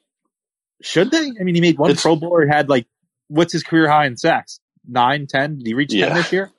should 0.82 1.10
they? 1.12 1.32
I 1.40 1.44
mean, 1.44 1.56
he 1.56 1.62
made 1.62 1.78
one 1.80 1.90
It's- 1.90 2.04
Pro 2.04 2.16
Bowl. 2.16 2.40
He 2.42 2.48
had 2.48 2.70
like, 2.70 2.86
what's 3.28 3.52
his 3.52 3.64
career 3.64 3.90
high 3.90 4.06
in 4.06 4.16
sacks? 4.16 4.60
Nine, 4.88 5.26
ten? 5.28 5.58
Did 5.58 5.66
he 5.68 5.74
reach 5.74 5.92
Yeah. 5.94 6.08
ten 6.10 6.16
this 6.18 6.32
year? 6.32 6.52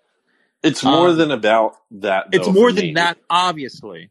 It's 0.63 0.83
more 0.85 1.11
Um, 1.11 1.17
than 1.19 1.31
about 1.31 1.77
that. 1.93 2.27
It's 2.33 2.49
more 2.49 2.73
than 2.73 2.87
me. 2.87 2.93
that, 2.95 3.17
obviously. 3.31 4.11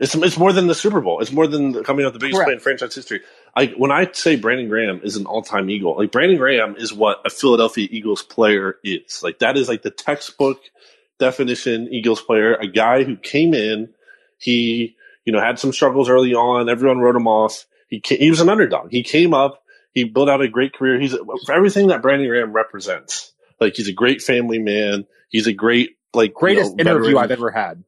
It's 0.00 0.14
it's 0.16 0.36
more 0.38 0.52
than 0.52 0.66
the 0.66 0.74
Super 0.74 1.00
Bowl. 1.00 1.20
It's 1.20 1.30
more 1.30 1.46
than 1.46 1.72
the- 1.72 1.82
coming 1.84 2.04
off 2.06 2.12
the 2.12 2.18
biggest 2.18 2.36
Correct. 2.36 2.48
play 2.48 2.54
in 2.54 2.60
franchise 2.60 2.94
history. 2.94 3.20
Like 3.56 3.74
when 3.74 3.92
I 3.92 4.10
say 4.12 4.34
Brandon 4.36 4.68
Graham 4.68 5.00
is 5.04 5.16
an 5.16 5.26
all 5.26 5.42
time 5.42 5.70
Eagle, 5.70 5.96
like 5.96 6.10
Brandon 6.10 6.38
Graham 6.38 6.74
is 6.76 6.92
what 6.92 7.20
a 7.24 7.30
Philadelphia 7.30 7.86
Eagles 7.90 8.22
player 8.22 8.78
is. 8.82 9.22
Like 9.22 9.38
that 9.40 9.56
is 9.56 9.68
like 9.68 9.82
the 9.82 9.90
textbook 9.90 10.58
definition 11.18 11.88
Eagles 11.92 12.20
player. 12.20 12.54
A 12.54 12.66
guy 12.66 13.04
who 13.04 13.16
came 13.16 13.54
in, 13.54 13.90
he 14.38 14.96
you 15.24 15.32
know 15.32 15.40
had 15.40 15.58
some 15.58 15.72
struggles 15.72 16.08
early 16.08 16.34
on. 16.34 16.68
Everyone 16.68 16.98
wrote 16.98 17.16
him 17.16 17.28
off. 17.28 17.66
He 17.88 18.00
ca 18.00 18.16
he 18.16 18.30
was 18.30 18.40
an 18.40 18.48
underdog. 18.48 18.90
He 18.90 19.02
came 19.02 19.34
up. 19.34 19.62
He 19.92 20.04
built 20.04 20.28
out 20.28 20.40
a 20.40 20.48
great 20.48 20.72
career. 20.72 20.98
He's 20.98 21.14
everything 21.50 21.88
that 21.88 22.02
Brandon 22.02 22.28
Graham 22.28 22.52
represents. 22.52 23.32
Like 23.60 23.76
he's 23.76 23.88
a 23.88 23.92
great 23.92 24.22
family 24.22 24.58
man. 24.58 25.06
He's 25.28 25.46
a 25.46 25.52
great 25.52 25.96
like 26.14 26.30
you 26.30 26.34
Greatest 26.34 26.76
know, 26.76 26.80
interview 26.80 27.14
veteran 27.14 27.24
I've 27.24 27.30
ever 27.30 27.50
had. 27.50 27.84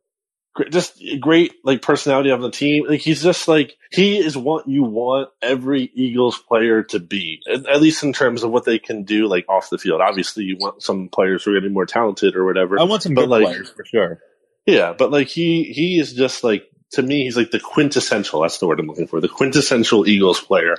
Just 0.71 1.03
great 1.21 1.55
like 1.65 1.83
personality 1.83 2.31
of 2.31 2.41
the 2.41 2.51
team. 2.51 2.87
Like 2.89 3.01
he's 3.01 3.23
just 3.23 3.49
like 3.49 3.77
he 3.91 4.19
is 4.19 4.37
what 4.37 4.69
you 4.69 4.85
want 4.85 5.31
every 5.43 5.91
Eagles 5.95 6.39
player 6.39 6.83
to 6.85 7.01
be, 7.01 7.41
at, 7.53 7.67
at 7.67 7.83
least 7.83 8.03
in 8.05 8.13
terms 8.13 8.43
of 8.43 8.51
what 8.51 8.65
they 8.65 8.79
can 8.79 9.03
do 9.05 9.27
like 9.27 9.49
off 9.49 9.71
the 9.71 9.79
field. 9.79 10.01
Obviously, 10.01 10.45
you 10.45 10.57
want 10.59 10.83
some 10.83 11.09
players 11.09 11.43
who 11.45 11.53
are 11.53 11.61
getting 11.61 11.75
more 11.75 11.87
talented 11.87 12.37
or 12.37 12.45
whatever. 12.45 12.79
I 12.79 12.85
want 12.85 13.03
some 13.03 13.15
But, 13.15 13.23
good 13.23 13.31
like, 13.31 13.45
players 13.45 13.71
for 13.71 13.85
sure. 13.85 14.21
Yeah, 14.67 14.95
but 14.97 15.11
like 15.11 15.29
he 15.29 15.65
he 15.65 15.99
is 15.99 16.13
just 16.13 16.45
like 16.45 16.69
to 16.93 17.03
me, 17.03 17.25
he's 17.25 17.37
like 17.37 17.51
the 17.51 17.61
quintessential. 17.61 18.43
That's 18.43 18.59
the 18.59 18.67
word 18.67 18.79
I'm 18.79 18.87
looking 18.87 19.09
for. 19.09 19.21
The 19.21 19.29
quintessential 19.29 20.07
Eagles 20.07 20.41
player. 20.41 20.77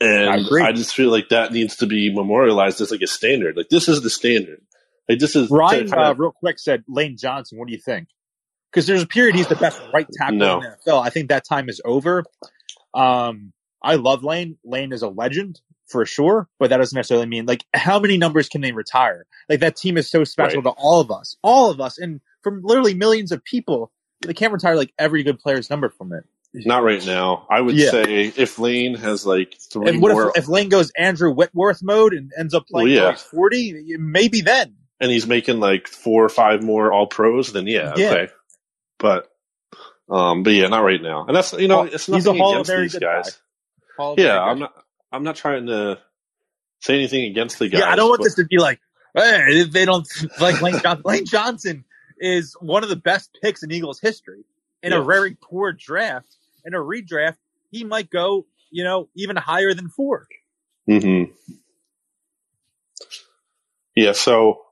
And 0.00 0.48
I. 0.52 0.68
I 0.68 0.72
just 0.72 0.94
feel 0.94 1.10
like 1.10 1.28
that 1.28 1.52
needs 1.52 1.76
to 1.76 1.86
be 1.86 2.12
memorialized 2.12 2.80
as 2.80 2.90
like 2.90 3.02
a 3.02 3.06
standard. 3.06 3.56
Like 3.56 3.68
this 3.68 3.88
is 3.88 4.02
the 4.02 4.10
standard. 4.10 4.60
Like 5.08 5.20
this 5.20 5.36
is 5.36 5.48
Ryan, 5.50 5.88
kind 5.88 6.02
uh, 6.02 6.10
of- 6.10 6.18
real 6.18 6.32
quick, 6.32 6.58
said 6.58 6.82
Lane 6.88 7.16
Johnson. 7.16 7.58
What 7.58 7.68
do 7.68 7.72
you 7.72 7.80
think? 7.80 8.08
Because 8.72 8.86
there's 8.86 9.02
a 9.02 9.06
period 9.06 9.36
he's 9.36 9.48
the 9.48 9.56
best 9.56 9.80
right 9.92 10.06
tackle 10.16 10.38
No. 10.38 10.56
in 10.58 10.62
the 10.62 10.90
NFL. 10.92 11.04
I 11.04 11.10
think 11.10 11.28
that 11.28 11.44
time 11.44 11.68
is 11.68 11.80
over. 11.84 12.24
Um, 12.94 13.52
I 13.82 13.96
love 13.96 14.22
Lane. 14.24 14.56
Lane 14.64 14.92
is 14.92 15.02
a 15.02 15.08
legend 15.08 15.60
for 15.88 16.06
sure, 16.06 16.48
but 16.58 16.70
that 16.70 16.78
doesn't 16.78 16.96
necessarily 16.96 17.26
mean 17.26 17.44
like 17.46 17.64
how 17.74 17.98
many 18.00 18.16
numbers 18.16 18.48
can 18.48 18.60
they 18.62 18.72
retire? 18.72 19.26
Like 19.48 19.60
that 19.60 19.76
team 19.76 19.96
is 19.98 20.10
so 20.10 20.24
special 20.24 20.62
Right. 20.62 20.74
to 20.74 20.80
all 20.82 21.00
of 21.00 21.10
us, 21.10 21.36
all 21.42 21.70
of 21.70 21.80
us, 21.80 21.98
and 21.98 22.20
from 22.42 22.62
literally 22.62 22.94
millions 22.94 23.30
of 23.32 23.44
people. 23.44 23.90
They 24.24 24.34
can't 24.34 24.52
retire 24.52 24.76
like 24.76 24.92
every 24.98 25.22
good 25.24 25.38
player's 25.40 25.68
number 25.68 25.88
from 25.90 26.12
it. 26.12 26.24
Not 26.54 26.82
right 26.84 27.04
now. 27.04 27.46
I 27.50 27.60
would 27.60 27.74
Yeah. 27.76 27.90
say 27.90 28.32
if 28.36 28.58
Lane 28.58 28.94
has 28.94 29.26
like 29.26 29.56
three 29.58 29.88
And 29.88 30.00
what 30.00 30.12
more, 30.12 30.28
if, 30.28 30.44
if 30.44 30.48
Lane 30.48 30.68
goes 30.68 30.92
Andrew 30.96 31.32
Whitworth 31.32 31.82
mode 31.82 32.14
and 32.14 32.30
ends 32.38 32.54
up 32.54 32.66
playing 32.68 32.94
Well, 32.94 33.10
yeah. 33.10 33.16
forty? 33.16 33.96
Maybe 33.98 34.40
then. 34.42 34.76
and 35.00 35.10
he's 35.10 35.26
making 35.26 35.58
like 35.58 35.88
four 35.88 36.24
or 36.24 36.28
five 36.28 36.62
more 36.62 36.92
All 36.92 37.08
Pros, 37.08 37.52
then 37.52 37.66
yeah, 37.66 37.92
Yeah. 37.96 38.10
okay. 38.10 38.32
But, 39.02 39.28
um, 40.08 40.44
but 40.44 40.54
yeah, 40.54 40.68
not 40.68 40.84
right 40.84 41.02
now. 41.02 41.26
And 41.26 41.36
that's 41.36 41.52
you 41.52 41.68
know, 41.68 41.82
it's 41.82 42.06
he's 42.06 42.24
a 42.24 42.28
nothing 42.30 42.40
Hall 42.40 42.60
of 42.60 42.68
against 42.68 42.94
these 42.94 43.02
guys. 43.02 43.40
guy. 43.98 44.14
Yeah, 44.16 44.40
I'm 44.40 44.60
not. 44.60 44.72
I'm 45.12 45.24
not 45.24 45.36
trying 45.36 45.66
to 45.66 45.98
say 46.80 46.94
anything 46.94 47.24
against 47.24 47.58
the 47.58 47.68
guys. 47.68 47.80
Yeah, 47.80 47.90
I 47.90 47.96
don't 47.96 48.08
want 48.08 48.20
but- 48.20 48.24
this 48.24 48.34
to 48.36 48.44
be 48.44 48.58
like, 48.58 48.80
hey, 49.14 49.64
they 49.64 49.84
don't 49.84 50.08
like 50.40 50.62
Lane 50.62 50.78
Johnson. 50.80 51.02
Lane 51.04 51.26
Johnson 51.26 51.84
is 52.18 52.56
one 52.60 52.84
of 52.84 52.88
the 52.88 52.96
best 52.96 53.36
picks 53.42 53.62
in 53.62 53.72
Eagles 53.72 54.00
history. 54.00 54.44
In 54.84 54.92
a 54.92 55.02
very 55.02 55.36
poor 55.40 55.72
draft, 55.72 56.34
in 56.64 56.74
a 56.74 56.78
redraft, 56.78 57.36
he 57.70 57.84
might 57.84 58.10
go, 58.10 58.46
you 58.70 58.82
know, 58.82 59.08
even 59.14 59.36
higher 59.36 59.74
than 59.74 59.88
four. 59.88 60.26
hmm 60.86 61.24
Yeah, 63.94 64.12
so 64.12 64.62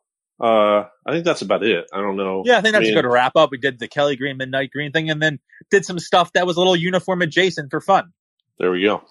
uh, 0.41 0.87
I 1.05 1.13
think 1.13 1.25
that's 1.25 1.43
about 1.43 1.63
it. 1.63 1.87
I 1.93 2.01
don't 2.01 2.17
know. 2.17 2.43
Yeah, 2.47 2.59
I 2.59 2.61
think 2.63 2.73
that's 2.73 2.85
mean, 2.85 2.97
a 2.97 3.03
good 3.03 3.09
wrap 3.09 3.37
up. 3.37 3.51
We 3.51 3.59
did 3.59 3.79
the 3.79 3.89
Kelly 3.89 4.17
Green 4.17 4.39
Midnight 4.39 4.71
Green 4.71 4.91
thing, 4.91 5.11
and 5.11 5.21
then 5.21 5.39
did 5.71 5.85
some 5.85 5.99
stuff 5.99 6.33
that 6.33 6.47
was 6.47 6.57
a 6.57 6.61
little 6.61 6.77
uniform 6.77 7.21
adjacent 7.23 7.71
for 7.71 7.81
fun. 7.81 8.13
There 8.59 8.71
we 8.71 8.83
go. 8.83 9.03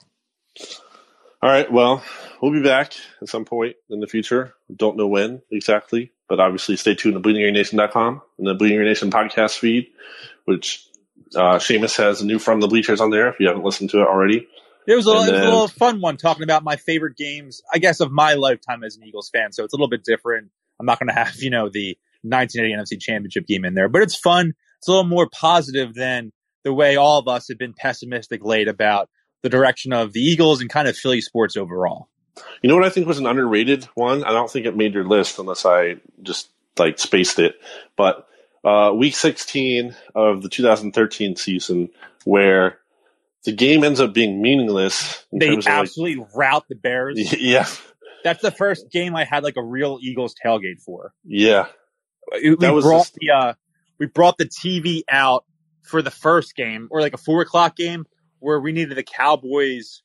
All 1.42 1.50
right. 1.50 1.72
Well, 1.72 2.04
we'll 2.42 2.52
be 2.52 2.64
back 2.64 2.94
at 3.22 3.30
some 3.30 3.46
point 3.46 3.76
in 3.90 4.00
the 4.00 4.08
future. 4.08 4.54
Don't 4.76 4.98
know 4.98 5.08
when 5.08 5.42
exactly, 5.52 6.12
but 6.28 6.40
obviously 6.40 6.76
stay 6.76 6.96
tuned 6.96 7.16
to 7.16 7.22
bleedinggreennation.com 7.22 8.22
and 8.38 8.48
the 8.48 8.56
Bleeding 8.56 8.78
Green 8.78 8.90
Nation 8.90 9.12
podcast 9.12 9.58
feed, 9.58 9.88
which 10.46 10.86
uh, 11.36 11.58
Seamus 11.58 11.96
has 11.98 12.22
a 12.22 12.26
new 12.26 12.40
From 12.40 12.60
the 12.60 12.68
Bleachers 12.68 13.00
on 13.00 13.12
there 13.12 13.30
if 13.30 13.40
you 13.40 13.48
haven't 13.48 13.64
listened 13.64 13.92
to 13.92 14.02
it 14.02 14.08
already. 14.08 14.48
It 14.88 14.96
was, 14.96 15.08
a, 15.08 15.12
And 15.12 15.30
it 15.30 15.34
was 15.34 15.42
a 15.42 15.44
little 15.44 15.68
fun 15.68 16.02
one 16.02 16.18
talking 16.18 16.44
about 16.44 16.64
my 16.64 16.76
favorite 16.76 17.16
games, 17.16 17.62
I 17.72 17.78
guess, 17.78 18.00
of 18.00 18.12
my 18.12 18.34
lifetime 18.34 18.84
as 18.84 18.96
an 18.96 19.04
Eagles 19.04 19.30
fan. 19.30 19.52
So 19.52 19.64
it's 19.64 19.74
a 19.74 19.76
little 19.76 19.90
bit 19.90 20.04
different. 20.04 20.50
I'm 20.80 20.86
not 20.86 21.00
going 21.00 21.08
to 21.08 21.14
have, 21.14 21.36
you 21.38 21.50
know, 21.50 21.70
the 21.70 21.98
1980 22.24 22.98
NFC 22.98 23.02
Championship 23.02 23.48
game 23.48 23.66
in 23.66 23.74
there, 23.74 23.90
but 23.90 24.02
it's 24.02 24.16
fun. 24.16 24.54
It's 24.78 24.88
a 24.88 24.92
little 24.92 25.06
more 25.06 25.28
positive 25.30 25.94
than 25.94 26.32
the 26.64 26.74
way 26.74 26.96
all 26.96 27.20
of 27.20 27.28
us 27.28 27.48
have 27.50 27.58
been 27.58 27.74
pessimistic 27.74 28.44
late 28.44 28.68
about 28.68 29.10
the 29.42 29.50
direction 29.50 29.94
of 29.94 30.14
the 30.14 30.22
Eagles 30.22 30.62
and 30.62 30.70
kind 30.70 30.88
of 30.88 30.98
Philly 30.98 31.22
sports 31.22 31.58
overall. 31.58 32.10
You 32.62 32.70
know 32.70 32.76
what 32.76 32.86
I 32.86 32.90
think 32.90 33.08
was 33.08 33.20
an 33.20 33.26
underrated 33.26 33.86
one? 33.96 34.24
I 34.24 34.32
don't 34.32 34.50
think 34.50 34.66
it 34.66 34.76
made 34.76 34.94
your 34.94 35.04
list 35.04 35.40
unless 35.40 35.66
I 35.66 35.98
just 36.22 36.50
like 36.78 37.00
spaced 37.00 37.40
it. 37.40 37.56
But 37.98 38.28
uh, 38.64 38.94
week 38.96 39.16
16 39.16 39.96
of 40.16 40.42
the 40.42 40.50
2013 40.50 41.36
season, 41.36 41.90
where 42.26 42.80
the 43.44 43.52
game 43.52 43.84
ends 43.84 44.00
up 44.00 44.14
being 44.14 44.42
meaningless. 44.42 45.26
In 45.32 45.40
They 45.40 45.50
of, 45.50 45.56
like, 45.58 45.68
absolutely 45.68 46.26
rout 46.36 46.66
the 46.70 46.76
Bears. 46.76 47.18
yeah, 47.40 47.68
That's 48.24 48.42
the 48.42 48.52
first 48.52 48.92
game 48.92 49.16
I 49.16 49.24
had 49.26 49.44
like 49.44 49.58
a 49.58 49.64
real 49.64 50.00
Eagles 50.02 50.36
tailgate 50.44 50.82
for. 50.82 51.14
yeah, 51.24 51.68
we 52.32 52.56
That 52.56 52.74
was 52.74 52.84
brought 52.86 53.00
just- 53.04 53.16
the 53.16 53.30
uh, 53.32 53.54
we 53.98 54.06
brought 54.08 54.38
the 54.38 54.46
TV 54.46 55.04
out 55.10 55.46
for 55.84 56.02
the 56.02 56.12
first 56.12 56.56
game 56.56 56.88
or 56.92 57.02
like 57.02 57.14
a 57.14 57.18
four 57.18 57.42
o'clock 57.42 57.76
game 57.76 58.06
where 58.40 58.60
we 58.60 58.72
needed 58.72 58.96
the 58.96 59.04
Cowboys. 59.04 60.02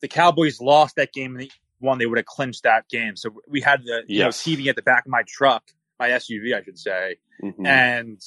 The 0.00 0.08
Cowboys 0.08 0.60
lost 0.60 0.96
that 0.96 1.12
game 1.12 1.32
and 1.32 1.40
they 1.42 1.50
won. 1.80 1.98
They 1.98 2.06
would 2.06 2.18
have 2.18 2.26
clinched 2.26 2.62
that 2.64 2.88
game. 2.88 3.16
So 3.16 3.30
we 3.48 3.60
had 3.60 3.82
the 3.84 4.02
you 4.06 4.20
know, 4.20 4.28
TV 4.28 4.68
at 4.68 4.76
the 4.76 4.82
back 4.82 5.06
of 5.06 5.10
my 5.10 5.22
truck, 5.26 5.62
my 5.98 6.10
SUV, 6.10 6.54
I 6.54 6.62
should 6.62 6.78
say, 6.78 7.16
Mhm. 7.42 7.66
and 7.66 8.20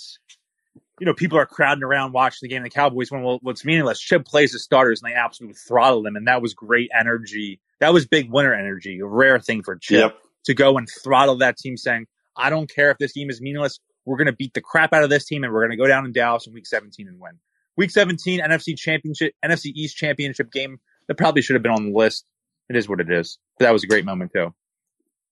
you 0.99 1.05
know 1.05 1.13
people 1.13 1.37
are 1.37 1.45
crowding 1.45 1.83
around 1.83 2.13
watching 2.13 2.39
the 2.47 2.49
game. 2.53 2.63
The 2.63 2.69
Cowboys 2.69 3.11
won. 3.11 3.23
Well, 3.23 3.39
what's 3.41 3.63
meaningless? 3.65 3.99
Chip 3.99 4.25
plays 4.25 4.51
the 4.51 4.59
starters 4.59 5.01
and 5.01 5.11
they 5.11 5.15
absolutely 5.15 5.55
throttle 5.55 6.03
them, 6.03 6.15
and 6.15 6.27
that 6.27 6.41
was 6.41 6.53
great 6.53 6.89
energy. 6.97 7.59
That 7.79 7.93
was 7.93 8.05
big 8.07 8.31
winner 8.31 8.53
energy, 8.53 8.99
a 8.99 9.05
rare 9.05 9.39
thing 9.39 9.63
for 9.63 9.75
Chip 9.75 10.11
Yep. 10.13 10.17
to 10.45 10.53
go 10.53 10.77
and 10.77 10.87
throttle 11.03 11.37
that 11.37 11.57
team, 11.57 11.77
saying, 11.77 12.07
"I 12.35 12.49
don't 12.49 12.69
care 12.69 12.89
if 12.91 12.97
this 12.97 13.13
game 13.13 13.29
is 13.29 13.41
meaningless. 13.41 13.79
We're 14.05 14.17
going 14.17 14.27
to 14.27 14.33
beat 14.33 14.53
the 14.53 14.61
crap 14.61 14.93
out 14.93 15.03
of 15.03 15.09
this 15.09 15.25
team, 15.25 15.43
and 15.43 15.51
we're 15.53 15.61
going 15.67 15.77
to 15.77 15.83
go 15.83 15.87
down 15.87 16.05
in 16.05 16.13
Dallas 16.13 16.47
in 16.47 16.53
Week 16.53 16.65
17 16.65 17.07
and 17.07 17.19
win." 17.19 17.39
Week 17.75 17.91
17 17.91 18.39
NFC 18.39 18.75
Championship, 18.75 19.33
NFC 19.45 19.71
East 19.75 19.95
Championship 19.97 20.51
game 20.51 20.79
that 21.07 21.15
probably 21.17 21.41
should 21.43 21.53
have 21.55 21.63
been 21.63 21.71
on 21.71 21.91
the 21.91 21.97
list. 21.97 22.25
it 22.69 22.75
is 22.75 22.89
what 22.89 22.99
it 22.99 23.09
is. 23.11 23.37
But 23.57 23.65
that 23.65 23.71
was 23.73 23.83
a 23.83 23.87
great 23.87 24.03
moment 24.03 24.31
too. 24.33 24.53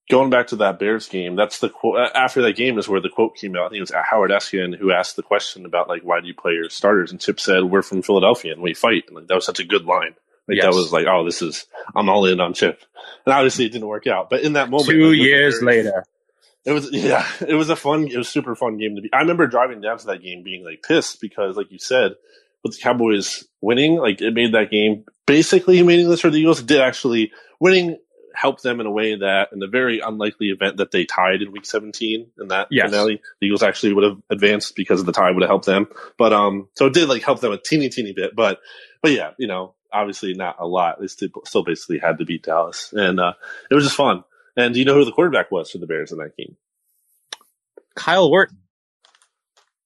Going 0.08 0.30
back 0.30 0.48
to 0.48 0.56
that 0.56 0.78
Bears 0.78 1.08
game, 1.08 1.34
that's 1.34 1.58
the 1.58 1.68
quote. 1.68 1.98
After 2.14 2.42
that 2.42 2.54
game 2.54 2.78
is 2.78 2.88
where 2.88 3.00
the 3.00 3.08
quote 3.08 3.36
came 3.36 3.56
out. 3.56 3.66
I 3.66 3.68
think 3.70 3.78
it 3.78 3.80
was 3.80 3.92
Howard 4.08 4.30
Eskin 4.30 4.76
who 4.76 4.92
asked 4.92 5.16
the 5.16 5.22
question 5.24 5.66
about 5.66 5.88
like, 5.88 6.02
why 6.02 6.20
do 6.20 6.28
you 6.28 6.34
play 6.34 6.52
your 6.52 6.70
starters? 6.70 7.10
And 7.10 7.20
Chip 7.20 7.40
said, 7.40 7.64
"We're 7.64 7.82
from 7.82 8.02
Philadelphia 8.02 8.52
and 8.52 8.62
we 8.62 8.72
fight." 8.74 9.04
And 9.08 9.16
like 9.16 9.26
that 9.26 9.34
was 9.34 9.44
such 9.46 9.58
a 9.58 9.64
good 9.64 9.84
line. 9.84 10.14
Like 10.46 10.58
Yes. 10.58 10.64
that 10.66 10.74
was 10.76 10.92
like, 10.92 11.06
oh, 11.08 11.24
this 11.24 11.42
is 11.42 11.66
I'm 11.94 12.08
all 12.08 12.24
in 12.26 12.38
on 12.40 12.54
Chip. 12.54 12.80
And 13.24 13.32
obviously 13.34 13.64
it 13.66 13.72
didn't 13.72 13.88
work 13.88 14.06
out. 14.06 14.30
But 14.30 14.42
in 14.42 14.52
that 14.52 14.70
moment, 14.70 14.90
Two 14.90 15.08
like, 15.10 15.18
years 15.18 15.54
Bears- 15.54 15.62
later, 15.64 16.04
it 16.64 16.70
was 16.72 16.88
yeah, 16.92 17.26
it 17.46 17.54
was 17.54 17.68
a 17.68 17.74
fun, 17.76 18.06
it 18.06 18.16
was 18.16 18.28
super 18.28 18.54
fun 18.54 18.78
game 18.78 18.94
to 18.94 19.02
be. 19.02 19.12
I 19.12 19.18
remember 19.22 19.48
driving 19.48 19.80
down 19.80 19.98
to 19.98 20.06
that 20.06 20.22
game 20.22 20.44
being 20.44 20.64
like 20.64 20.84
pissed 20.86 21.20
because, 21.20 21.56
like 21.56 21.72
you 21.72 21.80
said, 21.80 22.12
with 22.62 22.74
the 22.76 22.80
Cowboys 22.80 23.44
winning, 23.60 23.96
like 23.96 24.20
it 24.20 24.34
made 24.34 24.54
that 24.54 24.70
game 24.70 25.04
basically 25.26 25.82
meaningless 25.82 26.20
for 26.20 26.30
the 26.30 26.38
Eagles. 26.38 26.60
It 26.60 26.66
did 26.66 26.80
actually 26.80 27.32
winning 27.58 27.98
help 28.36 28.60
them 28.62 28.80
in 28.80 28.86
a 28.86 28.90
way 28.90 29.16
that, 29.16 29.48
in 29.52 29.58
the 29.58 29.66
very 29.66 30.00
unlikely 30.00 30.48
event 30.50 30.76
that 30.78 30.90
they 30.90 31.04
tied 31.04 31.42
in 31.42 31.52
Week 31.52 31.66
17 31.66 32.30
in 32.38 32.48
that 32.48 32.68
Yes. 32.70 32.90
finale, 32.90 33.20
the 33.40 33.46
Eagles 33.46 33.62
actually 33.62 33.94
would 33.94 34.04
have 34.04 34.18
advanced 34.30 34.76
because 34.76 35.00
of 35.00 35.06
the 35.06 35.12
tie 35.12 35.30
would 35.30 35.42
have 35.42 35.50
helped 35.50 35.66
them. 35.66 35.88
But 36.18 36.32
um, 36.32 36.68
so 36.74 36.86
it 36.86 36.92
did 36.94 37.08
like 37.08 37.22
help 37.22 37.40
them 37.40 37.52
a 37.52 37.58
teeny 37.58 37.88
teeny 37.88 38.12
bit. 38.12 38.36
But 38.36 38.60
but 39.02 39.12
yeah, 39.12 39.32
you 39.38 39.46
know, 39.46 39.74
obviously 39.92 40.34
not 40.34 40.56
a 40.58 40.66
lot. 40.66 41.00
They 41.00 41.06
still, 41.08 41.30
still 41.44 41.64
basically 41.64 41.98
had 41.98 42.18
to 42.18 42.24
beat 42.24 42.42
Dallas, 42.44 42.92
and 42.92 43.18
uh, 43.18 43.32
it 43.70 43.74
was 43.74 43.84
just 43.84 43.96
fun. 43.96 44.24
And 44.56 44.74
do 44.74 44.80
you 44.80 44.86
know 44.86 44.94
who 44.94 45.04
the 45.04 45.12
quarterback 45.12 45.50
was 45.50 45.70
for 45.70 45.78
the 45.78 45.86
Bears 45.86 46.12
in 46.12 46.18
that 46.18 46.36
game? 46.36 46.56
Kyle 47.94 48.26
Orton. 48.26 48.58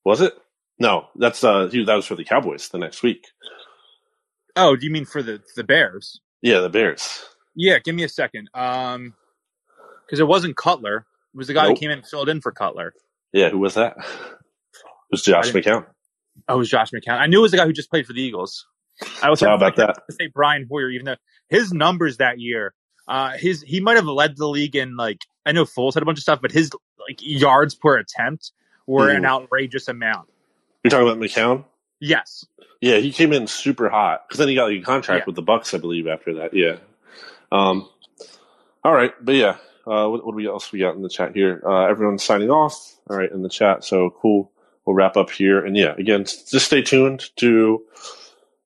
Was 0.04 0.20
it? 0.20 0.34
No, 0.78 1.08
that's 1.14 1.44
uh, 1.44 1.66
that 1.66 1.94
was 1.94 2.06
for 2.06 2.14
the 2.14 2.24
Cowboys 2.24 2.68
the 2.70 2.78
next 2.78 3.02
week. 3.02 3.26
Oh, 4.56 4.76
do 4.76 4.86
you 4.86 4.92
mean 4.92 5.04
for 5.04 5.22
the 5.22 5.40
the 5.56 5.64
Bears? 5.64 6.20
Yeah, 6.42 6.60
the 6.60 6.70
Bears. 6.70 7.24
Yeah, 7.54 7.78
give 7.78 7.94
me 7.94 8.04
a 8.04 8.08
second. 8.08 8.48
Um, 8.54 9.14
because 10.06 10.20
it 10.20 10.26
wasn't 10.26 10.56
Cutler. 10.56 11.06
It 11.34 11.36
was 11.36 11.46
the 11.46 11.54
guy 11.54 11.64
Nope. 11.68 11.76
who 11.76 11.80
came 11.80 11.90
in 11.90 11.98
and 11.98 12.06
filled 12.06 12.28
in 12.28 12.40
for 12.40 12.50
Cutler. 12.52 12.92
Yeah, 13.32 13.50
who 13.50 13.58
was 13.58 13.74
that? 13.74 13.94
It 13.98 14.04
was 15.12 15.22
Josh 15.22 15.50
McCown. 15.52 15.86
Oh, 16.48 16.54
it 16.56 16.58
was 16.58 16.70
Josh 16.70 16.90
McCown. 16.90 17.18
I 17.18 17.26
knew 17.26 17.38
it 17.38 17.42
was 17.42 17.50
the 17.52 17.56
guy 17.56 17.66
who 17.66 17.72
just 17.72 17.90
played 17.90 18.06
for 18.06 18.12
the 18.12 18.22
Eagles. 18.22 18.66
I 19.22 19.30
was 19.30 19.40
How 19.40 19.54
about 19.54 19.78
I 19.80 19.86
that? 19.86 19.94
to 20.08 20.16
say 20.18 20.28
Brian 20.32 20.66
Hoyer, 20.70 20.90
even 20.90 21.06
though 21.06 21.16
his 21.48 21.72
numbers 21.72 22.18
that 22.18 22.38
year, 22.38 22.74
uh, 23.08 23.30
his 23.36 23.62
he 23.62 23.80
might 23.80 23.96
have 23.96 24.04
led 24.06 24.36
the 24.36 24.46
league 24.46 24.76
in 24.76 24.96
like 24.96 25.24
I 25.46 25.52
know 25.52 25.64
Foles 25.64 25.94
had 25.94 26.02
a 26.02 26.06
bunch 26.06 26.18
of 26.18 26.22
stuff, 26.22 26.40
but 26.42 26.50
his 26.52 26.70
like 27.08 27.18
yards 27.20 27.74
per 27.74 27.96
attempt 27.98 28.52
were 28.86 29.10
an 29.10 29.24
outrageous 29.24 29.88
amount. 29.88 30.28
You're 30.84 30.90
talking 30.90 31.06
about 31.08 31.18
McCown? 31.18 31.64
Yes, 32.00 32.44
Yeah, 32.80 32.96
he 32.96 33.12
came 33.12 33.32
in 33.32 33.46
super 33.46 33.88
hot 33.90 34.22
because 34.26 34.38
then 34.38 34.48
he 34.48 34.54
got 34.54 34.70
like, 34.70 34.80
a 34.80 34.84
contract 34.84 35.20
Yeah. 35.22 35.24
with 35.26 35.36
the 35.36 35.42
Bucs, 35.42 35.74
I 35.74 35.78
believe. 35.78 36.06
After 36.06 36.34
that, 36.34 36.54
yeah. 36.54 36.76
Um, 37.52 37.88
all 38.84 38.92
right, 38.92 39.12
but 39.20 39.34
yeah, 39.34 39.56
uh, 39.86 40.08
what, 40.08 40.24
what 40.24 40.32
do 40.32 40.36
we 40.36 40.46
else 40.46 40.72
we 40.72 40.78
got 40.78 40.94
in 40.94 41.02
the 41.02 41.08
chat 41.08 41.34
here? 41.34 41.62
Uh, 41.64 41.86
everyone's 41.86 42.22
signing 42.22 42.50
off. 42.50 42.96
All 43.08 43.16
right, 43.16 43.30
in 43.30 43.42
the 43.42 43.48
chat. 43.48 43.84
So 43.84 44.10
cool. 44.20 44.52
We'll 44.86 44.96
wrap 44.96 45.16
up 45.16 45.30
here, 45.30 45.64
and 45.64 45.76
yeah, 45.76 45.94
again, 45.98 46.24
just 46.24 46.66
stay 46.66 46.82
tuned 46.82 47.30
to 47.36 47.84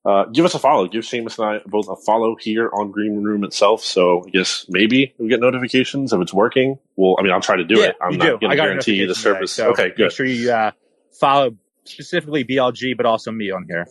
uh, 0.04 0.26
give 0.26 0.44
us 0.44 0.54
a 0.54 0.58
follow. 0.58 0.86
Give 0.86 1.02
Seamus 1.02 1.38
and 1.38 1.48
I 1.48 1.60
both 1.66 1.88
a 1.88 1.96
follow 1.96 2.36
here 2.38 2.70
on 2.72 2.90
Green 2.90 3.22
Room 3.22 3.42
itself. 3.42 3.82
So 3.82 4.24
I 4.26 4.30
guess 4.30 4.66
maybe 4.68 5.14
we 5.18 5.28
get 5.28 5.40
notifications 5.40 6.12
if 6.12 6.20
it's 6.20 6.32
working. 6.32 6.78
Well, 6.96 7.16
I 7.18 7.22
mean, 7.22 7.32
I'll 7.32 7.40
try 7.40 7.56
to 7.56 7.64
do 7.64 7.80
yeah, 7.80 7.86
it. 7.86 7.96
I'm 8.00 8.18
not 8.18 8.40
going 8.40 8.50
to 8.50 8.56
guarantee 8.56 9.00
the 9.00 9.06
notification 9.06 9.32
today, 9.32 9.36
service. 9.36 9.52
so 9.52 9.70
okay, 9.70 9.92
Make 9.96 10.12
sure 10.12 10.26
you 10.26 10.52
uh, 10.52 10.72
follow 11.18 11.56
specifically 11.84 12.44
BLG, 12.44 12.96
but 12.96 13.06
also 13.06 13.32
me 13.32 13.50
on 13.50 13.64
here. 13.66 13.86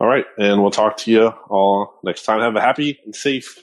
All 0.00 0.08
right, 0.08 0.24
and 0.38 0.60
we'll 0.60 0.70
talk 0.70 0.96
to 0.98 1.10
you 1.10 1.28
all 1.48 2.00
next 2.02 2.24
time. 2.24 2.40
Have 2.40 2.56
a 2.56 2.60
happy 2.60 2.98
and 3.04 3.14
safe 3.14 3.62